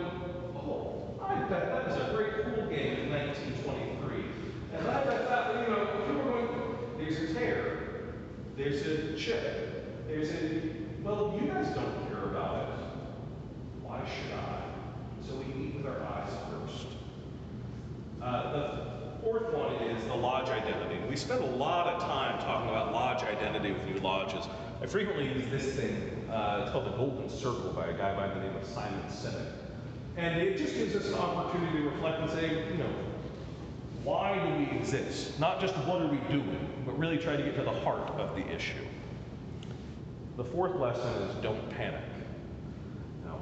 oh, 0.56 1.20
I 1.20 1.34
bet 1.40 1.66
that 1.66 1.88
was 1.88 1.96
a 1.96 2.14
great 2.16 2.42
pool 2.42 2.66
game 2.70 3.00
in 3.00 3.10
1923. 3.10 4.24
And 4.78 4.88
I 4.88 5.04
bet 5.04 5.28
that, 5.28 5.60
you 5.60 5.74
know, 5.74 5.84
people 5.84 6.20
are 6.20 6.24
going, 6.24 6.48
there's 6.96 7.30
a 7.30 7.34
tear, 7.34 8.14
there's 8.56 8.80
a 8.86 9.14
chip, 9.14 10.08
there's 10.08 10.30
a, 10.30 10.72
well, 11.02 11.38
you 11.38 11.48
guys 11.48 11.66
don't 11.74 12.08
care 12.08 12.24
about 12.30 12.70
it. 12.70 12.84
Why 13.82 14.00
should 14.06 14.32
I? 14.38 14.62
So 15.20 15.34
we 15.34 15.52
meet 15.52 15.74
with 15.74 15.86
our 15.86 16.00
eyes 16.00 16.32
first. 16.48 16.86
Uh, 18.22 18.91
fourth 19.22 19.52
one 19.52 19.74
is 19.74 20.04
the 20.06 20.14
lodge 20.14 20.48
identity. 20.48 20.98
We 21.08 21.16
spend 21.16 21.44
a 21.44 21.46
lot 21.46 21.86
of 21.86 22.02
time 22.02 22.40
talking 22.40 22.68
about 22.68 22.92
lodge 22.92 23.22
identity 23.22 23.70
with 23.70 23.84
new 23.86 24.00
lodges. 24.00 24.46
I 24.82 24.86
frequently 24.86 25.32
use 25.32 25.48
this 25.48 25.76
thing. 25.76 26.28
Uh, 26.28 26.62
it's 26.62 26.72
called 26.72 26.86
the 26.86 26.96
Golden 26.96 27.28
Circle 27.30 27.72
by 27.72 27.86
a 27.86 27.92
guy 27.96 28.16
by 28.16 28.26
the 28.34 28.40
name 28.40 28.56
of 28.56 28.66
Simon 28.66 29.00
Sinek. 29.08 29.52
And 30.16 30.40
it 30.40 30.58
just 30.58 30.74
gives 30.74 30.96
us 30.96 31.06
an 31.06 31.14
opportunity 31.14 31.78
to 31.78 31.90
reflect 31.90 32.20
and 32.20 32.30
say, 32.32 32.68
you 32.68 32.78
know, 32.78 32.90
why 34.02 34.34
do 34.34 34.56
we 34.56 34.76
exist? 34.76 35.38
Not 35.38 35.60
just 35.60 35.74
what 35.86 36.02
are 36.02 36.08
we 36.08 36.18
doing, 36.28 36.68
but 36.84 36.98
really 36.98 37.16
try 37.16 37.36
to 37.36 37.42
get 37.42 37.54
to 37.56 37.62
the 37.62 37.80
heart 37.80 38.10
of 38.18 38.34
the 38.34 38.44
issue. 38.52 38.84
The 40.36 40.44
fourth 40.44 40.74
lesson 40.74 41.22
is 41.22 41.34
don't 41.36 41.70
panic. 41.70 42.02
Now, 43.24 43.38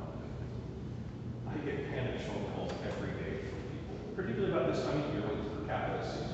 I 1.48 1.56
get 1.64 1.90
panic 1.90 2.20
phone 2.20 2.44
calls 2.54 2.72
every 2.86 3.12
day 3.24 3.38
from 3.48 3.60
people, 3.72 4.14
particularly 4.14 4.52
about 4.52 4.74
this 4.74 4.84
time 4.84 5.02
of 5.02 5.14
year 5.14 5.30
season. 5.70 6.28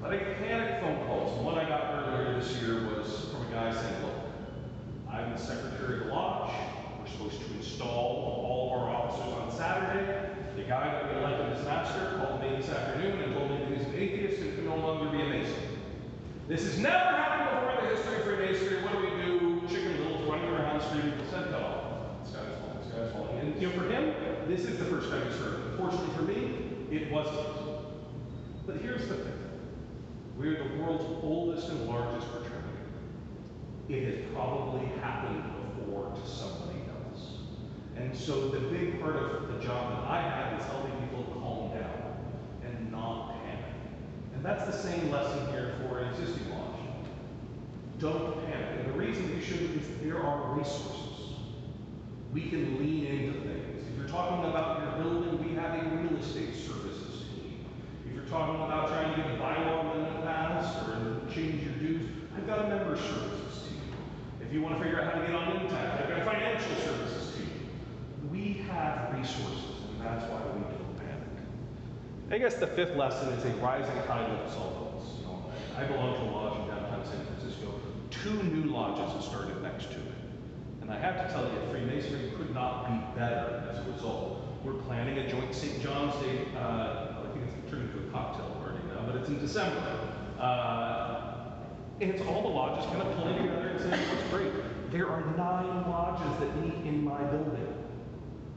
But 0.00 0.12
I 0.12 0.16
get 0.18 0.38
panic 0.38 0.80
phone 0.80 1.06
calls. 1.06 1.42
One 1.44 1.58
I 1.58 1.66
got 1.66 1.94
earlier 1.94 2.38
this 2.38 2.56
year 2.56 2.86
was 2.88 3.30
from 3.32 3.46
a 3.46 3.50
guy 3.50 3.72
saying, 3.72 4.02
look, 4.02 4.14
I'm 5.10 5.32
the 5.32 5.38
secretary 5.38 6.00
of 6.00 6.06
the 6.06 6.12
lodge. 6.12 6.52
We're 7.00 7.10
supposed 7.10 7.40
to 7.40 7.56
install 7.56 7.88
all 7.88 8.74
of 8.74 8.82
our 8.82 8.94
officers 8.94 9.32
on 9.32 9.50
Saturday. 9.50 10.28
The 10.56 10.64
guy 10.64 10.92
that 10.92 11.10
we 11.10 11.20
elected 11.20 11.56
as 11.56 11.64
master 11.64 12.18
called 12.18 12.42
me 12.42 12.56
this 12.56 12.68
afternoon 12.68 13.20
and 13.22 13.34
told 13.34 13.50
me 13.50 13.76
he's 13.76 13.86
an 13.86 13.94
atheist 13.94 14.42
and 14.42 14.54
can 14.54 14.66
no 14.66 14.76
longer 14.76 15.10
be 15.10 15.22
a 15.22 15.26
Mason. 15.26 15.54
This 16.46 16.64
has 16.64 16.78
never 16.78 17.16
happened 17.16 17.60
before 17.60 17.80
in 17.80 17.88
the 17.88 17.96
history 17.96 18.16
of 18.18 18.24
Freemasonry. 18.24 18.82
What 18.82 18.92
do 18.92 18.98
we 18.98 19.22
do? 19.24 19.60
Chicken 19.68 20.04
littles 20.04 20.28
running 20.28 20.50
around 20.50 20.82
screaming 20.82 21.16
placenta. 21.18 22.20
The 22.22 22.30
sky 22.30 22.44
is 22.44 22.58
falling, 22.60 22.78
the 22.80 22.88
sky 22.90 23.00
is 23.00 23.12
falling. 23.12 23.38
And 23.38 23.62
you 23.62 23.68
know, 23.68 23.74
for 23.74 23.88
him, 23.88 24.14
this 24.46 24.60
is 24.66 24.78
the 24.78 24.84
first 24.84 25.08
time 25.08 25.26
he's 25.26 25.38
heard 25.38 25.54
it. 25.54 25.78
Fortunately 25.78 26.14
for 26.14 26.22
me, 26.22 26.94
it 26.94 27.10
wasn't. 27.10 27.63
But 28.66 28.76
here's 28.76 29.06
the 29.08 29.16
thing. 29.16 29.32
We're 30.38 30.56
the 30.56 30.82
world's 30.82 31.04
oldest 31.22 31.68
and 31.68 31.86
largest 31.86 32.26
fraternity. 32.28 32.64
It 33.88 34.04
has 34.04 34.32
probably 34.32 34.86
happened 35.00 35.44
before 35.76 36.14
to 36.14 36.28
somebody 36.28 36.80
else. 36.88 37.38
And 37.96 38.16
so 38.16 38.48
the 38.48 38.60
big 38.60 39.00
part 39.00 39.16
of 39.16 39.48
the 39.48 39.64
job 39.64 39.92
that 39.92 40.10
I 40.10 40.22
have 40.22 40.58
is 40.58 40.66
helping 40.66 40.92
people 41.06 41.24
calm 41.34 41.78
down 41.78 42.16
and 42.64 42.90
not 42.90 43.34
panic. 43.44 43.74
And 44.34 44.44
that's 44.44 44.64
the 44.64 44.72
same 44.72 45.10
lesson 45.10 45.46
here 45.52 45.74
for 45.82 45.98
an 45.98 46.08
existing 46.14 46.50
launch. 46.50 46.80
Don't 47.98 48.44
panic. 48.46 48.80
And 48.80 48.94
the 48.94 48.98
reason 48.98 49.36
you 49.36 49.42
shouldn't 49.42 49.80
is 49.80 49.86
there 50.02 50.22
are 50.22 50.54
resources. 50.56 51.36
We 52.32 52.48
can 52.48 52.78
lean 52.78 53.06
into 53.06 53.40
things. 53.40 53.86
If 53.88 53.98
you're 53.98 54.08
talking 54.08 54.50
about 54.50 54.82
your 54.82 55.04
building, 55.04 55.46
we 55.46 55.54
have 55.54 55.78
a 55.78 55.96
real 55.96 56.16
estate. 56.18 56.48
If 56.48 56.83
you're 58.24 58.38
talking 58.38 58.54
about 58.56 58.88
trying 58.88 59.14
to 59.14 59.22
get 59.22 59.30
a 59.32 59.36
bylaw 59.36 60.16
the 60.16 60.22
passed 60.22 60.88
or 60.88 61.20
change 61.32 61.62
your 61.62 61.74
dues, 61.74 62.08
I've 62.36 62.46
got 62.46 62.64
a 62.64 62.68
member 62.68 62.96
services 62.96 63.68
team. 63.68 63.82
If 64.40 64.52
you 64.52 64.62
want 64.62 64.78
to 64.78 64.82
figure 64.82 65.00
out 65.00 65.12
how 65.12 65.20
to 65.20 65.26
get 65.26 65.34
on 65.34 65.60
Intacct, 65.60 66.02
I've 66.02 66.08
got 66.08 66.24
financial 66.24 66.74
services 66.76 67.36
team. 67.36 67.68
We 68.30 68.64
have 68.70 69.14
resources, 69.14 69.82
and 69.90 70.00
that's 70.00 70.24
why 70.30 70.40
we 70.54 70.62
don't 70.62 70.96
panic. 70.96 71.28
I 72.30 72.38
guess 72.38 72.54
the 72.54 72.66
fifth 72.66 72.96
lesson 72.96 73.28
is 73.34 73.44
a 73.44 73.56
rising 73.58 73.94
tide 74.06 74.30
lifts 74.30 74.56
all 74.56 74.92
boats. 74.94 75.10
I 75.76 75.84
belong 75.84 76.14
to 76.14 76.22
a 76.22 76.30
lodge 76.30 76.60
in 76.60 76.68
downtown 76.68 77.04
San 77.04 77.26
Francisco. 77.26 77.74
Two 78.10 78.42
new 78.44 78.70
lodges 78.70 79.12
have 79.12 79.24
started 79.24 79.60
next 79.62 79.90
to 79.90 79.96
it. 79.96 80.14
And 80.80 80.90
I 80.90 80.98
have 80.98 81.26
to 81.26 81.32
tell 81.32 81.44
you, 81.44 81.58
Freemasonry 81.70 82.30
could 82.36 82.54
not 82.54 82.86
be 82.86 83.18
better 83.20 83.64
as 83.70 83.78
a 83.78 83.90
result. 83.90 84.44
We're 84.64 84.80
planning 84.84 85.18
a 85.18 85.28
joint 85.28 85.54
St. 85.54 85.82
John's 85.82 86.14
Day, 86.22 86.46
uh, 86.56 87.20
I 87.20 87.32
think 87.32 87.44
it's 87.46 87.70
turned 87.70 87.90
into 87.90 87.98
a 87.98 88.03
cocktail 88.14 88.48
party 88.62 88.78
now, 88.94 89.04
but 89.06 89.16
it's 89.16 89.28
in 89.28 89.40
December. 89.40 89.82
Uh, 90.38 91.34
and 92.00 92.10
it's 92.10 92.22
all 92.22 92.42
the 92.42 92.48
lodges 92.48 92.86
kind 92.86 93.02
of 93.02 93.16
pulling 93.16 93.36
together 93.38 93.68
and 93.68 93.80
saying, 93.80 94.08
what's 94.08 94.30
great. 94.30 94.52
There 94.92 95.08
are 95.08 95.20
nine 95.36 95.90
lodges 95.90 96.38
that 96.38 96.56
meet 96.62 96.86
in 96.86 97.02
my 97.02 97.20
building. 97.24 97.74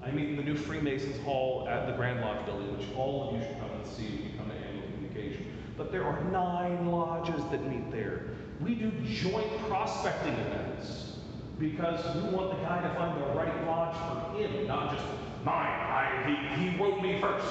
I 0.03 0.11
meet 0.11 0.29
in 0.29 0.35
the 0.35 0.43
new 0.43 0.55
Freemasons 0.55 1.19
Hall 1.23 1.67
at 1.67 1.87
the 1.87 1.93
Grand 1.93 2.21
Lodge 2.21 2.45
building, 2.45 2.77
which 2.77 2.87
all 2.95 3.27
of 3.27 3.35
you 3.35 3.41
should 3.45 3.59
come 3.59 3.71
and 3.71 3.85
see 3.85 4.05
when 4.05 4.31
you 4.31 4.37
come 4.37 4.49
to 4.49 4.55
annual 4.55 4.87
communication. 4.93 5.47
But 5.75 5.91
there 5.91 6.03
are 6.03 6.23
nine 6.25 6.87
lodges 6.87 7.41
that 7.49 7.67
meet 7.67 7.91
there. 7.91 8.25
We 8.61 8.75
do 8.75 8.91
joint 9.05 9.49
prospecting 9.67 10.33
events 10.33 11.17
because 11.59 12.15
we 12.15 12.29
want 12.29 12.51
the 12.51 12.63
guy 12.63 12.81
to 12.81 12.93
find 12.95 13.19
the 13.21 13.25
right 13.35 13.65
lodge 13.65 13.95
for 13.95 14.37
him, 14.37 14.67
not 14.67 14.93
just 14.93 15.03
mine. 15.43 15.67
I, 15.67 16.55
he, 16.55 16.69
he 16.69 16.77
wrote 16.77 17.01
me 17.01 17.19
first. 17.19 17.47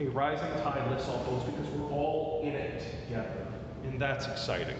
A 0.00 0.06
rising 0.06 0.50
tide 0.62 0.90
lifts 0.90 1.08
all 1.08 1.22
boats 1.24 1.44
because 1.44 1.66
we're 1.68 1.90
all 1.90 2.40
in 2.42 2.50
it 2.50 2.84
together. 3.06 3.46
And 3.84 4.00
that's 4.00 4.26
exciting. 4.26 4.76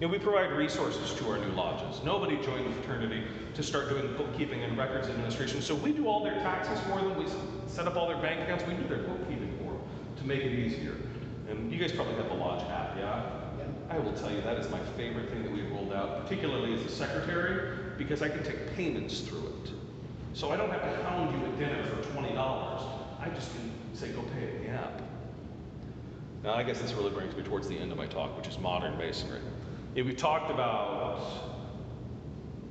You 0.00 0.06
know, 0.06 0.12
we 0.12 0.18
provide 0.18 0.52
resources 0.52 1.14
to 1.18 1.30
our 1.30 1.38
new 1.38 1.52
lodges. 1.52 2.02
Nobody 2.02 2.36
joined 2.42 2.66
the 2.66 2.72
fraternity 2.76 3.24
to 3.54 3.62
start 3.62 3.88
doing 3.88 4.14
bookkeeping 4.16 4.62
and 4.62 4.78
records 4.78 5.08
administration, 5.08 5.60
so 5.60 5.74
we 5.74 5.92
do 5.92 6.06
all 6.06 6.24
their 6.24 6.38
taxes 6.40 6.78
for 6.80 7.00
them. 7.00 7.18
We 7.18 7.26
set 7.66 7.86
up 7.86 7.96
all 7.96 8.08
their 8.08 8.18
bank 8.18 8.40
accounts. 8.42 8.64
We 8.66 8.74
do 8.74 8.86
their 8.88 9.02
bookkeeping 9.02 9.56
for 9.58 9.72
them 9.72 9.80
to 10.18 10.24
make 10.24 10.40
it 10.40 10.52
easier. 10.52 10.96
And 11.48 11.70
you 11.70 11.78
guys 11.78 11.92
probably 11.92 12.14
have 12.14 12.28
the 12.28 12.34
lodge 12.34 12.62
app, 12.70 12.96
yeah? 12.98 13.24
I 13.88 13.98
will 13.98 14.12
tell 14.12 14.32
you 14.32 14.40
that 14.40 14.58
is 14.58 14.70
my 14.70 14.80
favorite 14.96 15.30
thing 15.30 15.42
that 15.44 15.52
we've 15.52 15.70
rolled 15.70 15.92
out, 15.92 16.22
particularly 16.22 16.74
as 16.74 16.84
a 16.84 16.88
secretary, 16.88 17.78
because 17.96 18.20
I 18.22 18.28
can 18.28 18.42
take 18.42 18.74
payments 18.74 19.20
through 19.20 19.46
it. 19.64 19.70
So 20.34 20.50
I 20.50 20.56
don't 20.56 20.70
have 20.70 20.82
to 20.82 21.04
hound 21.04 21.38
you 21.38 21.46
at 21.46 21.58
dinner 21.58 21.84
for 21.84 22.02
$20. 22.10 22.95
I 23.26 23.34
just 23.34 23.50
can 23.52 23.72
say, 23.92 24.08
go 24.10 24.22
pay 24.22 24.42
it 24.44 24.54
in 24.54 24.62
the 24.64 24.68
app. 24.70 25.02
Now, 26.44 26.54
I 26.54 26.62
guess 26.62 26.80
this 26.80 26.92
really 26.92 27.10
brings 27.10 27.34
me 27.34 27.42
towards 27.42 27.66
the 27.66 27.76
end 27.76 27.90
of 27.90 27.98
my 27.98 28.06
talk, 28.06 28.36
which 28.36 28.46
is 28.46 28.56
modern 28.58 28.96
masonry. 28.98 29.40
Yeah, 29.96 30.04
we've 30.04 30.16
talked 30.16 30.50
about 30.50 31.20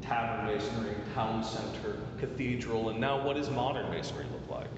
tavern 0.02 0.46
masonry, 0.46 0.94
town 1.14 1.44
center, 1.44 1.98
cathedral, 2.20 2.90
and 2.90 3.00
now 3.00 3.26
what 3.26 3.36
does 3.36 3.50
modern 3.50 3.90
masonry 3.90 4.26
look 4.32 4.50
like? 4.50 4.70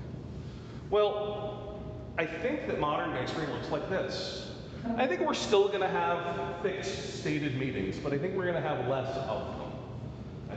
Well, 0.89 1.79
I 2.17 2.25
think 2.25 2.65
that 2.67 2.79
modern 2.79 3.11
masonry 3.11 3.45
looks 3.47 3.69
like 3.69 3.87
this. 3.87 4.51
I 4.95 5.05
think 5.05 5.21
we're 5.21 5.35
still 5.35 5.67
going 5.67 5.81
to 5.81 5.89
have 5.89 6.61
fixed 6.63 7.19
stated 7.19 7.55
meetings, 7.59 7.97
but 7.97 8.13
I 8.13 8.17
think 8.17 8.35
we're 8.35 8.49
going 8.49 8.61
to 8.61 8.67
have 8.67 8.87
less 8.87 9.15
of 9.17 9.59
them. 9.59 9.66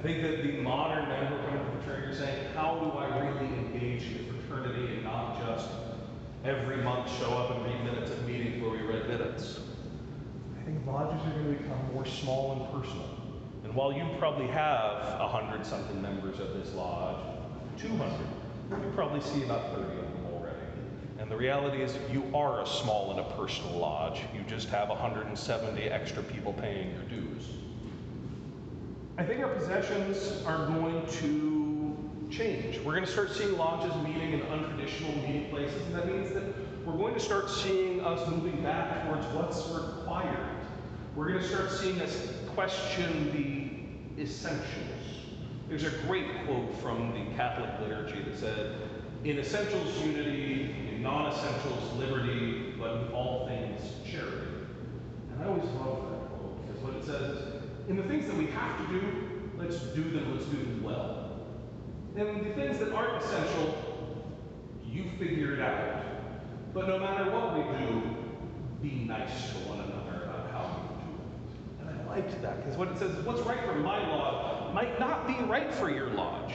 I 0.01 0.03
think 0.03 0.23
that 0.23 0.43
the 0.43 0.53
modern 0.63 1.11
men 1.11 1.27
who 1.27 1.35
are 1.35 1.43
coming 1.45 1.63
to 1.63 1.73
fraternity 1.73 2.07
are 2.07 2.15
saying, 2.15 2.55
how 2.55 2.79
do 2.79 2.99
I 2.99 3.19
really 3.19 3.53
engage 3.53 4.05
in 4.05 4.29
the 4.29 4.43
fraternity 4.45 4.95
and 4.95 5.05
not 5.05 5.39
just 5.45 5.69
every 6.43 6.79
month 6.79 7.15
show 7.19 7.29
up 7.33 7.51
and 7.51 7.67
read 7.67 7.85
minutes 7.85 8.11
of 8.11 8.27
meetings 8.27 8.63
where 8.63 8.71
we 8.71 8.79
read 8.79 9.07
minutes? 9.09 9.61
I 10.59 10.65
think 10.65 10.87
lodges 10.87 11.21
are 11.27 11.31
going 11.33 11.55
to 11.55 11.63
become 11.63 11.93
more 11.93 12.07
small 12.07 12.53
and 12.53 12.83
personal. 12.83 13.11
And 13.63 13.75
while 13.75 13.93
you 13.93 14.09
probably 14.19 14.47
have 14.47 15.21
a 15.21 15.29
hundred 15.29 15.67
something 15.67 16.01
members 16.01 16.41
of 16.41 16.55
this 16.55 16.73
lodge, 16.73 17.23
200, 17.79 18.11
you 18.71 18.93
probably 18.95 19.21
see 19.21 19.43
about 19.43 19.75
30 19.75 19.83
of 19.83 19.97
them 19.97 20.27
already. 20.33 20.57
And 21.19 21.31
the 21.31 21.37
reality 21.37 21.83
is 21.83 21.99
you 22.11 22.25
are 22.35 22.63
a 22.63 22.67
small 22.67 23.11
and 23.11 23.21
a 23.21 23.37
personal 23.37 23.77
lodge. 23.77 24.23
You 24.35 24.45
just 24.49 24.71
have 24.71 24.89
170 24.89 25.83
extra 25.91 26.23
people 26.23 26.55
paying 26.55 26.91
your 26.95 27.03
dues. 27.03 27.45
I 29.21 29.23
think 29.23 29.41
our 29.41 29.51
possessions 29.51 30.43
are 30.47 30.67
going 30.69 31.07
to 31.19 32.11
change. 32.31 32.79
We're 32.79 32.95
going 32.95 33.05
to 33.05 33.13
start 33.13 33.31
seeing 33.31 33.55
lodges 33.59 33.95
meeting 34.03 34.33
in 34.33 34.41
untraditional 34.41 35.15
meeting 35.17 35.51
places, 35.51 35.83
and 35.89 35.95
that 35.95 36.07
means 36.07 36.33
that 36.33 36.43
we're 36.87 36.97
going 36.97 37.13
to 37.13 37.21
start 37.21 37.51
seeing 37.51 38.01
us 38.03 38.27
moving 38.31 38.63
back 38.63 39.05
towards 39.05 39.27
what's 39.35 39.69
required. 39.69 40.57
We're 41.15 41.29
going 41.29 41.43
to 41.43 41.47
start 41.47 41.71
seeing 41.71 42.01
us 42.01 42.33
question 42.55 44.09
the 44.17 44.23
essentials. 44.23 44.65
There's 45.69 45.85
a 45.85 45.91
great 46.07 46.25
quote 46.47 46.75
from 46.81 47.13
the 47.13 47.37
Catholic 47.37 47.79
liturgy 47.79 48.23
that 48.23 48.39
said, 48.39 48.77
In 49.25 49.39
essentials, 49.39 50.01
unity, 50.03 50.75
in 50.95 51.03
non 51.03 51.31
essentials, 51.31 51.93
liberty, 51.99 52.73
but 52.79 52.93
in 52.93 53.13
all 53.13 53.47
things, 53.49 53.83
charity. 54.11 54.65
And 55.35 55.43
I 55.43 55.47
always 55.49 55.69
love 55.73 56.09
that 56.09 56.39
quote 56.39 56.67
because 56.67 56.83
what 56.83 56.95
it 56.95 57.05
says 57.05 57.37
is, 57.37 57.60
in 57.91 57.97
the 57.97 58.05
things 58.05 58.25
that 58.27 58.37
we 58.37 58.47
have 58.47 58.87
to 58.87 59.01
do, 59.01 59.03
let's 59.59 59.79
do 59.79 60.05
them, 60.13 60.33
let's 60.33 60.45
do 60.45 60.57
them 60.57 60.81
well. 60.81 61.41
And 62.17 62.47
the 62.47 62.55
things 62.55 62.79
that 62.79 62.93
aren't 62.93 63.21
essential, 63.21 64.15
you 64.87 65.07
figure 65.19 65.55
it 65.55 65.61
out. 65.61 66.05
But 66.73 66.87
no 66.87 67.01
matter 67.01 67.29
what 67.33 67.57
we 67.57 67.79
do, 67.79 68.03
be 68.81 69.05
nice 69.05 69.51
to 69.51 69.57
one 69.69 69.81
another 69.81 70.23
about 70.23 70.51
how 70.53 70.87
we 70.87 71.03
do 71.03 71.89
it. 71.89 71.91
And 71.91 72.01
I 72.01 72.15
liked 72.15 72.41
that 72.43 72.59
because 72.59 72.79
what 72.79 72.89
it 72.89 72.99
says 72.99 73.11
is 73.11 73.27
what's 73.27 73.41
right 73.41 73.65
for 73.65 73.75
my 73.75 73.99
lodge 74.09 74.73
might 74.73 75.01
not 75.01 75.27
be 75.27 75.35
right 75.47 75.75
for 75.75 75.91
your 75.91 76.11
lodge. 76.11 76.55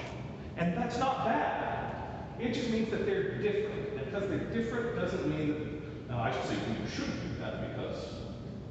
And 0.56 0.74
that's 0.78 0.98
not 0.98 1.26
bad. 1.26 1.96
It 2.40 2.54
just 2.54 2.70
means 2.70 2.90
that 2.92 3.06
they're 3.06 3.42
different. 3.42 3.98
And 3.98 4.06
because 4.06 4.30
they're 4.30 4.40
different 4.40 4.96
doesn't 4.96 5.28
mean 5.28 5.50
that, 5.50 6.16
now 6.16 6.24
I 6.24 6.32
should 6.32 6.46
say 6.46 6.56
you 6.56 6.90
should 6.90 7.12
do 7.12 7.40
that 7.42 7.76
because 7.76 8.06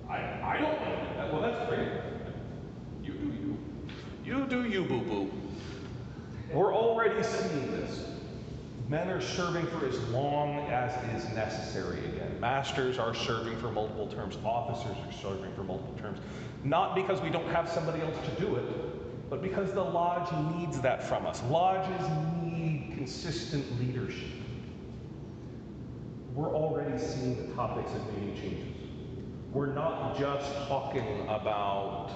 I, 0.09 0.41
I 0.43 0.59
don't 0.63 0.79
do 0.79 1.17
that. 1.19 1.31
Well, 1.31 1.43
that's 1.43 1.69
great. 1.69 2.14
You 4.25 4.47
do 4.47 4.65
you. 4.65 4.85
Boo 4.85 5.01
boo. 5.01 5.31
We're 6.53 6.75
already 6.75 7.23
seeing 7.23 7.71
this. 7.73 8.07
Men 8.89 9.09
are 9.09 9.21
serving 9.21 9.67
for 9.67 9.87
as 9.87 9.99
long 10.11 10.59
as 10.71 10.93
is 11.15 11.29
necessary 11.35 11.99
again. 12.07 12.39
Masters 12.41 12.99
are 12.99 13.15
serving 13.15 13.59
for 13.59 13.71
multiple 13.71 14.07
terms. 14.07 14.39
Officers 14.45 14.97
are 15.07 15.13
serving 15.13 15.53
for 15.55 15.63
multiple 15.63 15.95
terms. 15.99 16.21
Not 16.65 16.95
because 16.95 17.21
we 17.21 17.31
don't 17.31 17.49
have 17.49 17.69
somebody 17.69 18.01
else 18.03 18.17
to 18.27 18.41
do 18.41 18.57
it, 18.57 19.31
but 19.31 19.43
because 19.43 19.73
the 19.73 19.83
lodge 19.83 20.31
needs 20.57 20.81
that 20.81 21.03
from 21.03 21.27
us. 21.27 21.43
Lodges 21.51 22.07
need 22.43 22.93
consistent 22.97 23.65
leadership. 23.81 24.29
We're 26.35 26.55
already 26.55 26.99
seeing 26.99 27.49
the 27.49 27.55
topics 27.55 27.93
of 27.93 28.15
meeting 28.15 28.37
changes. 28.37 28.89
We're 29.53 29.73
not 29.73 30.19
just 30.19 30.53
talking 30.69 31.23
about, 31.29 32.11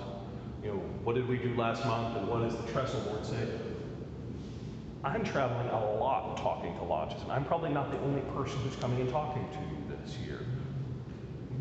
you 0.68 0.74
know, 0.74 0.80
what 1.02 1.14
did 1.14 1.26
we 1.26 1.38
do 1.38 1.54
last 1.54 1.84
month 1.86 2.16
and 2.18 2.28
what 2.28 2.42
does 2.42 2.54
the 2.54 2.70
trestle 2.70 3.00
board 3.00 3.24
say? 3.24 3.48
I'm 5.02 5.24
traveling 5.24 5.68
a 5.68 5.94
lot 5.94 6.36
talking 6.36 6.76
to 6.76 6.82
lodges, 6.82 7.22
and 7.22 7.32
I'm 7.32 7.44
probably 7.44 7.70
not 7.70 7.90
the 7.90 7.98
only 8.00 8.20
person 8.32 8.58
who's 8.60 8.76
coming 8.76 9.00
and 9.00 9.08
talking 9.08 9.48
to 9.48 9.58
you 9.60 9.96
this 9.96 10.18
year. 10.18 10.40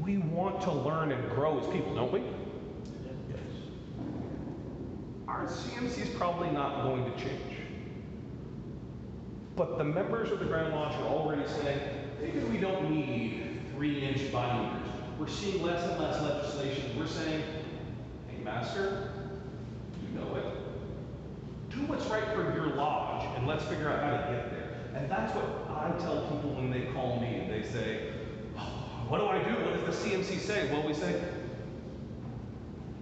We 0.01 0.17
want 0.17 0.61
to 0.63 0.71
learn 0.71 1.11
and 1.11 1.29
grow 1.29 1.57
as 1.59 1.67
people, 1.67 1.95
don't 1.95 2.11
we? 2.11 2.19
Yes. 3.29 3.39
Our 5.27 5.45
CMC 5.45 5.99
is 6.01 6.09
probably 6.09 6.49
not 6.49 6.83
going 6.83 7.05
to 7.05 7.17
change. 7.17 7.41
But 9.55 9.77
the 9.77 9.85
members 9.85 10.31
of 10.31 10.39
the 10.39 10.45
Grand 10.45 10.73
Lodge 10.73 10.95
are 10.95 11.07
already 11.07 11.47
saying, 11.47 11.79
maybe 12.19 12.39
we 12.39 12.57
don't 12.57 12.91
need 12.91 13.61
three 13.73 14.03
inch 14.03 14.31
binders. 14.33 14.89
We're 15.17 15.27
seeing 15.27 15.63
less 15.63 15.89
and 15.89 15.99
less 15.99 16.21
legislation. 16.21 16.97
We're 16.97 17.07
saying, 17.07 17.43
Master, 18.47 19.11
you 20.01 20.19
know 20.19 20.35
it 20.35 20.45
do 21.77 21.85
what's 21.85 22.05
right 22.07 22.25
for 22.33 22.43
your 22.55 22.75
lodge 22.75 23.27
and 23.35 23.47
let's 23.47 23.63
figure 23.65 23.89
out 23.89 24.03
how 24.03 24.11
to 24.11 24.35
get 24.35 24.51
there. 24.51 24.67
And 24.95 25.09
that's 25.09 25.33
what 25.35 25.45
I 25.69 25.91
tell 25.99 26.21
people 26.23 26.55
when 26.55 26.71
they 26.71 26.91
call 26.93 27.19
me 27.19 27.35
and 27.35 27.51
they 27.51 27.67
say, 27.67 28.11
oh, 28.57 28.61
What 29.07 29.19
do 29.19 29.27
I 29.27 29.43
do? 29.43 29.51
What 29.63 29.85
does 29.85 30.01
the 30.01 30.09
CMC 30.09 30.39
say? 30.39 30.71
Well, 30.71 30.85
we 30.87 30.93
say, 30.93 31.21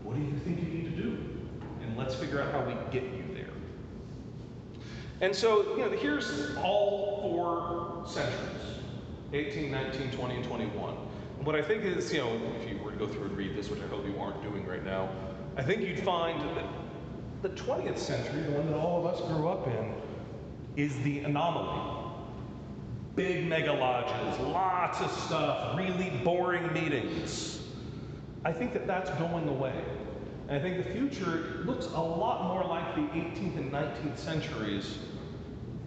What 0.04 0.16
do 0.16 0.22
you 0.22 0.38
think 0.40 0.60
you 0.62 0.68
need 0.68 0.96
to 0.96 1.02
do? 1.02 1.18
And 1.82 1.98
let's 1.98 2.16
figure 2.16 2.42
out 2.42 2.52
how 2.52 2.66
we 2.66 2.74
get 2.92 3.04
you 3.04 3.24
there. 3.34 3.46
And 5.22 5.34
so, 5.34 5.78
you 5.78 5.86
know, 5.86 5.92
here's 5.92 6.56
all 6.58 7.22
four 7.22 8.04
centuries 8.08 8.42
18, 9.34 9.72
19, 9.72 10.12
20, 10.12 10.36
and 10.36 10.44
21. 10.44 10.96
And 11.38 11.46
what 11.46 11.56
I 11.56 11.62
think 11.62 11.84
is, 11.84 12.12
you 12.12 12.20
know, 12.20 12.40
if 12.62 12.70
you 12.70 12.78
were 12.84 12.92
to 12.92 12.98
go 12.98 13.08
through 13.08 13.26
and 13.26 13.38
read 13.38 13.56
this, 13.56 13.70
which 13.70 13.82
I 13.82 13.88
hope 13.88 14.06
you 14.06 14.18
aren't 14.20 14.42
doing 14.42 14.66
right 14.66 14.84
now, 14.84 15.10
I 15.58 15.64
think 15.64 15.82
you'd 15.82 16.00
find 16.00 16.42
that 16.58 16.66
the 17.42 17.50
20th 17.50 17.98
century, 17.98 18.42
the 18.42 18.52
one 18.52 18.68
that 18.68 18.78
all 18.78 19.06
of 19.06 19.14
us 19.14 19.22
grew 19.22 19.48
up 19.48 19.68
in, 19.68 19.94
is 20.76 20.98
the 21.04 21.20
anomaly. 21.20 22.12
Big 23.16 23.46
mega 23.48 23.72
lodges, 23.72 24.40
lots 24.40 25.00
of 25.00 25.10
stuff, 25.12 25.78
really 25.78 26.10
boring 26.26 26.74
meetings. 26.74 27.62
I 28.44 28.52
think 28.52 28.74
that 28.74 28.86
that's 28.86 29.10
going 29.12 29.48
away. 29.48 29.82
And 30.50 30.58
I 30.58 30.62
think 30.62 30.84
the 30.84 30.92
future 30.92 31.62
looks 31.66 31.86
a 31.86 32.02
lot 32.02 32.48
more 32.48 32.66
like 32.66 32.94
the 32.96 33.02
18th 33.18 33.58
and 33.58 33.72
19th 33.72 34.18
centuries 34.18 34.98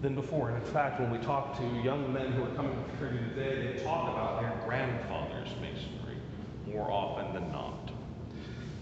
than 0.00 0.14
before. 0.14 0.48
And 0.48 0.64
in 0.64 0.72
fact, 0.72 0.98
when 0.98 1.10
we 1.10 1.18
talk 1.18 1.58
to 1.58 1.64
young 1.84 2.10
men 2.12 2.32
who 2.32 2.44
are 2.44 2.54
coming 2.54 2.72
to 2.72 2.96
fraternity 2.96 3.34
today, 3.34 3.72
they 3.72 3.84
talk 3.84 4.12
about 4.12 4.40
their 4.40 4.66
grandfather's 4.66 5.50
masonry 5.60 6.16
more 6.66 6.90
often 6.90 7.34
than 7.34 7.52
not. 7.52 7.90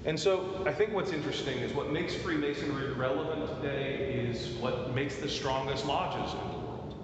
And 0.06 0.18
so 0.18 0.62
I 0.64 0.72
think 0.72 0.92
what's 0.92 1.10
interesting 1.10 1.58
is 1.58 1.72
what 1.72 1.90
makes 1.90 2.14
Freemasonry 2.14 2.92
relevant 2.92 3.60
today 3.60 4.14
is 4.14 4.50
what 4.60 4.94
makes 4.94 5.16
the 5.16 5.28
strongest 5.28 5.84
lodges 5.84 6.32
in 6.32 6.38
the 6.52 6.58
world. 6.64 6.94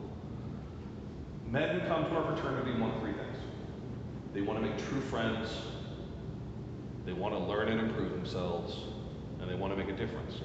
Men 1.50 1.80
who 1.80 1.88
come 1.88 2.04
to 2.04 2.10
our 2.12 2.36
fraternity 2.36 2.78
want 2.80 3.00
three 3.00 3.12
things. 3.12 3.38
They 4.32 4.40
want 4.40 4.62
to 4.62 4.68
make 4.68 4.78
true 4.88 5.00
friends, 5.00 5.50
they 7.04 7.12
want 7.12 7.34
to 7.34 7.40
learn 7.40 7.68
and 7.68 7.80
improve 7.80 8.12
themselves, 8.12 8.76
and 9.40 9.50
they 9.50 9.56
want 9.56 9.72
to 9.72 9.76
make 9.76 9.92
a 9.92 9.98
difference. 9.98 10.36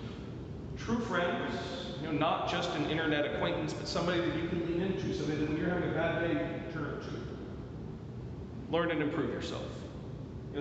True 0.78 1.00
friends, 1.00 1.54
you 2.02 2.08
know, 2.08 2.14
not 2.14 2.50
just 2.50 2.72
an 2.72 2.90
internet 2.90 3.36
acquaintance, 3.36 3.72
but 3.72 3.88
somebody 3.88 4.20
that 4.20 4.36
you 4.36 4.50
can 4.50 4.66
lean 4.66 4.82
into, 4.82 5.14
somebody 5.14 5.38
that 5.38 5.50
when 5.50 5.58
you're 5.60 5.70
having 5.70 5.92
a 5.92 5.94
bad 5.94 6.22
day, 6.22 6.34
you 6.34 6.40
can 6.40 6.74
turn 6.74 7.02
to. 7.02 8.72
Learn 8.72 8.90
and 8.90 9.02
improve 9.04 9.30
yourself. 9.30 9.62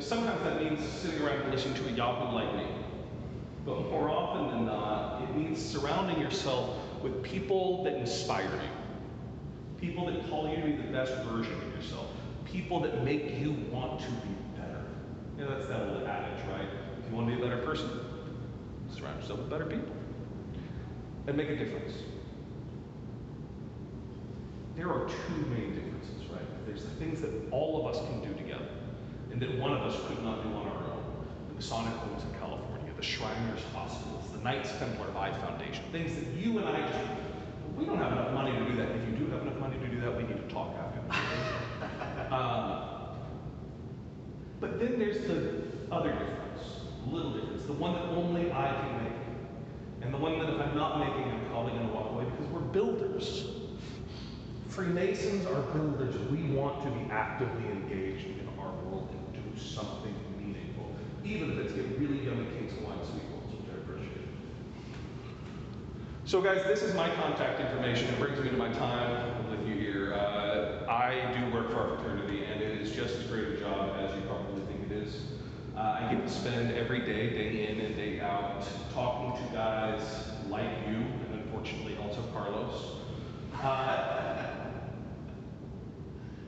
Sometimes 0.00 0.42
that 0.42 0.62
means 0.62 0.86
sitting 0.86 1.22
around 1.22 1.50
listening 1.50 1.74
to 1.74 1.88
a 1.88 1.92
Yahoo 1.92 2.56
me. 2.58 2.66
But 3.64 3.90
more 3.90 4.10
often 4.10 4.48
than 4.48 4.66
not, 4.66 5.22
it 5.22 5.34
means 5.34 5.64
surrounding 5.64 6.20
yourself 6.20 6.76
with 7.02 7.22
people 7.22 7.82
that 7.84 7.94
inspire 7.94 8.44
you. 8.44 9.80
People 9.80 10.06
that 10.06 10.28
call 10.28 10.48
you 10.48 10.56
to 10.56 10.62
be 10.62 10.72
the 10.72 10.92
best 10.92 11.14
version 11.24 11.54
of 11.54 11.74
yourself. 11.74 12.06
People 12.44 12.80
that 12.80 13.04
make 13.04 13.38
you 13.38 13.52
want 13.70 14.00
to 14.00 14.06
be 14.06 14.34
better. 14.56 14.84
You 15.38 15.44
know, 15.44 15.56
that's 15.56 15.68
that 15.68 15.80
old 15.88 16.04
adage, 16.04 16.44
right? 16.50 16.68
If 16.98 17.10
you 17.10 17.16
want 17.16 17.28
to 17.30 17.36
be 17.36 17.42
a 17.42 17.44
better 17.44 17.62
person, 17.62 17.88
surround 18.94 19.20
yourself 19.20 19.40
with 19.40 19.50
better 19.50 19.66
people. 19.66 19.94
And 21.26 21.36
make 21.36 21.48
a 21.48 21.56
difference. 21.56 21.92
There 24.76 24.90
are 24.90 25.08
two 25.08 25.46
main 25.50 25.74
differences, 25.74 26.30
right? 26.30 26.66
There's 26.66 26.84
the 26.84 26.90
things 26.90 27.20
that 27.22 27.30
all 27.50 27.80
of 27.80 27.94
us 27.94 28.00
can 28.06 28.20
do 28.20 28.28
together 28.28 28.45
and 29.36 29.42
that 29.42 29.58
one 29.58 29.70
of 29.70 29.82
us 29.82 29.94
could 30.08 30.24
not 30.24 30.42
do 30.42 30.48
on 30.48 30.66
our 30.66 30.84
own. 30.92 31.04
The 31.48 31.54
Masonic 31.56 31.92
homes 31.92 32.22
in 32.22 32.40
California, 32.40 32.90
the 32.96 33.02
Shriners 33.02 33.60
hospitals, 33.74 34.24
the 34.32 34.38
Knights 34.38 34.70
Templar 34.78 35.08
Eye 35.14 35.30
Foundation, 35.30 35.84
things 35.92 36.14
that 36.14 36.24
you 36.34 36.56
and 36.56 36.66
I 36.66 36.80
just, 36.80 37.10
we 37.76 37.84
don't 37.84 37.98
have 37.98 38.12
enough 38.12 38.32
money 38.32 38.52
to 38.52 38.64
do 38.64 38.76
that. 38.76 38.88
If 38.92 39.06
you 39.06 39.14
do 39.14 39.30
have 39.32 39.42
enough 39.42 39.58
money 39.58 39.76
to 39.78 39.88
do 39.88 40.00
that, 40.00 40.16
we 40.16 40.22
need 40.22 40.38
to 40.38 40.54
talk 40.54 40.74
after 40.78 41.00
um, 42.34 42.88
But 44.58 44.80
then 44.80 44.98
there's 44.98 45.26
the 45.26 45.64
other 45.92 46.12
difference, 46.12 46.86
little 47.06 47.32
difference, 47.32 47.66
the 47.66 47.74
one 47.74 47.92
that 47.92 48.04
only 48.04 48.50
I 48.50 48.72
can 48.72 49.04
make. 49.04 49.12
And 50.00 50.14
the 50.14 50.18
one 50.18 50.38
that 50.38 50.48
if 50.48 50.58
I'm 50.58 50.74
not 50.74 50.98
making, 50.98 51.30
I'm 51.30 51.44
probably 51.50 51.72
going 51.72 51.88
to 51.88 51.92
walk 51.92 52.10
away 52.12 52.24
because 52.24 52.46
we're 52.46 52.60
builders. 52.60 53.50
Freemasons 54.70 55.44
are 55.44 55.60
builders. 55.74 56.16
We 56.30 56.44
want 56.56 56.82
to 56.84 56.90
be 56.90 57.10
actively 57.10 57.70
engaged 57.70 58.24
in 58.24 58.40
our 58.40 58.45
world 58.45 58.45
and 58.45 58.45
something 59.58 60.14
meaningful, 60.38 60.94
even 61.24 61.52
if 61.52 61.58
it's 61.58 61.72
get 61.72 61.98
really 61.98 62.24
yummy 62.24 62.46
cakes, 62.58 62.74
wine, 62.84 62.98
sweet 63.04 63.22
rolls, 63.30 63.52
which 63.52 63.74
I 63.74 63.78
appreciate. 63.78 64.26
So, 66.24 66.40
guys, 66.40 66.64
this 66.64 66.82
is 66.82 66.94
my 66.94 67.08
contact 67.14 67.60
information. 67.60 68.08
It 68.08 68.18
brings 68.18 68.40
me 68.40 68.50
to 68.50 68.56
my 68.56 68.72
time 68.72 69.50
with 69.50 69.66
you 69.66 69.74
here. 69.74 70.14
Uh, 70.14 70.84
I 70.90 71.32
do 71.38 71.54
work 71.54 71.70
for 71.70 71.80
our 71.80 71.96
fraternity, 71.96 72.44
and 72.44 72.60
it 72.60 72.80
is 72.80 72.92
just 72.92 73.16
as 73.16 73.26
great 73.26 73.48
a 73.48 73.56
job 73.56 73.96
as 73.98 74.14
you 74.14 74.22
probably 74.22 74.62
think 74.66 74.90
it 74.90 74.96
is. 74.96 75.22
Uh, 75.76 76.00
I 76.00 76.12
get 76.12 76.26
to 76.26 76.32
spend 76.32 76.72
every 76.72 77.00
day, 77.00 77.30
day 77.30 77.68
in 77.68 77.80
and 77.80 77.94
day 77.94 78.20
out, 78.20 78.66
talking 78.94 79.46
to 79.46 79.52
guys 79.52 80.30
like 80.48 80.70
you, 80.88 80.96
and 80.96 81.34
unfortunately 81.34 81.98
also 81.98 82.22
Carlos. 82.32 82.96
Uh, 83.62 84.65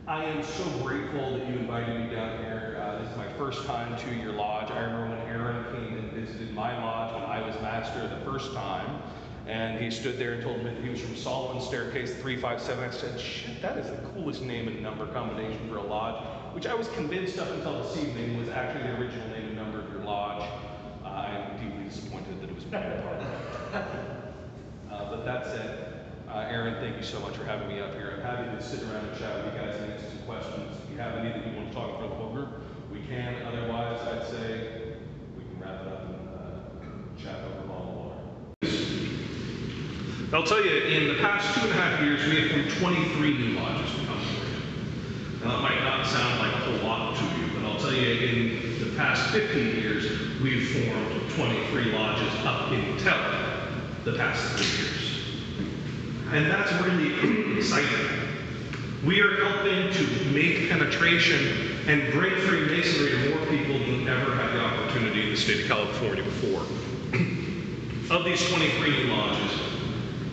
I 0.08 0.24
am 0.24 0.42
so 0.42 0.64
grateful 0.82 1.36
that 1.36 1.46
you 1.46 1.56
invited 1.56 2.00
me 2.00 2.14
down 2.14 2.38
here. 2.38 2.80
Uh, 2.80 3.02
this 3.02 3.10
is 3.10 3.16
my 3.18 3.30
first 3.34 3.66
time 3.66 3.94
to 3.98 4.14
your 4.14 4.32
lodge. 4.32 4.70
I 4.70 4.80
remember 4.80 5.14
when 5.14 5.26
Aaron 5.28 5.62
came 5.64 5.98
and 5.98 6.10
visited 6.12 6.54
my 6.54 6.82
lodge 6.82 7.12
when 7.12 7.24
I 7.24 7.46
was 7.46 7.54
master 7.60 8.08
the 8.08 8.24
first 8.24 8.54
time. 8.54 9.02
And 9.46 9.78
he 9.78 9.90
stood 9.90 10.18
there 10.18 10.32
and 10.32 10.42
told 10.42 10.64
me 10.64 10.72
he 10.82 10.88
was 10.88 11.02
from 11.02 11.14
Solomon 11.14 11.60
Staircase 11.60 12.14
357. 12.22 12.82
I 12.82 12.90
said, 12.90 13.20
shit, 13.20 13.60
that 13.60 13.76
is 13.76 13.90
the 13.90 13.98
coolest 14.14 14.40
name 14.40 14.66
and 14.68 14.82
number 14.82 15.04
combination 15.08 15.68
for 15.68 15.76
a 15.76 15.82
lodge, 15.82 16.24
which 16.54 16.66
I 16.66 16.72
was 16.72 16.88
convinced 16.88 17.38
up 17.38 17.50
until 17.50 17.82
this 17.82 17.94
evening 17.98 18.40
was 18.40 18.48
actually 18.48 18.84
the 18.84 18.98
original 18.98 19.28
name 19.28 19.48
and 19.48 19.56
number 19.56 19.80
of 19.80 19.92
your 19.92 20.04
lodge. 20.04 20.42
Uh, 21.04 21.08
I 21.08 21.36
am 21.36 21.58
deeply 21.58 21.84
disappointed 21.84 22.40
that 22.40 22.48
it 22.48 22.54
was 22.54 22.64
Bonaparte. 22.64 23.26
uh, 23.74 25.10
but 25.10 25.26
that 25.26 25.44
said, 25.44 25.97
uh, 26.30 26.46
Aaron, 26.50 26.74
thank 26.80 26.96
you 26.96 27.02
so 27.02 27.20
much 27.20 27.36
for 27.36 27.44
having 27.44 27.68
me 27.68 27.80
up 27.80 27.94
here. 27.94 28.12
I'm 28.16 28.22
happy 28.22 28.44
to 28.56 28.62
sit 28.62 28.82
around 28.82 29.06
and 29.06 29.18
chat 29.18 29.44
with 29.44 29.54
you 29.54 29.60
guys 29.60 29.80
and 29.80 29.92
answer 29.92 30.06
some 30.08 30.26
questions. 30.26 30.76
If 30.84 30.90
you 30.92 30.98
have 30.98 31.16
any 31.16 31.30
that 31.30 31.46
you 31.46 31.56
want 31.56 31.68
to 31.68 31.74
talk 31.74 32.02
of 32.02 32.10
the 32.10 32.16
whole 32.16 32.32
group, 32.32 32.48
we 32.92 33.00
can. 33.00 33.34
Otherwise, 33.46 34.00
I'd 34.02 34.26
say 34.26 34.94
we 35.36 35.44
can 35.44 35.60
wrap 35.60 35.80
it 35.82 35.88
up 35.88 36.04
and 36.04 36.28
uh, 36.28 37.22
chat 37.22 37.40
over 37.44 37.72
of 37.72 37.96
water. 37.96 38.16
I'll 40.32 40.44
tell 40.44 40.64
you, 40.64 40.76
in 40.84 41.08
the 41.08 41.14
past 41.14 41.54
two 41.54 41.62
and 41.62 41.70
a 41.70 41.74
half 41.74 42.02
years, 42.02 42.20
we 42.28 42.42
have 42.42 42.50
formed 42.50 42.70
23 42.70 43.38
new 43.38 43.58
lodges. 43.58 43.90
Now, 45.40 45.52
that 45.52 45.62
might 45.62 45.80
not 45.82 46.04
sound 46.04 46.40
like 46.40 46.52
a 46.52 46.58
whole 46.58 46.88
lot 46.88 47.16
to 47.16 47.24
you, 47.40 47.46
but 47.54 47.64
I'll 47.64 47.78
tell 47.78 47.94
you, 47.94 48.26
in 48.26 48.80
the 48.80 48.94
past 48.96 49.30
15 49.30 49.76
years, 49.76 50.04
we've 50.42 50.68
formed 50.68 51.30
23 51.30 51.92
lodges 51.92 52.34
up 52.44 52.72
in 52.72 52.98
Tele 52.98 53.48
the 54.04 54.12
past 54.18 54.42
three 54.56 54.84
years. 54.84 54.97
And 56.30 56.50
that's 56.50 56.70
really 56.82 57.56
exciting. 57.56 57.88
We 59.02 59.22
are 59.22 59.42
helping 59.46 59.90
to 59.94 60.24
make 60.30 60.68
penetration 60.68 61.78
and 61.86 62.12
bring 62.12 62.34
Freemasonry 62.36 63.12
to 63.12 63.30
more 63.30 63.46
people 63.46 63.78
than 63.78 64.06
ever 64.06 64.34
had 64.34 64.52
the 64.52 64.60
opportunity 64.60 65.22
in 65.22 65.30
the 65.30 65.36
state 65.36 65.62
of 65.62 65.68
California 65.68 66.22
before. 66.22 66.60
of 68.10 68.24
these 68.26 68.46
23 68.50 68.90
new 68.90 69.12
lodges, 69.14 69.52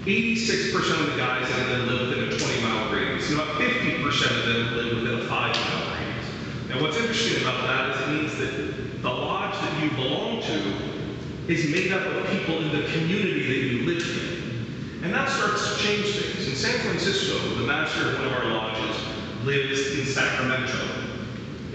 86% 0.02 1.00
of 1.00 1.12
the 1.14 1.18
guys 1.18 1.50
in 1.50 1.68
them 1.70 1.88
live 1.88 2.10
within 2.10 2.34
a 2.34 2.38
20 2.38 2.62
mile 2.62 2.94
radius, 2.94 3.30
and 3.30 3.40
about 3.40 3.56
50% 3.56 4.38
of 4.38 4.46
them 4.46 4.76
live 4.76 4.96
within 4.98 5.20
a 5.20 5.24
5 5.24 5.30
mile 5.30 5.96
radius. 5.96 6.72
And 6.72 6.82
what's 6.82 6.98
interesting 6.98 7.42
about 7.42 7.62
that 7.68 7.96
is 7.96 8.02
it 8.02 8.10
means 8.10 8.38
that 8.38 9.02
the 9.02 9.10
lodge 9.10 9.54
that 9.62 9.82
you 9.82 9.92
belong 9.92 10.42
to 10.42 10.74
is 11.48 11.72
made 11.72 11.94
up 11.94 12.06
of 12.06 12.30
people 12.32 12.58
in 12.58 12.72
the 12.72 12.86
community 12.92 13.48
that 13.48 13.58
you 13.58 13.86
live 13.86 14.02
in. 14.02 14.45
And 15.06 15.14
that 15.14 15.30
starts 15.30 15.78
to 15.78 15.84
change 15.84 16.16
things. 16.16 16.48
In 16.48 16.56
San 16.56 16.80
Francisco, 16.80 17.38
the 17.58 17.68
master 17.68 18.10
of 18.10 18.18
one 18.18 18.26
of 18.26 18.34
our 18.34 18.46
lodges 18.46 18.98
lives 19.44 20.00
in 20.00 20.04
Sacramento. 20.04 20.80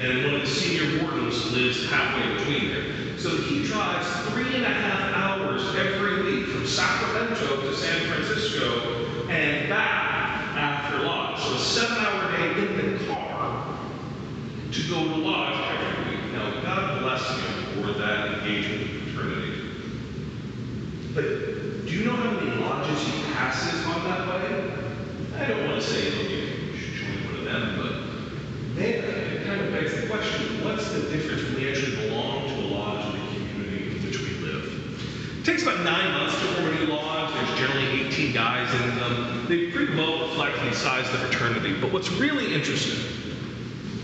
And 0.00 0.24
one 0.24 0.34
of 0.34 0.40
the 0.40 0.48
senior 0.48 1.00
wardens 1.00 1.52
lives 1.52 1.88
halfway 1.88 2.34
between 2.34 2.72
there. 2.72 3.18
So 3.18 3.36
he 3.36 3.64
drives 3.64 4.08
three 4.30 4.52
and 4.56 4.64
a 4.64 4.68
half 4.68 5.14
hours 5.14 5.62
every 5.76 6.24
week 6.24 6.48
from 6.48 6.66
Sacramento 6.66 7.60
to 7.60 7.76
San 7.76 8.00
Francisco 8.08 9.06
and 9.28 9.68
back 9.68 10.56
after 10.56 11.04
lodge. 11.04 11.40
So 11.40 11.54
a 11.54 11.58
seven 11.60 11.98
hour 11.98 12.32
day 12.36 12.64
in 12.64 12.98
the 12.98 13.04
car 13.14 13.78
to 14.72 14.82
go 14.88 15.04
to 15.04 15.14
lodge 15.14 15.78
every 15.78 16.16
week. 16.16 16.32
Now, 16.32 16.50
God 16.62 17.00
bless 17.00 17.28
him 17.30 17.84
for 17.84 17.92
that 17.92 18.40
engagement 18.40 18.92
with 18.92 19.14
fraternity. 19.14 19.70
But 21.14 21.86
do 21.86 21.96
you 21.96 22.04
know 22.04 22.16
how 22.16 22.30
many 22.30 22.60
lodges 22.60 23.02
he 23.02 23.19
passes 23.40 23.86
on 23.86 24.04
that 24.04 24.28
way? 24.28 24.70
I 25.38 25.46
don't 25.46 25.66
want 25.66 25.80
to 25.80 25.86
say 25.88 26.04
you 26.04 26.76
should 26.76 26.94
join 26.94 27.24
one 27.24 27.36
of 27.38 27.44
them, 27.44 27.76
but 27.78 28.76
man, 28.76 29.02
it 29.32 29.46
kind 29.46 29.62
of 29.62 29.72
begs 29.72 29.98
the 29.98 30.06
question, 30.08 30.62
what's 30.62 30.92
the 30.92 31.00
difference 31.08 31.44
when 31.44 31.54
we 31.54 31.70
actually 31.70 31.96
belong 32.08 32.48
to 32.48 32.54
a 32.54 32.66
lodge 32.68 33.14
in 33.14 33.18
the 33.18 33.50
community 33.50 33.96
in 33.96 34.04
which 34.04 34.20
we 34.20 34.28
live? 34.44 35.40
It 35.40 35.44
takes 35.46 35.62
about 35.62 35.82
nine 35.84 36.12
months 36.12 36.38
to 36.38 36.46
form 36.48 36.68
a 36.68 36.80
new 36.80 36.92
lodge. 36.92 37.32
There's 37.32 37.58
generally 37.58 38.08
18 38.08 38.34
guys 38.34 38.74
in 38.82 38.94
them. 38.96 39.46
They 39.48 39.70
pretty 39.70 39.96
well 39.96 40.28
reflect 40.28 40.60
the 40.60 40.74
size 40.74 41.06
of 41.06 41.12
the 41.12 41.26
fraternity. 41.28 41.80
But 41.80 41.92
what's 41.94 42.12
really 42.12 42.52
interesting, 42.52 43.00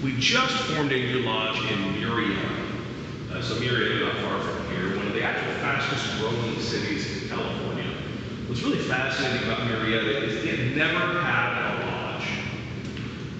we 0.02 0.16
just 0.16 0.54
formed 0.72 0.92
a 0.92 1.12
new 1.12 1.26
lodge 1.26 1.58
in 1.70 1.78
Murrieta. 1.92 3.34
Uh, 3.34 3.42
so 3.42 3.56
Murrieta, 3.56 4.00
not 4.00 4.16
far 4.24 4.40
from 4.40 4.74
here, 4.74 4.96
one 4.96 5.06
of 5.08 5.12
the 5.12 5.22
actual 5.22 5.52
fastest 5.60 6.18
growing 6.20 6.58
cities 6.58 7.22
in 7.22 7.28
California. 7.28 8.05
What's 8.46 8.62
really 8.62 8.78
fascinating 8.78 9.48
about 9.48 9.66
Murrieta 9.66 10.22
is 10.22 10.44
it 10.44 10.76
never 10.76 11.20
had 11.20 11.82
a 11.82 11.86
lodge. 11.90 12.28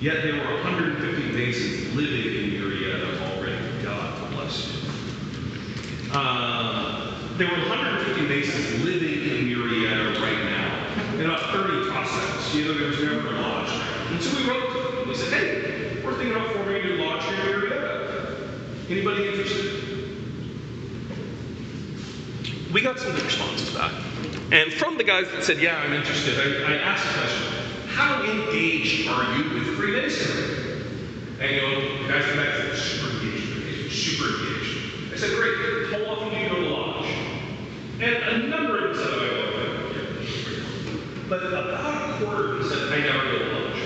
Yet 0.01 0.25
there 0.25 0.35
were 0.35 0.55
150 0.65 1.31
Masons 1.31 1.95
living 1.95 2.35
in 2.35 2.51
Murrieta 2.61 3.21
already. 3.21 3.85
God 3.85 4.33
bless 4.33 4.67
you. 4.67 4.91
Uh, 6.13 7.15
there 7.37 7.47
were 7.47 7.69
150 7.69 8.23
Masons 8.23 8.83
living 8.83 9.23
in 9.31 9.47
Murrieta 9.47 10.21
right 10.21 10.45
now, 10.45 10.87
and 11.13 11.23
about 11.23 11.53
30 11.53 11.89
prospects. 11.89 12.53
You 12.57 12.65
know, 12.65 12.75
there 12.75 12.89
was 12.89 13.01
never 13.01 13.29
a 13.29 13.41
lodge. 13.41 13.71
And 14.11 14.21
so 14.21 14.37
we 14.37 14.49
wrote 14.51 14.73
to 14.73 14.97
them. 14.97 15.09
We 15.09 15.15
said, 15.15 15.33
hey, 15.33 16.03
we're 16.05 16.15
thinking 16.15 16.35
about 16.35 16.53
forming 16.53 16.83
a 16.83 16.85
new 16.85 17.05
lodge 17.05 17.23
here 17.27 17.35
in 17.37 17.61
Murrieta. 17.61 18.49
Anybody 18.91 19.29
interested? 19.29 19.86
We 22.73 22.83
got 22.83 22.99
some 22.99 23.12
good 23.12 23.25
responses 23.25 23.75
back. 23.75 23.93
And 24.51 24.73
from 24.73 24.99
the 24.99 25.05
guys 25.05 25.31
that 25.33 25.45
said, 25.45 25.59
yeah, 25.59 25.79
I'm 25.79 25.93
interested, 25.93 26.39
I, 26.39 26.73
I 26.73 26.77
asked 26.79 27.07
the 27.07 27.21
question, 27.21 27.89
how 27.89 28.23
engaged 28.23 29.09
are 29.09 29.37
you 29.37 29.55
with 29.55 29.77
Freemasonry? 29.77 30.83
And 31.41 31.55
you 31.55 31.61
know, 31.62 32.03
the 32.03 32.09
guys 32.09 32.25
come 32.27 32.37
back 32.37 32.61
and 32.61 32.77
said, 32.77 32.79
super 32.79 33.11
engaged, 33.12 33.93
super 33.93 34.29
engaged. 34.29 35.12
I 35.12 35.17
said, 35.17 35.37
great, 35.37 35.93
how 35.93 36.12
often 36.12 36.31
do 36.31 36.37
you 36.39 36.49
go 36.49 36.55
to 36.57 36.69
lodge? 36.69 37.11
And 38.01 38.45
a 38.45 38.47
number 38.49 38.89
of 38.89 38.97
them 38.97 39.05
said, 39.05 39.14
oh, 39.14 39.23
I 39.23 39.29
go, 39.29 39.91
yeah, 39.93 40.61
But 41.29 41.47
about 41.47 42.21
a 42.21 42.25
quarter 42.25 42.53
of 42.53 42.59
them 42.59 42.69
said, 42.69 42.93
I 42.93 42.99
never 43.01 43.25
go 43.25 43.39
to 43.39 43.45
lodge. 43.59 43.83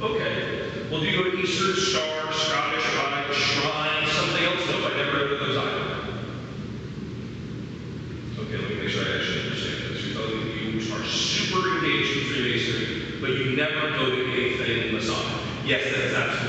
Okay, 0.00 0.88
well, 0.90 1.00
do 1.00 1.06
you 1.06 1.16
go 1.24 1.30
to 1.30 1.36
Eastern 1.38 1.74
Star, 1.74 2.32
Scottish 2.32 2.84
Rite, 2.96 3.34
Shrine, 3.34 4.06
something 4.08 4.44
else? 4.44 4.66
No, 4.70 4.86
I 4.86 4.96
never 4.96 5.12
go 5.12 5.28
to 5.28 5.36
those 5.44 5.56
either. 5.56 5.88
Okay, 8.38 8.56
let 8.56 8.70
me 8.70 8.76
make 8.76 8.88
sure 8.88 9.04
I 9.04 9.18
actually 9.18 9.40
understand 9.44 9.82
this. 9.94 10.06
You're 10.06 10.14
telling 10.14 10.44
me 10.44 10.70
you 10.70 10.94
are 10.94 11.04
super 11.04 11.76
engaged 11.76 12.16
in 12.16 12.24
Freemasonry, 12.32 13.20
but 13.20 13.30
you 13.30 13.47
never 13.58 13.90
go 13.90 14.08
to 14.14 14.22
anything 14.32 14.92
Masonic. 14.92 15.34
Yes, 15.64 15.82
that 15.90 16.04
is 16.04 16.14
absolutely 16.14 16.47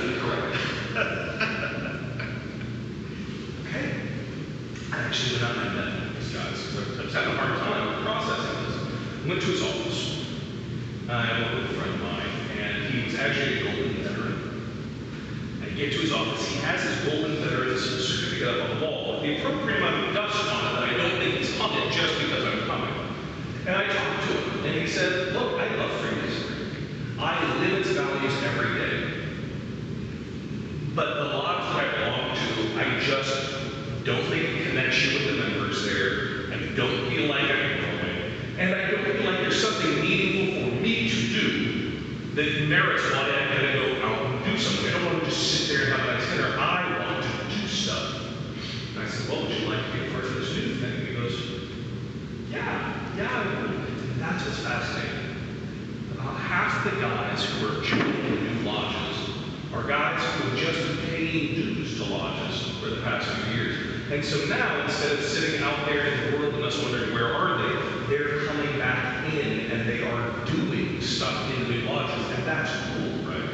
the 56.84 56.92
guys 57.02 57.44
who 57.44 57.68
are 57.68 57.82
joining 57.84 58.64
new 58.64 58.70
lodges 58.70 59.30
are 59.74 59.84
guys 59.84 60.24
who 60.24 60.50
have 60.50 60.58
just 60.58 61.10
paid 61.10 61.56
dues 61.56 61.98
to 61.98 62.06
lodges 62.06 62.70
for 62.80 62.90
the 62.90 63.02
past 63.02 63.28
few 63.28 63.54
years. 63.54 64.12
And 64.12 64.24
so 64.24 64.46
now, 64.46 64.82
instead 64.86 65.12
of 65.12 65.24
sitting 65.24 65.62
out 65.62 65.86
there 65.86 66.06
in 66.06 66.32
the 66.32 66.38
world 66.38 66.54
and 66.54 66.64
us 66.64 66.82
wondering 66.82 67.14
where 67.14 67.34
are 67.34 67.58
they, 67.58 68.08
they're 68.08 68.46
coming 68.46 68.80
back 68.80 69.34
in 69.34 69.72
and 69.72 69.90
they 69.90 70.02
are 70.04 70.46
doing 70.46 71.02
stuff 71.02 71.54
in 71.58 71.70
new 71.70 71.82
lodges, 71.82 72.26
and 72.38 72.48
that's 72.48 72.72
cool, 72.72 73.30
right? 73.30 73.50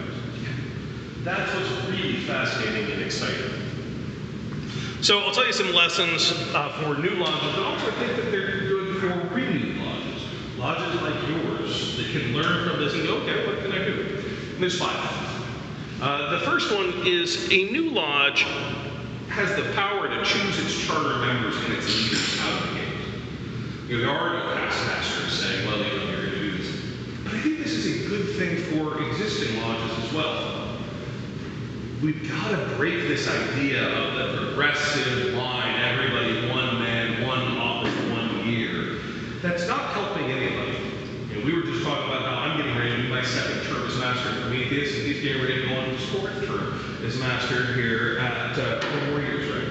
That's 1.23 1.51
what's 1.55 1.89
really 1.89 2.17
fascinating 2.17 2.91
and 2.91 3.01
exciting. 3.01 3.51
So 5.01 5.19
I'll 5.19 5.33
tell 5.33 5.47
you 5.47 5.53
some 5.53 5.73
lessons 5.73 6.31
uh, 6.53 6.69
for 6.79 7.01
new 7.01 7.15
lodges, 7.15 7.55
but 7.55 7.65
also 7.65 7.87
I 7.87 7.91
think 7.95 8.15
that 8.17 8.29
they're 8.29 8.67
good 8.67 9.01
for 9.01 9.33
renewed 9.33 9.77
lodges. 9.77 9.94
Lodges 10.57 11.01
like 11.01 11.27
yours 11.27 11.97
that 11.97 12.07
can 12.11 12.33
learn 12.33 12.69
from 12.69 12.79
this 12.79 12.93
and 12.93 13.03
go, 13.03 13.17
okay, 13.17 13.45
what 13.45 13.59
can 13.59 13.71
I 13.71 13.83
do? 13.83 14.23
And 14.53 14.61
there's 14.61 14.79
five. 14.79 15.25
Uh, 16.01 16.39
the 16.39 16.45
first 16.45 16.73
one 16.73 16.93
is 17.05 17.49
a 17.51 17.71
new 17.71 17.89
lodge 17.89 18.45
has 19.29 19.53
the 19.57 19.69
power 19.73 20.07
to 20.07 20.23
choose 20.23 20.59
its 20.59 20.85
charter 20.85 21.17
members 21.19 21.57
and 21.57 21.73
its 21.73 21.87
leaders 21.87 22.39
out 22.39 22.63
of 22.63 22.69
the 22.69 22.75
gate. 22.75 22.87
You 23.87 23.97
know, 23.97 24.03
there 24.05 24.15
are 24.15 24.33
no 24.33 24.53
past 24.55 24.87
masters 24.87 25.39
saying, 25.39 25.67
well, 25.67 25.77
you 25.77 25.83
know, 25.83 26.05
you're 26.09 26.21
going 26.21 26.31
to 26.31 26.39
do 26.39 26.57
this. 26.57 26.81
But 27.23 27.33
I 27.33 27.39
think 27.41 27.57
this 27.57 27.73
is 27.73 28.05
a 28.05 28.09
good 28.09 28.35
thing 28.37 28.57
for 28.57 29.03
existing 29.09 29.61
lodges 29.61 30.05
as 30.05 30.13
well. 30.13 30.77
We've 32.01 32.29
got 32.29 32.51
to 32.51 32.75
break 32.77 33.07
this 33.09 33.27
idea 33.27 33.83
of 33.83 34.15
the 34.15 34.37
progressive 34.37 35.33
line, 35.33 35.81
everybody 35.81 36.47
one 36.49 36.79
man, 36.79 37.27
one 37.27 37.57
office, 37.57 37.93
one 38.09 38.47
year. 38.47 38.99
That's 39.41 39.67
not 39.67 39.93
helping 39.93 40.31
anybody. 40.31 40.77
You 41.29 41.39
know, 41.39 41.45
we 41.45 41.53
were 41.53 41.63
just 41.63 41.83
talking 41.83 42.05
about 42.05 42.23
how 42.23 42.35
I'm 42.35 42.57
getting 42.57 42.77
ready 42.77 42.95
to 42.95 43.01
do 43.03 43.09
my 43.09 43.23
second 43.23 43.63
term 43.63 43.85
as 43.87 43.95
of 44.65 44.71
and 44.71 45.05
he's 45.05 45.21
getting 45.21 45.41
ready 45.41 45.61
to 45.61 45.67
go 45.67 45.75
on 45.75 45.89
his 45.89 46.03
fourth 46.09 46.45
term 46.45 46.79
as 47.05 47.17
master 47.19 47.73
here 47.73 48.17
at 48.19 48.57
uh, 48.57 48.81
four 48.81 49.11
more 49.11 49.21
years, 49.21 49.49
right? 49.51 49.67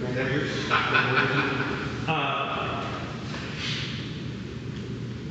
Four 0.00 0.12
more 0.12 0.28
years. 0.30 0.50
More 0.68 0.82
years. 1.22 2.08
Uh, 2.08 2.84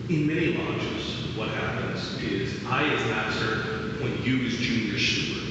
in 0.09 0.25
many 0.25 0.57
lodges, 0.57 1.35
what 1.35 1.49
happens 1.49 2.21
is 2.23 2.65
I, 2.65 2.83
as 2.85 3.05
master, 3.09 3.91
appoint 3.91 4.21
you 4.21 4.47
as 4.47 4.55
junior 4.57 4.97
steward. 4.97 5.43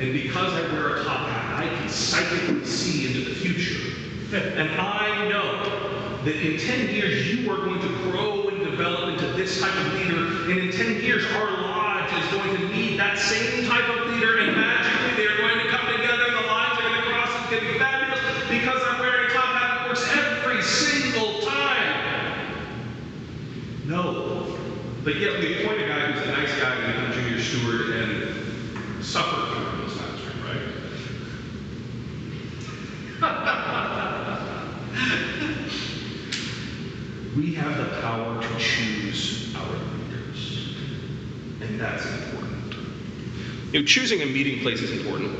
And 0.00 0.12
because 0.12 0.52
I 0.52 0.72
wear 0.72 0.96
a 0.96 1.04
top 1.04 1.28
hat, 1.28 1.64
I 1.64 1.68
can 1.68 1.88
psychically 1.88 2.64
see 2.64 3.06
into 3.06 3.28
the 3.28 3.34
future. 3.36 3.94
And 4.34 4.70
I 4.80 5.28
know 5.28 6.24
that 6.24 6.36
in 6.36 6.58
10 6.58 6.94
years 6.94 7.32
you 7.32 7.50
are 7.52 7.58
going 7.58 7.80
to 7.80 7.88
grow 8.10 8.48
and 8.48 8.58
develop 8.64 9.10
into 9.10 9.26
this 9.34 9.60
type 9.60 9.74
of 9.86 9.94
leader. 9.94 10.50
And 10.50 10.58
in 10.58 10.72
10 10.72 11.02
years, 11.02 11.24
our 11.32 11.59
is 12.18 12.26
going 12.32 12.56
to 12.56 12.68
need 12.68 12.98
that 12.98 13.18
same 13.18 13.66
type 13.66 13.88
of 13.88 14.06
leader. 14.10 14.38
And 14.38 14.56
magically, 14.56 15.16
they're 15.22 15.36
going 15.38 15.58
to 15.58 15.68
come 15.68 15.86
together 15.86 16.24
and 16.26 16.36
the 16.36 16.46
lines 16.48 16.78
are 16.78 16.82
going 16.82 16.94
to 16.94 17.02
cross. 17.08 17.28
It's 17.40 17.50
going 17.50 17.64
to 17.66 17.72
be 17.72 17.78
fabulous 17.78 18.20
because 18.48 18.82
I'm 18.86 18.98
wearing 19.00 19.30
top 19.30 19.54
hat 19.54 19.88
works 19.88 20.06
every 20.12 20.62
single 20.62 21.40
time. 21.40 22.66
No. 23.86 24.56
But 25.04 25.16
yet 25.16 25.38
we 25.40 25.62
appoint 25.62 25.82
a 25.82 25.86
guy 25.88 26.12
who's 26.12 26.22
a 26.26 26.32
nice 26.32 26.54
guy 26.60 26.74
to 26.74 26.80
become 26.86 27.12
junior 27.12 27.40
steward 27.40 27.90
and 27.90 29.04
suffer 29.04 29.54
through 29.54 29.84
this 29.86 29.96
master, 29.96 30.32
right? 30.44 30.60
we 37.36 37.54
have 37.54 37.76
the 37.78 37.84
power 38.00 38.40
to 38.42 38.58
choose 38.58 39.54
our 39.56 39.72
leaders. 39.72 40.74
And 41.60 41.80
that's 41.80 42.06
important. 42.06 42.74
You 43.72 43.80
know, 43.80 43.86
choosing 43.86 44.22
a 44.22 44.26
meeting 44.26 44.60
place 44.60 44.80
is 44.80 44.92
important. 44.92 45.36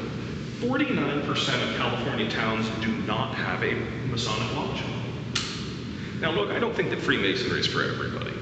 49% 0.61 1.27
of 1.27 1.77
California 1.77 2.31
towns 2.31 2.69
do 2.83 2.93
not 3.07 3.35
have 3.35 3.63
a 3.63 3.75
Masonic 4.09 4.55
lodge. 4.55 4.83
Now, 6.21 6.31
look, 6.33 6.51
I 6.51 6.59
don't 6.59 6.75
think 6.75 6.91
that 6.91 7.01
Freemasonry 7.01 7.61
is 7.61 7.67
for 7.67 7.83
everybody. 7.83 8.33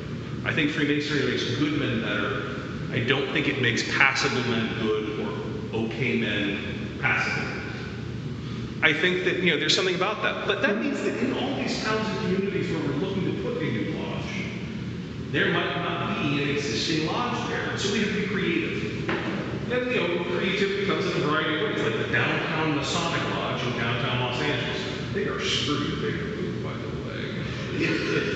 I 0.45 0.53
think 0.53 0.71
Freemasonry 0.73 1.31
makes 1.31 1.45
good 1.57 1.79
men 1.79 2.03
better. 2.03 2.57
I 2.91 3.05
don't 3.05 3.31
think 3.33 3.47
it 3.49 3.63
makes 3.63 3.85
passable 3.97 4.43
men 4.51 4.69
good 4.81 5.21
or 5.21 5.79
okay 5.85 6.19
men 6.19 6.99
passable. 7.01 7.47
I 8.83 8.93
think 8.93 9.25
that 9.25 9.39
you 9.41 9.53
know 9.53 9.59
there's 9.59 9.75
something 9.75 9.95
about 9.95 10.23
that. 10.23 10.47
But 10.47 10.63
that 10.63 10.79
means 10.79 11.03
that 11.03 11.17
in 11.19 11.35
all 11.35 11.57
these 11.57 11.83
towns 11.85 12.09
and 12.09 12.19
communities 12.21 12.71
where 12.71 12.81
we're 12.81 12.97
looking 12.97 13.25
to 13.25 13.43
put 13.43 13.59
a 13.59 13.65
new 13.65 13.93
lodge, 13.99 14.45
there 15.31 15.53
might 15.53 15.77
not 15.77 15.98
existing 16.51 17.07
lodge 17.07 17.49
there. 17.49 17.77
So 17.79 17.93
we 17.93 18.01
have 18.01 18.15
to 18.15 18.21
be 18.21 18.27
creative. 18.27 19.09
And 19.71 19.91
you 19.93 20.01
know, 20.01 20.25
creativity 20.37 20.87
comes 20.87 21.05
in 21.07 21.23
a 21.23 21.27
variety 21.27 21.57
of 21.57 21.63
ways, 21.71 21.83
like 21.83 22.07
the 22.07 22.13
downtown 22.13 22.77
Masonic 22.77 23.23
Lodge 23.35 23.63
in 23.65 23.73
downtown 23.73 24.21
Los 24.21 24.41
Angeles. 24.41 24.83
They 25.13 25.25
are 25.27 25.41
screwed 25.41 25.93
if 25.93 26.01
they 26.01 26.13
move, 26.13 26.65
by 26.65 26.73
the 26.73 26.89
way. 27.09 27.43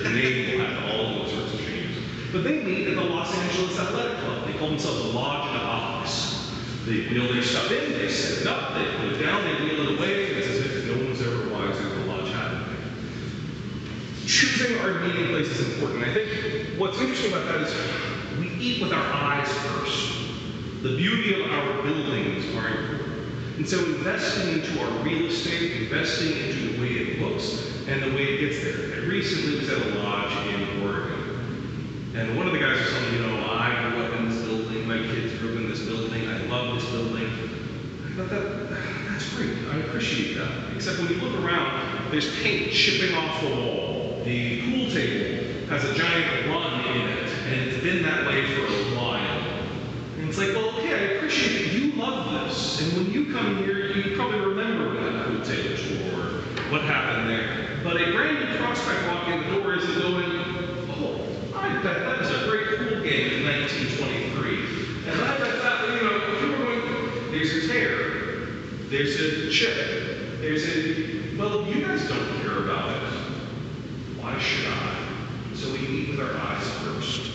the 0.03 0.09
name 0.09 0.59
will 0.59 0.65
have 0.65 0.91
all 0.91 1.23
those 1.23 1.31
sorts 1.31 1.53
of 1.53 1.59
changes. 1.59 2.03
But 2.31 2.43
they 2.43 2.63
meet 2.63 2.87
at 2.87 2.95
the 2.95 3.01
Los 3.01 3.33
Angeles 3.35 3.79
Athletic 3.79 4.17
Club. 4.19 4.45
They 4.47 4.53
call 4.59 4.69
themselves 4.69 5.05
a 5.05 5.07
lodge 5.09 5.47
and 5.49 5.57
a 5.57 5.61
office. 5.61 6.51
They 6.85 7.07
wheel 7.07 7.31
their 7.31 7.41
stuff 7.41 7.71
in, 7.71 7.93
they 7.93 8.09
set 8.09 8.41
it 8.41 8.47
up, 8.47 8.73
they 8.75 8.83
put 8.97 9.13
it 9.13 9.23
down, 9.23 9.41
they 9.43 9.55
wheel 9.63 9.87
it 9.87 9.97
away, 9.97 10.25
it's 10.25 10.47
as 10.49 10.59
if 10.59 10.85
no 10.85 11.05
one's 11.05 11.21
ever 11.21 11.49
wiser 11.49 11.81
than 11.81 11.99
the 12.01 12.13
lodge 12.13 12.29
had 12.33 12.61
Choosing 14.27 14.79
our 14.79 14.99
meeting 14.99 15.27
place 15.29 15.47
is 15.47 15.73
important. 15.73 16.03
I 16.03 16.13
think 16.13 16.52
what's 16.77 16.99
interesting 16.99 17.31
about 17.31 17.45
that 17.47 17.61
is 17.61 18.39
we 18.39 18.49
eat 18.59 18.81
with 18.81 18.91
our 18.91 19.13
eyes 19.13 19.47
first. 19.47 20.31
The 20.81 20.95
beauty 20.97 21.43
of 21.43 21.51
our 21.51 21.83
buildings 21.83 22.45
are 22.55 22.67
important. 22.67 23.57
And 23.57 23.69
so 23.69 23.77
investing 23.79 24.53
into 24.53 24.81
our 24.81 24.91
real 25.03 25.27
estate, 25.27 25.83
investing 25.83 26.35
into 26.37 26.71
the 26.71 26.81
way 26.81 26.87
it 26.87 27.21
looks 27.21 27.71
and 27.87 28.01
the 28.01 28.15
way 28.15 28.23
it 28.23 28.39
gets 28.39 28.63
there. 28.63 28.95
I 28.95 29.05
recently 29.05 29.59
was 29.59 29.69
at 29.69 29.77
a 29.77 29.99
lodge 29.99 30.47
in 30.47 30.81
Oregon. 30.81 32.11
And 32.15 32.37
one 32.37 32.47
of 32.47 32.53
the 32.53 32.59
guys 32.59 32.79
was 32.79 32.89
telling 32.89 33.11
me, 33.11 33.17
you 33.17 33.27
know, 33.27 33.47
I 33.47 33.91
grew 33.91 34.03
up 34.05 34.13
in 34.19 34.29
this 34.29 34.41
building, 34.43 34.87
my 34.87 34.97
kids 34.97 35.33
grew 35.39 35.53
up 35.53 35.57
in 35.57 35.69
this 35.69 35.81
building, 35.81 36.27
I 36.27 36.37
love 36.45 36.75
this 36.75 36.89
building. 36.91 37.27
I 38.07 38.11
thought 38.15 38.29
that, 38.29 38.69
that's 39.09 39.33
great, 39.35 39.57
I 39.69 39.77
appreciate 39.77 40.37
that. 40.37 40.75
Except 40.75 40.99
when 40.99 41.09
you 41.09 41.17
look 41.17 41.43
around, 41.43 42.11
there's 42.11 42.35
paint 42.41 42.71
chipping 42.71 43.15
off 43.15 43.41
the 43.41 43.49
wall. 43.49 44.21
The 44.25 44.61
pool 44.61 44.91
table 44.91 45.42
has 45.69 45.83
a 45.85 45.93
giant 45.93 46.49
run 46.49 46.85
in 46.85 47.07
it, 47.09 47.29
and 47.47 47.61
it's 47.69 47.81
been 47.81 48.03
that 48.03 48.27
way 48.27 48.45
for 48.53 48.65
a 48.65 48.97
while. 48.97 49.39
And 50.19 50.29
it's 50.29 50.37
like, 50.37 50.49
well, 50.49 50.77
okay, 50.77 50.93
I 50.93 51.15
appreciate 51.15 51.65
that 51.65 51.73
you 51.73 51.93
love 51.93 52.31
this. 52.31 52.81
And 52.81 52.97
when 52.97 53.11
you 53.11 53.33
come 53.33 53.63
here, 53.63 53.91
you 53.91 54.15
probably 54.15 54.39
remember 54.39 54.93
that 55.01 55.25
pool 55.25 55.41
table 55.43 55.77
tore, 55.77 56.71
what 56.71 56.81
happened 56.81 57.29
there. 57.29 57.79
But 57.83 58.01
a 58.01 58.11
brand 58.11 58.39
new 58.39 58.57
prospect 58.57 59.07
walking 59.07 59.33
in 59.33 59.53
the 59.53 59.59
door 59.59 59.75
isn't 59.75 60.01
going, 60.01 60.25
oh, 60.91 61.25
I 61.55 61.73
bet 61.81 61.99
that 61.99 62.19
was 62.19 62.29
a 62.29 62.49
great 62.49 62.77
pool 62.77 63.01
game 63.01 63.33
in 63.33 63.45
1923. 63.45 65.11
And 65.11 65.21
I 65.21 65.37
bet 65.37 65.61
that, 65.61 65.89
you 65.89 66.03
know, 66.03 66.19
going, 66.57 67.31
there's 67.31 67.63
a 67.63 67.67
tear, 67.67 68.47
there's 68.89 69.19
a 69.19 69.49
chip, 69.49 70.39
there's 70.39 70.65
a, 70.65 71.37
well, 71.37 71.65
you 71.67 71.85
guys 71.85 72.07
don't 72.07 72.41
care 72.41 72.63
about 72.63 72.89
it. 72.95 73.03
Why 74.19 74.39
should 74.39 74.67
I? 74.67 74.72
We 75.83 75.89
meet 75.89 76.09
with 76.11 76.19
our 76.21 76.33
eyes 76.33 76.69
first. 76.85 77.31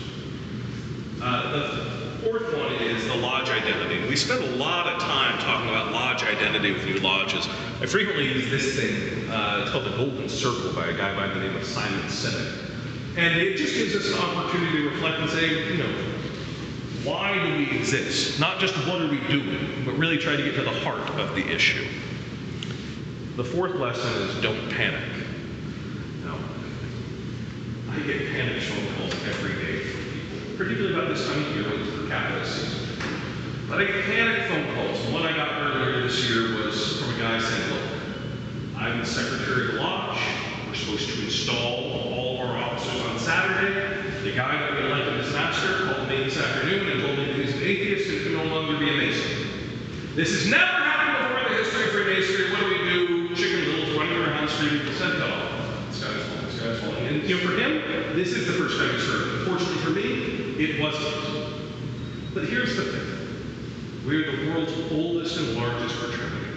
Uh, 1.21 1.51
the 1.51 2.23
fourth 2.23 2.51
one 2.57 2.73
is 2.73 3.05
the 3.07 3.15
lodge 3.15 3.49
identity. 3.49 4.07
We 4.07 4.15
spend 4.15 4.43
a 4.43 4.55
lot 4.55 4.87
of 4.87 4.99
time 4.99 5.37
talking 5.39 5.69
about 5.69 5.91
lodge 5.91 6.23
identity 6.23 6.71
with 6.71 6.83
new 6.85 6.99
lodges. 6.99 7.47
I 7.79 7.85
frequently 7.85 8.25
use 8.25 8.49
this 8.49 8.75
thing. 8.75 9.29
Uh, 9.29 9.59
it's 9.61 9.71
called 9.71 9.85
the 9.85 9.95
Golden 9.95 10.27
Circle 10.27 10.73
by 10.73 10.87
a 10.87 10.97
guy 10.97 11.15
by 11.15 11.31
the 11.31 11.39
name 11.39 11.55
of 11.55 11.63
Simon 11.63 12.01
Sinek. 12.07 12.71
And 13.17 13.39
it 13.39 13.57
just 13.57 13.75
gives 13.75 13.95
us 13.95 14.07
an 14.07 14.19
opportunity 14.19 14.83
to 14.83 14.89
reflect 14.89 15.19
and 15.19 15.29
say, 15.29 15.71
you 15.71 15.77
know, 15.77 15.93
why 17.03 17.33
do 17.35 17.57
we 17.57 17.77
exist? 17.77 18.39
Not 18.39 18.59
just 18.59 18.75
what 18.87 19.01
are 19.01 19.09
we 19.09 19.19
doing, 19.27 19.83
but 19.85 19.93
really 19.95 20.17
try 20.17 20.35
to 20.35 20.43
get 20.43 20.55
to 20.55 20.63
the 20.63 20.71
heart 20.71 21.07
of 21.19 21.35
the 21.35 21.47
issue. 21.47 21.85
The 23.35 23.43
fourth 23.43 23.75
lesson 23.75 24.11
is 24.23 24.41
don't 24.41 24.69
panic. 24.71 25.19
Get 28.09 28.31
panic 28.31 28.63
phone 28.63 28.95
calls 28.95 29.13
every 29.29 29.53
day 29.61 29.83
from 29.83 30.01
people, 30.09 30.57
particularly 30.57 30.95
about 30.95 31.09
this 31.13 31.27
time 31.27 31.45
of 31.45 31.55
year 31.55 31.69
when 31.69 31.85
per 31.85 32.09
capita 32.09 32.43
season. 32.43 32.97
But 33.69 33.81
I 33.81 33.85
get 33.85 34.05
panic 34.05 34.47
phone 34.49 34.65
calls. 34.73 34.97
One 35.13 35.27
I 35.27 35.37
got 35.37 35.61
earlier 35.61 36.01
this 36.01 36.27
year 36.27 36.57
was 36.57 36.99
from 36.99 37.13
a 37.13 37.19
guy 37.19 37.39
saying, 37.39 37.69
look, 37.69 37.85
I'm 38.77 38.97
the 38.97 39.05
secretary 39.05 39.67
of 39.67 39.73
the 39.75 39.81
lodge. 39.81 40.17
We're 40.67 40.73
supposed 40.73 41.07
to 41.07 41.23
install 41.23 42.01
all 42.09 42.41
of 42.41 42.49
our 42.49 42.57
officers 42.57 42.99
on 42.99 43.19
Saturday. 43.19 44.01
The 44.23 44.33
guy 44.33 44.57
that 44.57 44.71
we 44.73 44.89
elected 44.89 45.19
as 45.19 45.31
master 45.31 45.85
called 45.85 46.09
me 46.09 46.23
this 46.23 46.35
afternoon 46.35 46.89
and 46.89 47.01
told 47.01 47.15
me 47.15 47.25
that 47.25 47.35
he's 47.35 47.53
an 47.53 47.61
atheist 47.61 48.09
and 48.09 48.23
can 48.23 48.33
no 48.33 48.43
longer 48.55 48.79
be 48.79 48.89
a 48.89 48.97
Mason. 48.97 49.45
This 50.15 50.31
has 50.31 50.47
never 50.49 50.65
happened 50.65 51.29
before 51.29 51.45
in 51.45 51.53
the 51.53 51.63
history 51.63 51.83
of 51.83 51.91
Freemasonry. 51.91 52.49
What 52.49 52.59
do 52.61 52.69
we 52.73 52.89
do? 52.89 53.35
Chicken 53.35 53.69
littles 53.69 53.95
running 53.95 54.17
around 54.17 54.47
the 54.47 54.51
street 54.51 54.81
with 54.81 54.89
a 54.89 54.95
sentinel. 54.97 55.29
This 55.89 56.03
guy's 56.03 56.25
falling, 56.25 56.45
this 56.47 56.59
guy's 56.59 56.79
falling. 56.79 57.05
And 57.05 57.29
you 57.29 57.37
know, 57.37 57.45
for 57.45 57.53
him, 57.55 57.78
this 58.15 58.29
is 58.29 58.47
the 58.47 58.53
first 58.53 58.77
time 58.77 58.91
he's 58.91 59.05
heard. 59.05 59.39
Unfortunately 59.39 59.77
for 59.77 59.89
me, 59.91 60.63
it 60.63 60.79
wasn't. 60.79 62.33
But 62.33 62.45
here's 62.45 62.75
the 62.75 62.83
thing. 62.83 63.19
We're 64.05 64.35
the 64.35 64.51
world's 64.51 64.73
oldest 64.91 65.37
and 65.37 65.55
largest 65.55 65.95
fraternity. 65.95 66.47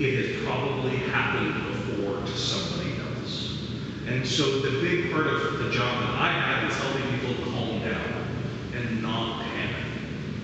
It 0.00 0.34
has 0.34 0.44
probably 0.44 0.96
happened 0.96 1.54
before 1.68 2.20
to 2.20 2.36
somebody 2.36 2.92
else. 3.00 3.58
And 4.06 4.26
so 4.26 4.60
the 4.60 4.80
big 4.80 5.12
part 5.12 5.26
of 5.26 5.58
the 5.58 5.70
job 5.70 6.00
that 6.00 6.20
I 6.20 6.32
have 6.32 6.70
is 6.70 6.76
helping 6.76 7.18
people 7.18 7.52
calm 7.52 7.80
down 7.80 8.26
and 8.74 9.02
not 9.02 9.42
panic. 9.42 9.76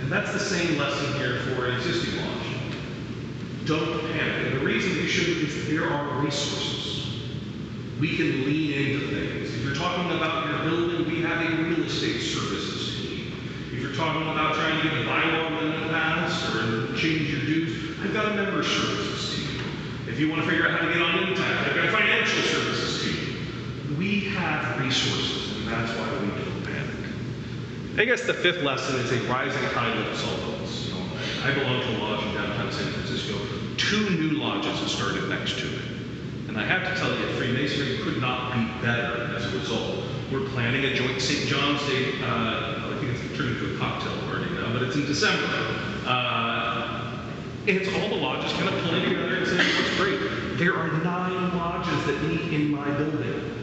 And 0.00 0.12
that's 0.12 0.32
the 0.32 0.38
same 0.38 0.78
lesson 0.78 1.14
here 1.14 1.40
for 1.40 1.66
an 1.66 1.76
existing 1.76 2.16
launch. 2.20 2.46
Don't 3.64 4.00
panic. 4.12 4.46
And 4.46 4.61
the 4.61 4.64
reason 4.64 4.94
you 4.94 5.09
shouldn't 5.09 5.48
is 5.48 5.68
there 5.68 5.90
are 5.90 6.20
resources. 6.20 7.20
We 8.00 8.16
can 8.16 8.46
lean 8.46 8.72
into 8.72 9.09
things. 9.09 9.38
You're 9.68 9.76
talking 9.76 10.10
about 10.12 10.48
your 10.48 10.58
building, 10.60 11.04
we 11.04 11.20
have 11.20 11.44
a 11.44 11.62
real 11.62 11.84
estate 11.84 12.22
services 12.22 12.96
team. 12.96 13.34
If 13.70 13.82
you're 13.82 13.92
talking 13.92 14.22
about 14.22 14.54
trying 14.54 14.80
to 14.80 14.82
get 14.82 14.96
a 14.96 15.04
bylaw 15.04 15.48
amendment 15.48 15.90
passed 15.90 16.54
or 16.54 16.96
change 16.96 17.28
your 17.28 17.42
dues, 17.42 18.00
I've 18.00 18.14
got 18.14 18.32
a 18.32 18.34
member 18.34 18.62
services 18.62 19.36
team. 19.36 19.60
If 20.08 20.18
you 20.18 20.30
want 20.30 20.40
to 20.40 20.48
figure 20.48 20.66
out 20.66 20.80
how 20.80 20.86
to 20.86 20.92
get 20.94 21.02
on 21.02 21.12
Intacct, 21.18 21.68
I've 21.68 21.76
got 21.76 21.84
a 21.84 21.92
financial 21.92 22.42
services 22.44 23.02
team. 23.04 23.98
We 23.98 24.20
have 24.30 24.80
resources, 24.80 25.58
and 25.58 25.68
that's 25.68 25.92
why 25.98 26.12
we 26.14 26.28
don't 26.28 26.64
panic. 26.64 26.96
I 27.98 28.06
guess 28.06 28.22
the 28.22 28.32
fifth 28.32 28.62
lesson 28.62 28.98
is 29.00 29.12
a 29.12 29.20
rising 29.30 29.68
tide 29.72 29.98
lifts 29.98 30.24
all 30.26 30.50
boats. 30.50 30.94
I 31.44 31.52
belong 31.52 31.82
to 31.82 31.88
a 31.90 31.98
lodge 31.98 32.24
in 32.24 32.32
downtown 32.32 32.72
San 32.72 32.90
Francisco. 32.92 33.38
Two 33.76 34.08
new 34.16 34.38
lodges 34.38 34.78
have 34.78 34.88
started 34.88 35.28
next 35.28 35.58
to 35.58 35.66
it. 35.66 35.82
And 36.48 36.56
I 36.56 36.64
have 36.64 36.90
to 36.90 36.98
tell 36.98 37.14
you, 37.14 37.26
Freemasonry 37.34 37.98
could 37.98 38.22
not 38.22 38.54
be 38.54 38.64
better 38.80 39.28
result. 39.59 40.04
We're 40.30 40.48
planning 40.50 40.84
a 40.84 40.94
joint 40.94 41.20
St. 41.20 41.48
John's 41.48 41.80
Day, 41.88 42.12
uh, 42.22 42.92
I 42.92 42.98
think 43.00 43.14
it's 43.14 43.36
turned 43.36 43.56
into 43.56 43.74
a 43.74 43.78
cocktail 43.78 44.16
party 44.28 44.50
now, 44.52 44.72
but 44.72 44.82
it's 44.82 44.96
in 44.96 45.06
December. 45.06 45.46
Uh, 46.06 47.24
and 47.66 47.76
it's 47.76 47.88
all 47.94 48.09
the 48.09 48.14
lodges 48.14 48.52
kind 48.52 48.68
of 48.68 48.82
pulling 48.84 49.04
together 49.04 49.36
and 49.36 49.46
saying, 49.46 49.59
what's 49.59 49.96
great. 49.96 50.18
There 50.59 50.74
are 50.74 50.88
nine 51.02 51.56
lodges 51.56 52.06
that 52.06 52.22
meet 52.24 52.52
in 52.52 52.70
my 52.70 52.90
building. 52.92 53.54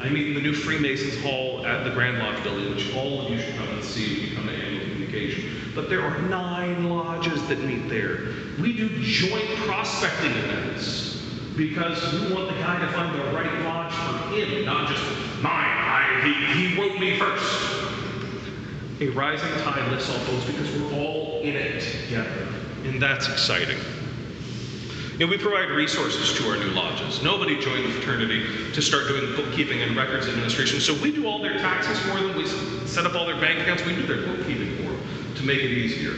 I 0.00 0.08
meet 0.08 0.28
in 0.28 0.34
the 0.34 0.40
new 0.40 0.52
Freemasons 0.52 1.22
Hall 1.22 1.64
at 1.64 1.84
the 1.84 1.90
Grand 1.90 2.18
Lodge 2.18 2.42
building, 2.42 2.74
which 2.74 2.94
all 2.94 3.24
of 3.24 3.30
you 3.30 3.40
should 3.40 3.54
come 3.54 3.68
and 3.68 3.84
see 3.84 4.12
if 4.12 4.30
you 4.30 4.36
come 4.36 4.46
to 4.46 4.52
annual 4.52 4.84
communication. 4.84 5.72
But 5.74 5.88
there 5.88 6.02
are 6.02 6.20
nine 6.22 6.88
lodges 6.88 7.46
that 7.48 7.60
meet 7.60 7.88
there. 7.88 8.26
We 8.60 8.76
do 8.76 8.88
joint 9.02 9.48
prospecting 9.58 10.32
events 10.32 11.22
because 11.56 12.12
we 12.12 12.34
want 12.34 12.48
the 12.48 12.54
guy 12.54 12.80
to 12.80 12.88
find 12.92 13.14
the 13.14 13.24
right 13.36 13.60
lodge 13.64 13.92
for 13.92 14.34
him, 14.34 14.64
not 14.64 14.88
just 14.88 15.21
mine. 15.42 15.52
I, 15.54 16.20
he, 16.24 16.68
he 16.68 16.80
wrote 16.80 16.98
me 16.98 17.18
first. 17.18 17.82
A 19.00 19.08
rising 19.08 19.50
tide 19.62 19.90
lifts 19.90 20.08
all 20.08 20.24
boats 20.26 20.44
because 20.46 20.70
we're 20.76 20.94
all 20.94 21.40
in 21.42 21.56
it 21.56 21.82
together. 22.04 22.46
And 22.84 23.02
that's 23.02 23.28
exciting. 23.28 23.78
You 25.12 25.26
know, 25.26 25.30
we 25.30 25.38
provide 25.38 25.68
resources 25.70 26.32
to 26.38 26.48
our 26.48 26.56
new 26.56 26.70
lodges. 26.70 27.22
Nobody 27.22 27.60
joined 27.60 27.84
the 27.84 27.90
fraternity 27.90 28.44
to 28.72 28.80
start 28.80 29.08
doing 29.08 29.36
bookkeeping 29.36 29.82
and 29.82 29.96
records 29.96 30.26
administration, 30.26 30.80
so 30.80 30.94
we 31.02 31.12
do 31.12 31.26
all 31.26 31.42
their 31.42 31.58
taxes 31.58 31.98
for 32.00 32.20
them. 32.20 32.36
We 32.36 32.46
set 32.86 33.04
up 33.04 33.14
all 33.14 33.26
their 33.26 33.40
bank 33.40 33.60
accounts. 33.60 33.84
We 33.84 33.94
do 33.94 34.06
their 34.06 34.26
bookkeeping 34.26 34.76
for 34.76 34.90
them 34.90 35.00
to 35.36 35.42
make 35.44 35.58
it 35.58 35.70
easier. 35.70 36.12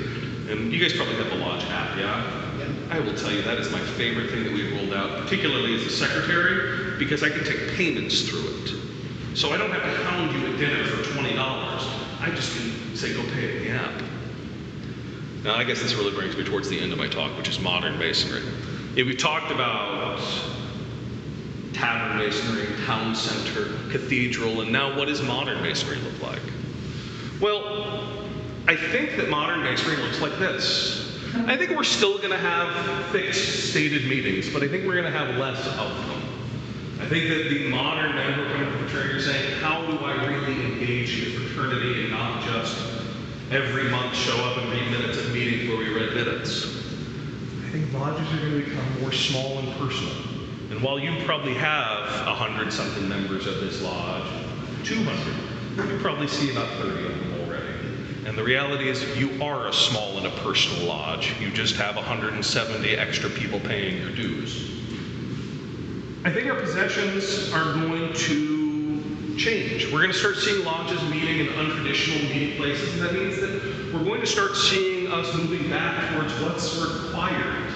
And 0.50 0.72
you 0.72 0.80
guys 0.80 0.96
probably 0.96 1.16
have 1.16 1.28
the 1.28 1.36
lodge 1.36 1.64
app, 1.64 1.96
yeah? 1.98 2.58
yeah? 2.58 2.68
I 2.90 3.00
will 3.00 3.14
tell 3.14 3.32
you 3.32 3.42
that 3.42 3.58
is 3.58 3.70
my 3.72 3.80
favorite 3.80 4.30
thing 4.30 4.44
that 4.44 4.52
we've 4.52 4.72
rolled 4.72 4.94
out, 4.94 5.22
particularly 5.22 5.74
as 5.74 5.86
a 5.86 5.90
secretary, 5.90 6.98
because 6.98 7.22
I 7.22 7.30
can 7.30 7.44
take 7.44 7.72
payments 7.72 8.28
through 8.28 8.46
it. 8.46 8.74
So 9.35 9.51
I 9.51 9.59
don't 9.59 9.70
have 9.72 9.82
to 9.82 10.05
hound 10.05 10.32
you 10.32 10.47
at 10.47 10.59
dinner 10.61 10.85
for 10.85 11.03
$20. 11.03 11.37
I 11.37 12.30
just 12.30 12.57
can 12.57 12.97
say, 12.97 13.12
go 13.12 13.22
pay 13.32 13.45
it 13.47 13.57
in 13.57 13.64
the 13.64 13.70
app. 13.70 14.03
Now, 15.43 15.57
I 15.57 15.64
guess 15.64 15.82
this 15.82 15.95
really 15.95 16.12
brings 16.12 16.37
me 16.37 16.45
towards 16.45 16.68
the 16.68 16.78
end 16.78 16.93
of 16.93 16.99
my 16.99 17.09
talk, 17.09 17.37
which 17.37 17.49
is 17.49 17.59
modern 17.59 17.99
masonry. 17.99 18.43
Yeah, 18.95 19.05
we've 19.05 19.18
talked 19.18 19.51
about 19.51 20.20
tavern 21.72 22.16
masonry, 22.18 22.68
town 22.87 23.16
center, 23.16 23.76
cathedral, 23.91 24.61
and 24.61 24.70
now 24.70 24.97
what 24.97 25.09
does 25.09 25.20
modern 25.20 25.61
masonry 25.61 25.97
look 25.97 26.22
like? 26.22 26.43
Well, 27.41 28.07
I 28.68 28.76
think 28.76 29.16
that 29.16 29.28
modern 29.28 29.64
masonry 29.64 29.97
looks 29.97 30.20
like 30.20 30.39
this. 30.39 31.12
I 31.47 31.57
think 31.57 31.72
we're 31.72 31.82
still 31.82 32.18
going 32.18 32.30
to 32.30 32.39
have 32.39 33.07
fixed 33.07 33.70
stated 33.70 34.09
meetings, 34.09 34.49
but 34.49 34.62
I 34.62 34.68
think 34.68 34.87
we're 34.87 34.95
going 34.95 35.12
to 35.12 35.18
have 35.18 35.37
less 35.37 35.66
of 35.66 36.07
them. 36.07 36.23
I 37.05 37.07
think 37.07 37.28
that 37.28 37.50
the 37.50 37.68
modern 37.68 38.14
member 38.14 38.48
coming 38.50 38.64
to 38.64 38.78
the 38.78 38.88
fraternity 38.88 39.18
are 39.18 39.20
saying, 39.20 39.61
how 39.61 39.84
do 39.84 39.98
I 39.98 40.26
really 40.26 40.64
engage 40.64 41.22
in 41.22 41.34
the 41.34 41.48
fraternity 41.50 42.00
and 42.05 42.11
not 42.11 42.42
just 42.42 42.82
every 43.50 43.90
month 43.90 44.16
show 44.16 44.34
up 44.38 44.57
and 44.57 44.72
read 44.72 44.90
minutes 44.90 45.18
of 45.18 45.30
meetings 45.30 45.68
where 45.68 45.76
we 45.76 45.92
read 45.92 46.14
minutes? 46.14 46.64
I 47.62 47.68
think 47.68 47.92
lodges 47.92 48.26
are 48.32 48.38
going 48.38 48.52
to 48.52 48.70
become 48.70 49.02
more 49.02 49.12
small 49.12 49.59
and 49.59 49.70
personal. 49.72 50.14
And 50.70 50.82
while 50.82 50.98
you 50.98 51.22
probably 51.26 51.52
have 51.52 52.26
a 52.26 52.34
hundred 52.34 52.72
something 52.72 53.07
members 53.07 53.46
of 53.46 53.61
this 53.61 53.82
lodge, 53.82 54.26
200, 54.84 55.92
you 55.92 55.98
probably 55.98 56.26
see 56.26 56.52
about 56.52 56.70
30 56.78 57.05
of 57.05 57.20
them 57.20 57.40
already. 57.42 57.66
And 58.24 58.38
the 58.38 58.44
reality 58.44 58.88
is, 58.88 59.05
you 59.18 59.42
are 59.42 59.68
a 59.68 59.74
small 59.74 60.16
and 60.16 60.26
a 60.26 60.30
personal 60.40 60.88
lodge. 60.88 61.34
You 61.38 61.50
just 61.50 61.76
have 61.76 61.96
170 61.96 62.96
extra 62.96 63.28
people 63.28 63.61
paying 63.61 64.00
your 64.00 64.11
dues. 64.12 64.73
I 66.26 66.32
think 66.32 66.48
our 66.48 66.58
possessions 66.58 67.52
are 67.52 67.74
going 67.74 68.14
to 68.14 69.36
change. 69.36 69.92
We're 69.92 70.00
going 70.00 70.10
to 70.10 70.18
start 70.18 70.36
seeing 70.36 70.64
lodges 70.64 71.02
meeting 71.10 71.40
in 71.40 71.48
untraditional 71.48 72.22
meeting 72.32 72.56
places, 72.56 72.94
and 72.94 73.02
that 73.02 73.12
means 73.12 73.36
that 73.42 73.92
we're 73.92 74.04
going 74.04 74.22
to 74.22 74.26
start 74.26 74.56
seeing 74.56 75.12
us 75.12 75.34
moving 75.34 75.68
back 75.68 76.14
towards 76.14 76.32
what's 76.40 76.74
required. 76.76 77.70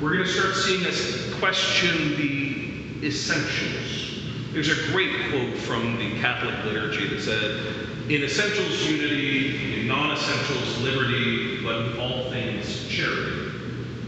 We're 0.00 0.14
going 0.14 0.24
to 0.24 0.32
start 0.32 0.56
seeing 0.56 0.84
us 0.84 1.32
question 1.34 2.16
the 2.16 3.06
essentials. 3.06 4.24
There's 4.52 4.68
a 4.68 4.90
great 4.90 5.30
quote 5.30 5.56
from 5.58 5.96
the 5.96 6.18
Catholic 6.18 6.56
liturgy 6.64 7.06
that 7.06 7.22
said, 7.22 8.10
in 8.10 8.24
essentials, 8.24 8.84
unity, 8.84 9.80
in 9.80 9.86
non 9.86 10.16
essentials, 10.16 10.80
liberty, 10.80 11.62
but 11.62 11.82
in 11.82 12.00
all 12.00 12.32
things, 12.32 12.88
charity. 12.88 13.52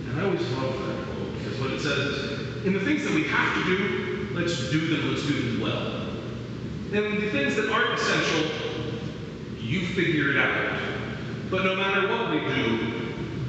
And 0.09 0.20
I 0.20 0.24
always 0.24 0.51
love 0.51 0.84
that 0.84 1.07
quote 1.07 1.38
because 1.38 1.61
what 1.61 1.70
it 1.70 1.80
says 1.80 1.99
is, 1.99 2.43
in 2.65 2.73
the 2.73 2.81
things 2.81 3.05
that 3.05 3.12
we 3.12 3.25
have 3.25 3.55
to 3.55 3.65
do, 3.65 4.29
let's 4.33 4.71
do 4.71 4.97
them, 4.97 5.11
let's 5.11 5.27
do 5.27 5.35
them 5.35 5.61
well. 5.61 6.01
And 6.93 7.23
the 7.23 7.31
things 7.31 7.57
that 7.57 7.69
aren't 7.71 8.01
essential, 8.01 8.51
you 9.59 9.87
figure 9.89 10.31
it 10.31 10.39
out. 10.39 10.81
But 11.51 11.65
no 11.65 11.77
matter 11.77 12.09
what 12.09 12.31
we 12.31 12.41
do, 12.55 13.05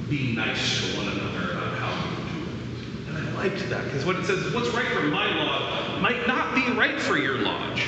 be 0.10 0.36
nice 0.36 0.92
to 0.92 0.98
one 0.98 1.08
another 1.08 1.52
about 1.54 1.78
how 1.78 2.10
we 2.10 2.16
do 2.16 2.44
it. 2.44 3.10
And 3.10 3.18
I 3.18 3.32
liked 3.36 3.70
that 3.70 3.86
because 3.86 4.06
what 4.06 4.18
it 4.18 4.26
says 4.26 4.40
is 4.40 4.54
what's 4.54 4.70
right 4.70 4.88
for 4.88 5.04
my 5.04 5.34
lodge 5.34 6.02
might 6.02 6.28
not 6.28 6.54
be 6.54 6.70
right 6.74 7.00
for 7.00 7.18
your 7.18 7.38
lodge. 7.38 7.88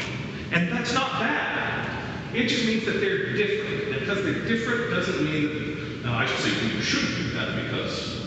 And 0.51 0.71
that's 0.71 0.93
not 0.93 1.11
bad. 1.19 2.33
It 2.33 2.47
just 2.47 2.65
means 2.65 2.85
that 2.85 3.01
they're 3.01 3.35
different. 3.35 3.89
And 3.89 3.99
because 3.99 4.23
they're 4.23 4.45
different 4.45 4.91
doesn't 4.91 5.23
mean 5.23 5.43
that, 5.43 6.05
now 6.05 6.17
I 6.17 6.25
should 6.25 6.39
say 6.39 6.49
you 6.73 6.81
shouldn't 6.81 7.15
do 7.15 7.29
that 7.31 7.65
because 7.65 8.21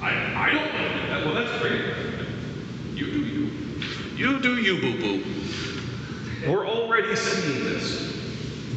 I, 0.00 0.10
I 0.36 0.52
don't 0.52 0.72
want 0.72 0.92
to 0.92 1.00
do 1.00 1.08
that. 1.08 1.24
Well, 1.24 1.34
that's 1.34 1.60
great. 1.60 2.13
You 2.94 3.10
do 3.10 3.18
you. 3.18 3.50
You 4.16 4.38
do 4.40 4.56
you, 4.56 4.80
boo 4.80 4.98
boo. 5.00 5.24
We're 6.48 6.66
already 6.66 7.16
seeing 7.16 7.64
this. 7.64 8.12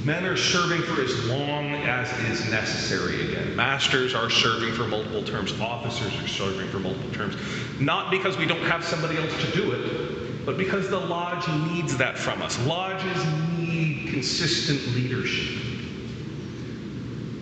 Men 0.04 0.26
are 0.26 0.38
serving 0.38 0.82
for 0.84 1.02
as 1.02 1.26
long 1.26 1.74
as 1.74 2.10
is 2.32 2.50
necessary 2.50 3.28
again. 3.28 3.56
Masters 3.56 4.16
are 4.16 4.30
serving 4.30 4.74
for 4.74 4.88
multiple 4.88 5.22
terms. 5.22 5.60
Officers 5.60 6.18
are 6.24 6.28
serving 6.28 6.70
for 6.70 6.80
multiple 6.80 7.12
terms. 7.12 7.36
Not 7.80 8.10
because 8.10 8.38
we 8.38 8.46
don't 8.46 8.62
have 8.62 8.86
somebody 8.86 9.18
else 9.18 9.34
to 9.44 9.52
do 9.52 9.74
it, 9.74 10.46
but 10.46 10.58
because 10.58 10.90
the 10.90 11.00
lodge 11.00 11.46
needs 11.70 11.98
that 11.98 12.18
from 12.18 12.42
us. 12.42 12.58
Lodges 12.66 13.26
need 13.58 14.08
consistent 14.08 14.96
leadership. 14.96 15.62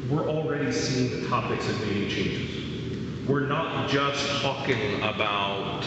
We're 0.09 0.27
already 0.27 0.71
seeing 0.71 1.21
the 1.21 1.27
topics 1.27 1.69
of 1.69 1.79
making 1.81 2.09
changes. 2.09 3.27
We're 3.27 3.47
not 3.47 3.89
just 3.89 4.41
talking 4.41 5.01
about, 5.03 5.83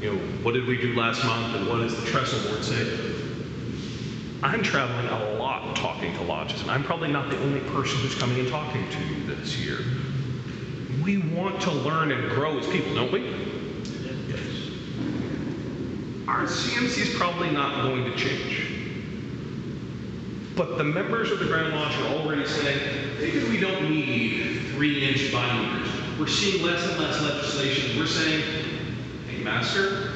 you 0.00 0.12
know, 0.12 0.18
what 0.42 0.54
did 0.54 0.66
we 0.66 0.76
do 0.76 0.94
last 0.94 1.24
month 1.24 1.54
and 1.56 1.68
what 1.68 1.78
does 1.78 1.98
the 1.98 2.06
trestle 2.10 2.50
board 2.50 2.64
say? 2.64 3.14
I'm 4.42 4.62
traveling 4.62 5.06
a 5.06 5.38
lot 5.38 5.74
talking 5.76 6.14
to 6.14 6.22
lodges, 6.22 6.60
and 6.62 6.70
I'm 6.70 6.84
probably 6.84 7.10
not 7.10 7.30
the 7.30 7.38
only 7.42 7.60
person 7.60 7.98
who's 8.00 8.14
coming 8.14 8.38
and 8.38 8.48
talking 8.48 8.88
to 8.90 8.98
you 9.04 9.34
this 9.34 9.56
year. 9.58 9.78
We 11.02 11.18
want 11.18 11.60
to 11.62 11.70
learn 11.70 12.12
and 12.12 12.30
grow 12.30 12.58
as 12.58 12.66
people, 12.66 12.94
don't 12.94 13.12
we? 13.12 13.24
Yes. 14.28 14.40
Our 16.28 16.44
CMC 16.44 16.98
is 16.98 17.14
probably 17.14 17.50
not 17.50 17.82
going 17.82 18.04
to 18.04 18.16
change. 18.16 18.70
But 20.56 20.78
the 20.78 20.84
members 20.84 21.30
of 21.30 21.40
the 21.40 21.46
Grand 21.46 21.74
Lodge 21.74 21.96
are 21.96 22.14
already 22.18 22.46
saying, 22.46 22.80
maybe 23.18 23.48
we 23.48 23.58
don't 23.58 23.90
need 23.90 24.60
three 24.72 25.08
inch 25.08 25.32
binders. 25.32 25.88
We're 26.18 26.26
seeing 26.28 26.64
less 26.64 26.86
and 26.88 26.98
less 26.98 27.20
legislation. 27.22 27.98
We're 27.98 28.06
saying, 28.06 28.63
Master, 29.44 30.10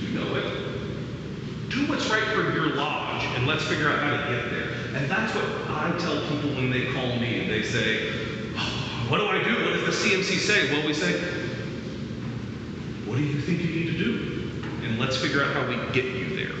you 0.00 0.18
know 0.18 0.36
it. 0.36 1.70
Do 1.70 1.86
what's 1.86 2.10
right 2.10 2.24
for 2.24 2.42
your 2.52 2.74
lodge, 2.74 3.24
and 3.36 3.46
let's 3.46 3.64
figure 3.64 3.88
out 3.88 4.00
how 4.00 4.10
to 4.10 4.36
get 4.36 4.50
there. 4.50 4.68
And 4.94 5.10
that's 5.10 5.34
what 5.34 5.44
I 5.70 5.96
tell 5.98 6.20
people 6.28 6.50
when 6.50 6.70
they 6.70 6.92
call 6.92 7.16
me 7.16 7.40
and 7.40 7.50
they 7.50 7.62
say, 7.62 8.12
oh, 8.56 9.06
what 9.08 9.16
do 9.16 9.26
I 9.26 9.42
do? 9.42 9.54
What 9.64 9.72
does 9.72 10.02
the 10.02 10.10
CMC 10.10 10.38
say? 10.38 10.70
Well, 10.70 10.86
we 10.86 10.92
say, 10.92 11.18
what 13.06 13.16
do 13.16 13.24
you 13.24 13.40
think 13.40 13.62
you 13.62 13.68
need 13.68 13.92
to 13.92 13.98
do? 13.98 14.50
And 14.84 14.98
let's 14.98 15.16
figure 15.16 15.42
out 15.42 15.54
how 15.54 15.66
we 15.66 15.76
get 15.92 16.04
you 16.04 16.36
there. 16.36 16.54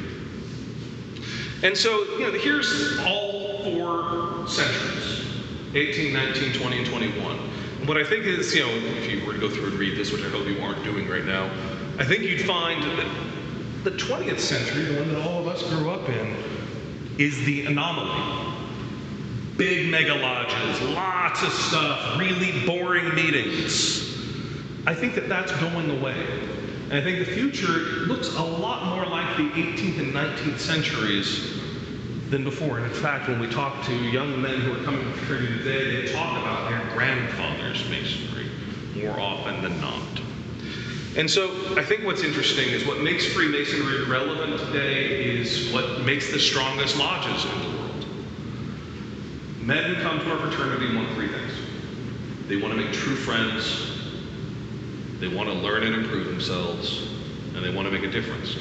And 1.62 1.76
so, 1.76 2.02
you 2.18 2.20
know, 2.20 2.32
here's 2.32 2.98
all 3.00 3.62
four 3.62 4.48
centuries 4.48 5.26
18, 5.74 6.14
19, 6.14 6.52
20, 6.54 6.78
and 6.78 6.86
21. 6.86 7.38
And 7.84 7.88
what 7.90 7.98
I 7.98 8.04
think 8.04 8.24
is, 8.24 8.54
you 8.54 8.62
know, 8.62 8.70
if 8.96 9.10
you 9.10 9.26
were 9.26 9.34
to 9.34 9.38
go 9.38 9.50
through 9.50 9.66
and 9.66 9.74
read 9.74 9.98
this, 9.98 10.10
which 10.10 10.22
I 10.22 10.30
hope 10.30 10.46
you 10.46 10.58
aren't 10.62 10.82
doing 10.84 11.06
right 11.06 11.26
now, 11.26 11.50
I 11.96 12.04
think 12.04 12.24
you'd 12.24 12.40
find 12.40 12.82
that 12.82 13.06
the 13.84 13.92
20th 13.92 14.40
century, 14.40 14.84
the 14.84 14.98
one 14.98 15.14
that 15.14 15.28
all 15.28 15.40
of 15.40 15.46
us 15.46 15.62
grew 15.70 15.90
up 15.90 16.08
in, 16.08 16.36
is 17.18 17.44
the 17.44 17.66
anomaly. 17.66 18.52
Big 19.56 19.88
mega 19.90 20.14
lodges, 20.14 20.80
lots 20.88 21.42
of 21.44 21.52
stuff, 21.52 22.18
really 22.18 22.66
boring 22.66 23.14
meetings. 23.14 24.12
I 24.86 24.94
think 24.94 25.14
that 25.14 25.28
that's 25.28 25.52
going 25.60 25.88
away. 25.90 26.26
And 26.90 26.94
I 26.94 27.00
think 27.00 27.20
the 27.24 27.32
future 27.32 28.06
looks 28.06 28.34
a 28.34 28.42
lot 28.42 28.96
more 28.96 29.06
like 29.06 29.36
the 29.36 29.48
18th 29.50 30.00
and 30.00 30.12
19th 30.12 30.58
centuries 30.58 31.60
than 32.30 32.42
before. 32.42 32.78
And 32.78 32.86
in 32.86 32.92
fact, 32.92 33.28
when 33.28 33.38
we 33.38 33.48
talk 33.48 33.84
to 33.86 33.94
young 33.94 34.42
men 34.42 34.60
who 34.60 34.72
are 34.72 34.84
coming 34.84 35.04
to 35.04 35.12
fraternity 35.18 35.58
today, 35.58 36.06
they 36.06 36.12
talk 36.12 36.42
about 36.42 36.68
their 36.68 36.92
grandfather's 36.92 37.88
masonry 37.88 38.50
more 38.96 39.20
often 39.20 39.62
than 39.62 39.80
not. 39.80 40.23
And 41.16 41.30
so 41.30 41.52
I 41.76 41.84
think 41.84 42.04
what's 42.04 42.24
interesting 42.24 42.70
is 42.70 42.84
what 42.84 43.00
makes 43.00 43.24
Freemasonry 43.24 44.04
relevant 44.06 44.58
today 44.58 45.24
is 45.38 45.72
what 45.72 46.00
makes 46.00 46.32
the 46.32 46.40
strongest 46.40 46.96
lodges 46.96 47.44
in 47.44 47.62
the 47.62 47.78
world. 47.78 48.06
Men 49.60 49.94
who 49.94 50.02
come 50.02 50.18
to 50.18 50.30
our 50.32 50.38
fraternity 50.38 50.94
want 50.94 51.08
three 51.14 51.28
things. 51.28 51.52
They 52.48 52.56
want 52.56 52.74
to 52.74 52.80
make 52.80 52.92
true 52.92 53.14
friends, 53.14 53.92
they 55.20 55.28
want 55.28 55.48
to 55.48 55.54
learn 55.54 55.84
and 55.84 55.94
improve 55.94 56.26
themselves, 56.26 57.08
and 57.54 57.64
they 57.64 57.70
want 57.70 57.86
to 57.86 57.92
make 57.92 58.02
a 58.02 58.10
difference. 58.10 58.56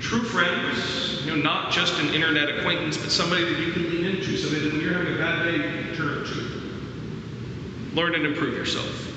True 0.00 0.22
friends, 0.22 1.24
you 1.24 1.34
know, 1.34 1.40
not 1.40 1.72
just 1.72 1.98
an 2.00 2.12
internet 2.12 2.48
acquaintance, 2.58 2.98
but 2.98 3.10
somebody 3.10 3.44
that 3.44 3.58
you 3.60 3.72
can 3.72 3.84
lean 3.84 4.04
into, 4.04 4.36
somebody 4.36 4.64
that 4.64 4.72
when 4.72 4.82
you're 4.82 4.92
having 4.92 5.14
a 5.14 5.18
bad 5.18 5.44
day, 5.44 5.56
you 5.56 5.84
can 5.84 5.94
turn 5.94 6.24
to. 6.24 6.60
Learn 7.94 8.16
and 8.16 8.26
improve 8.26 8.54
yourself. 8.54 9.07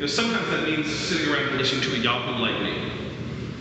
You 0.00 0.06
know, 0.06 0.12
sometimes 0.12 0.48
that 0.48 0.64
means 0.64 0.90
sitting 0.90 1.30
around 1.30 1.58
listening 1.58 1.82
to 1.82 1.92
a 1.92 1.98
Yahoo 1.98 2.40
like 2.40 2.58
me. 2.62 2.90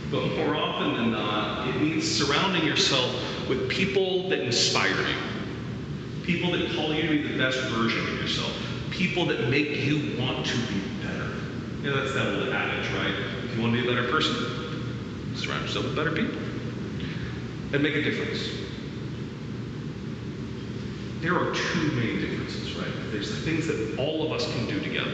But 0.09 0.25
more 0.37 0.55
often 0.55 0.93
than 0.93 1.11
not, 1.11 1.67
it 1.67 1.81
means 1.81 2.09
surrounding 2.09 2.63
yourself 2.63 3.13
with 3.49 3.67
people 3.67 4.29
that 4.29 4.39
inspire 4.39 4.95
you. 5.01 5.17
People 6.23 6.51
that 6.51 6.71
call 6.77 6.93
you 6.93 7.01
to 7.01 7.09
be 7.09 7.27
the 7.27 7.37
best 7.37 7.59
version 7.63 8.07
of 8.07 8.21
yourself. 8.21 8.53
People 8.89 9.25
that 9.25 9.49
make 9.49 9.71
you 9.71 10.17
want 10.17 10.45
to 10.45 10.57
be 10.67 10.79
better. 11.05 11.29
You 11.83 11.89
know, 11.89 12.01
that's 12.01 12.13
that 12.13 12.27
old 12.27 12.47
adage, 12.47 12.89
right? 12.93 13.15
If 13.43 13.57
you 13.57 13.61
want 13.61 13.75
to 13.75 13.81
be 13.81 13.85
a 13.85 13.93
better 13.93 14.09
person, 14.09 14.33
surround 15.35 15.63
yourself 15.63 15.87
with 15.87 15.95
better 15.97 16.13
people. 16.13 16.39
And 17.73 17.83
make 17.83 17.95
a 17.95 18.01
difference. 18.01 18.47
There 21.19 21.35
are 21.37 21.53
two 21.53 21.91
main 21.91 22.21
differences, 22.21 22.75
right? 22.75 22.93
There's 23.11 23.29
the 23.29 23.41
things 23.41 23.67
that 23.67 23.99
all 23.99 24.25
of 24.25 24.31
us 24.31 24.49
can 24.53 24.67
do 24.67 24.79
together, 24.79 25.13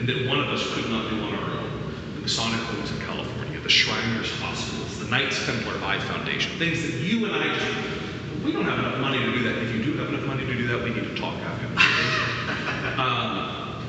and 0.00 0.08
that 0.08 0.26
one 0.26 0.40
of 0.40 0.48
us 0.48 0.66
could 0.72 0.88
not 0.88 1.10
do 1.10 1.22
on 1.22 1.34
our 1.34 1.50
own. 1.60 1.70
The 2.14 2.20
Masonic 2.22 2.58
homes 2.60 2.90
in 2.90 3.00
California, 3.00 3.60
the 3.60 3.68
Shriners 3.68 4.32
Hospitals, 4.40 4.98
the 4.98 5.04
Knights 5.04 5.44
Templar 5.44 5.74
Eye 5.84 6.00
Foundation, 6.00 6.58
things 6.58 6.80
that 6.80 6.94
you 7.02 7.26
and 7.26 7.36
I 7.36 7.58
do. 7.58 8.42
we 8.42 8.50
don't 8.50 8.64
have 8.64 8.78
enough 8.78 8.98
money 8.98 9.18
to 9.18 9.30
do 9.30 9.42
that. 9.42 9.58
If 9.58 9.76
you 9.76 9.84
do 9.84 9.98
have 9.98 10.08
enough 10.08 10.24
money 10.24 10.46
to 10.46 10.54
do 10.54 10.66
that, 10.68 10.82
we 10.82 10.94
need 10.94 11.04
to 11.04 11.14
talk 11.16 11.34
after. 11.34 11.66
um, 13.00 13.84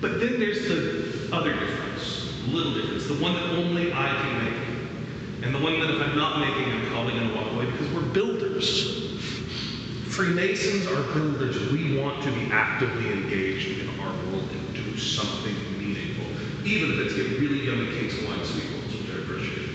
but 0.00 0.18
then 0.18 0.40
there's 0.40 0.66
the 0.66 1.32
other 1.32 1.52
difference, 1.52 2.44
little 2.48 2.74
difference, 2.74 3.06
the 3.06 3.14
one 3.22 3.34
that 3.34 3.44
only 3.50 3.92
I 3.92 4.08
can 4.08 4.44
make. 4.44 4.54
And 5.44 5.54
the 5.54 5.60
one 5.60 5.78
that 5.78 5.90
if 5.90 6.02
I'm 6.02 6.16
not 6.16 6.40
making, 6.40 6.72
I'm 6.72 6.86
probably 6.86 7.12
going 7.12 7.28
to 7.28 7.34
walk 7.36 7.52
away 7.52 7.66
because 7.66 7.88
we're 7.90 8.12
builders. 8.12 9.13
Freemasons 10.14 10.86
are 10.86 11.02
builders. 11.12 11.72
We 11.72 11.98
want 11.98 12.22
to 12.22 12.30
be 12.30 12.46
actively 12.52 13.10
engaged 13.10 13.80
in 13.80 13.88
our 13.98 14.12
world 14.30 14.48
and 14.48 14.72
do 14.72 14.96
something 14.96 15.56
meaningful, 15.76 16.24
even 16.64 16.92
if 16.92 16.98
it's 17.00 17.14
get 17.14 17.40
really 17.40 17.66
yummy 17.66 17.90
cakes 17.98 18.16
and 18.18 18.28
wine 18.28 18.44
sweet 18.44 18.62
which 18.62 19.10
I 19.10 19.18
appreciate. 19.18 19.70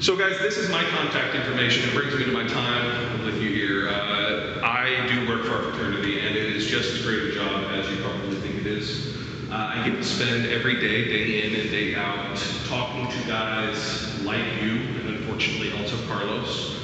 So, 0.00 0.16
guys, 0.16 0.38
this 0.38 0.56
is 0.56 0.70
my 0.70 0.82
contact 0.84 1.34
information. 1.34 1.90
It 1.90 1.94
brings 1.94 2.14
me 2.14 2.24
to 2.24 2.32
my 2.32 2.48
time 2.48 3.22
with 3.26 3.34
you 3.34 3.50
here. 3.50 3.90
Uh, 3.90 4.62
I 4.64 5.06
do 5.06 5.28
work 5.28 5.44
for 5.44 5.52
our 5.52 5.62
fraternity, 5.64 6.20
and 6.20 6.34
it 6.34 6.46
is 6.56 6.68
just 6.68 6.90
as 6.94 7.02
great 7.02 7.24
a 7.24 7.32
job 7.34 7.70
as 7.72 7.86
you 7.90 8.02
probably 8.02 8.36
think 8.36 8.54
it 8.54 8.66
is. 8.66 9.14
Uh, 9.50 9.74
I 9.76 9.86
get 9.86 9.96
to 9.96 10.02
spend 10.02 10.46
every 10.46 10.80
day, 10.80 11.04
day 11.04 11.46
in 11.46 11.60
and 11.60 11.70
day 11.70 11.94
out, 11.96 12.38
talking 12.66 13.08
to 13.08 13.28
guys 13.28 14.24
like 14.24 14.62
you, 14.62 14.76
and 15.00 15.16
unfortunately 15.16 15.78
also 15.78 15.98
Carlos. 16.06 16.76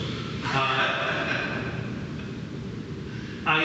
Uh, 0.47 0.94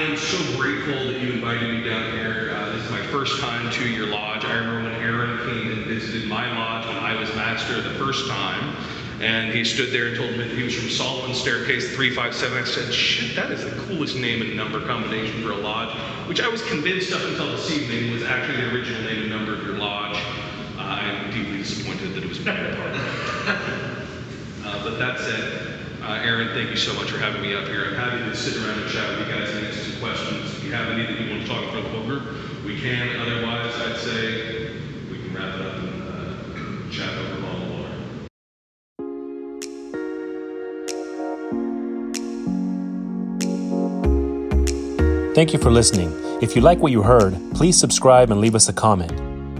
am 0.04 0.18
so 0.18 0.38
grateful 0.58 1.12
that 1.12 1.20
you 1.20 1.34
invited 1.34 1.70
me 1.70 1.84
down 1.89 2.12
here. 2.14 2.52
Uh, 2.54 2.72
this 2.74 2.86
is 2.86 2.91
my 2.91 3.02
first 3.08 3.39
time 3.41 3.70
to 3.72 3.89
your 3.89 4.08
lodge. 4.08 4.45
I 4.45 4.58
remember 4.58 4.89
when 4.89 5.02
Aaron 5.02 5.38
came 5.39 5.72
and 5.72 5.86
visited 5.86 6.28
my 6.28 6.50
lodge 6.58 6.88
when 6.88 6.97
I 6.97 7.20
was 7.20 7.34
master 7.36 7.82
the 7.82 7.93
first 7.95 8.30
time. 8.30 8.76
And 9.20 9.54
he 9.54 9.66
stood 9.66 9.91
there 9.91 10.08
and 10.08 10.16
told 10.16 10.38
me 10.38 10.47
he 10.47 10.64
was 10.64 10.74
from 10.74 10.89
Solomon 10.89 11.36
Staircase 11.36 11.93
357. 11.95 12.58
I 12.58 12.64
said, 12.64 12.93
shit, 12.93 13.36
that 13.36 13.52
is 13.52 13.66
the 13.66 13.72
coolest 13.82 14.16
name 14.16 14.41
and 14.41 14.56
number 14.56 14.80
combination 14.86 15.43
for 15.43 15.52
a 15.52 15.58
lodge, 15.58 15.93
which 16.30 16.39
I 16.39 16.47
was 16.47 16.62
convinced 16.68 17.12
up 17.12 17.22
until 17.24 17.47
this 17.52 17.70
evening 17.70 18.14
was 18.14 18.24
actually 18.24 18.64
the 18.64 18.72
original 18.74 19.02
name 19.04 19.24
and 19.24 19.30
number 19.30 19.54
of 19.54 19.64
your 19.64 19.76
lodge. 19.76 20.18
Uh, 20.78 20.82
I'm 20.82 21.30
deeply 21.32 21.58
disappointed 21.58 22.14
that 22.16 22.24
it 22.24 22.30
was 22.30 22.39
part 22.39 22.58
uh, 24.64 24.84
But 24.84 24.97
that 25.00 25.20
said, 25.20 25.79
uh, 26.10 26.20
Aaron, 26.24 26.47
thank 26.55 26.72
you 26.72 26.76
so 26.76 26.91
much 26.95 27.12
for 27.12 27.20
having 27.20 27.39
me 27.43 27.53
up 27.53 27.66
here. 27.68 27.86
I'm 27.86 27.93
happy 27.93 28.18
to 28.18 28.36
sit 28.36 28.57
around 28.57 28.80
and 28.80 28.89
chat 28.89 29.07
with 29.10 29.28
you 29.28 29.34
guys 29.34 29.51
and 29.51 29.68
answer 29.68 29.91
some 29.91 29.99
questions. 29.99 30.57
If 30.57 30.64
you 30.64 30.72
have 30.72 30.89
any 30.89 31.05
that 31.05 31.22
you 31.22 31.30
want 31.30 31.43
to 31.43 31.47
talk 31.47 31.64
about 31.70 31.84
the 31.84 31.89
whole 31.89 32.03
group, 32.03 32.24
we 32.66 32.82
can. 32.82 33.16
Otherwise, 33.22 33.76
I'd 33.76 33.97
say 33.97 34.72
we 35.12 35.20
can 35.20 35.36
wrap 35.36 35.53
it 35.53 35.62
up 35.62 35.76
and 35.76 36.01
uh, 36.01 36.91
chat 36.91 37.14
over 37.14 37.41
water. 37.45 37.93
Thank 45.36 45.53
you 45.53 45.60
for 45.60 45.70
listening. 45.70 46.12
If 46.41 46.55
you 46.55 46.64
like 46.64 46.80
what 46.80 46.91
you 46.91 47.03
heard, 47.03 47.38
please 47.53 47.78
subscribe 47.78 48.32
and 48.32 48.41
leave 48.41 48.55
us 48.55 48.68
a 48.68 48.74
comment. 48.74 49.29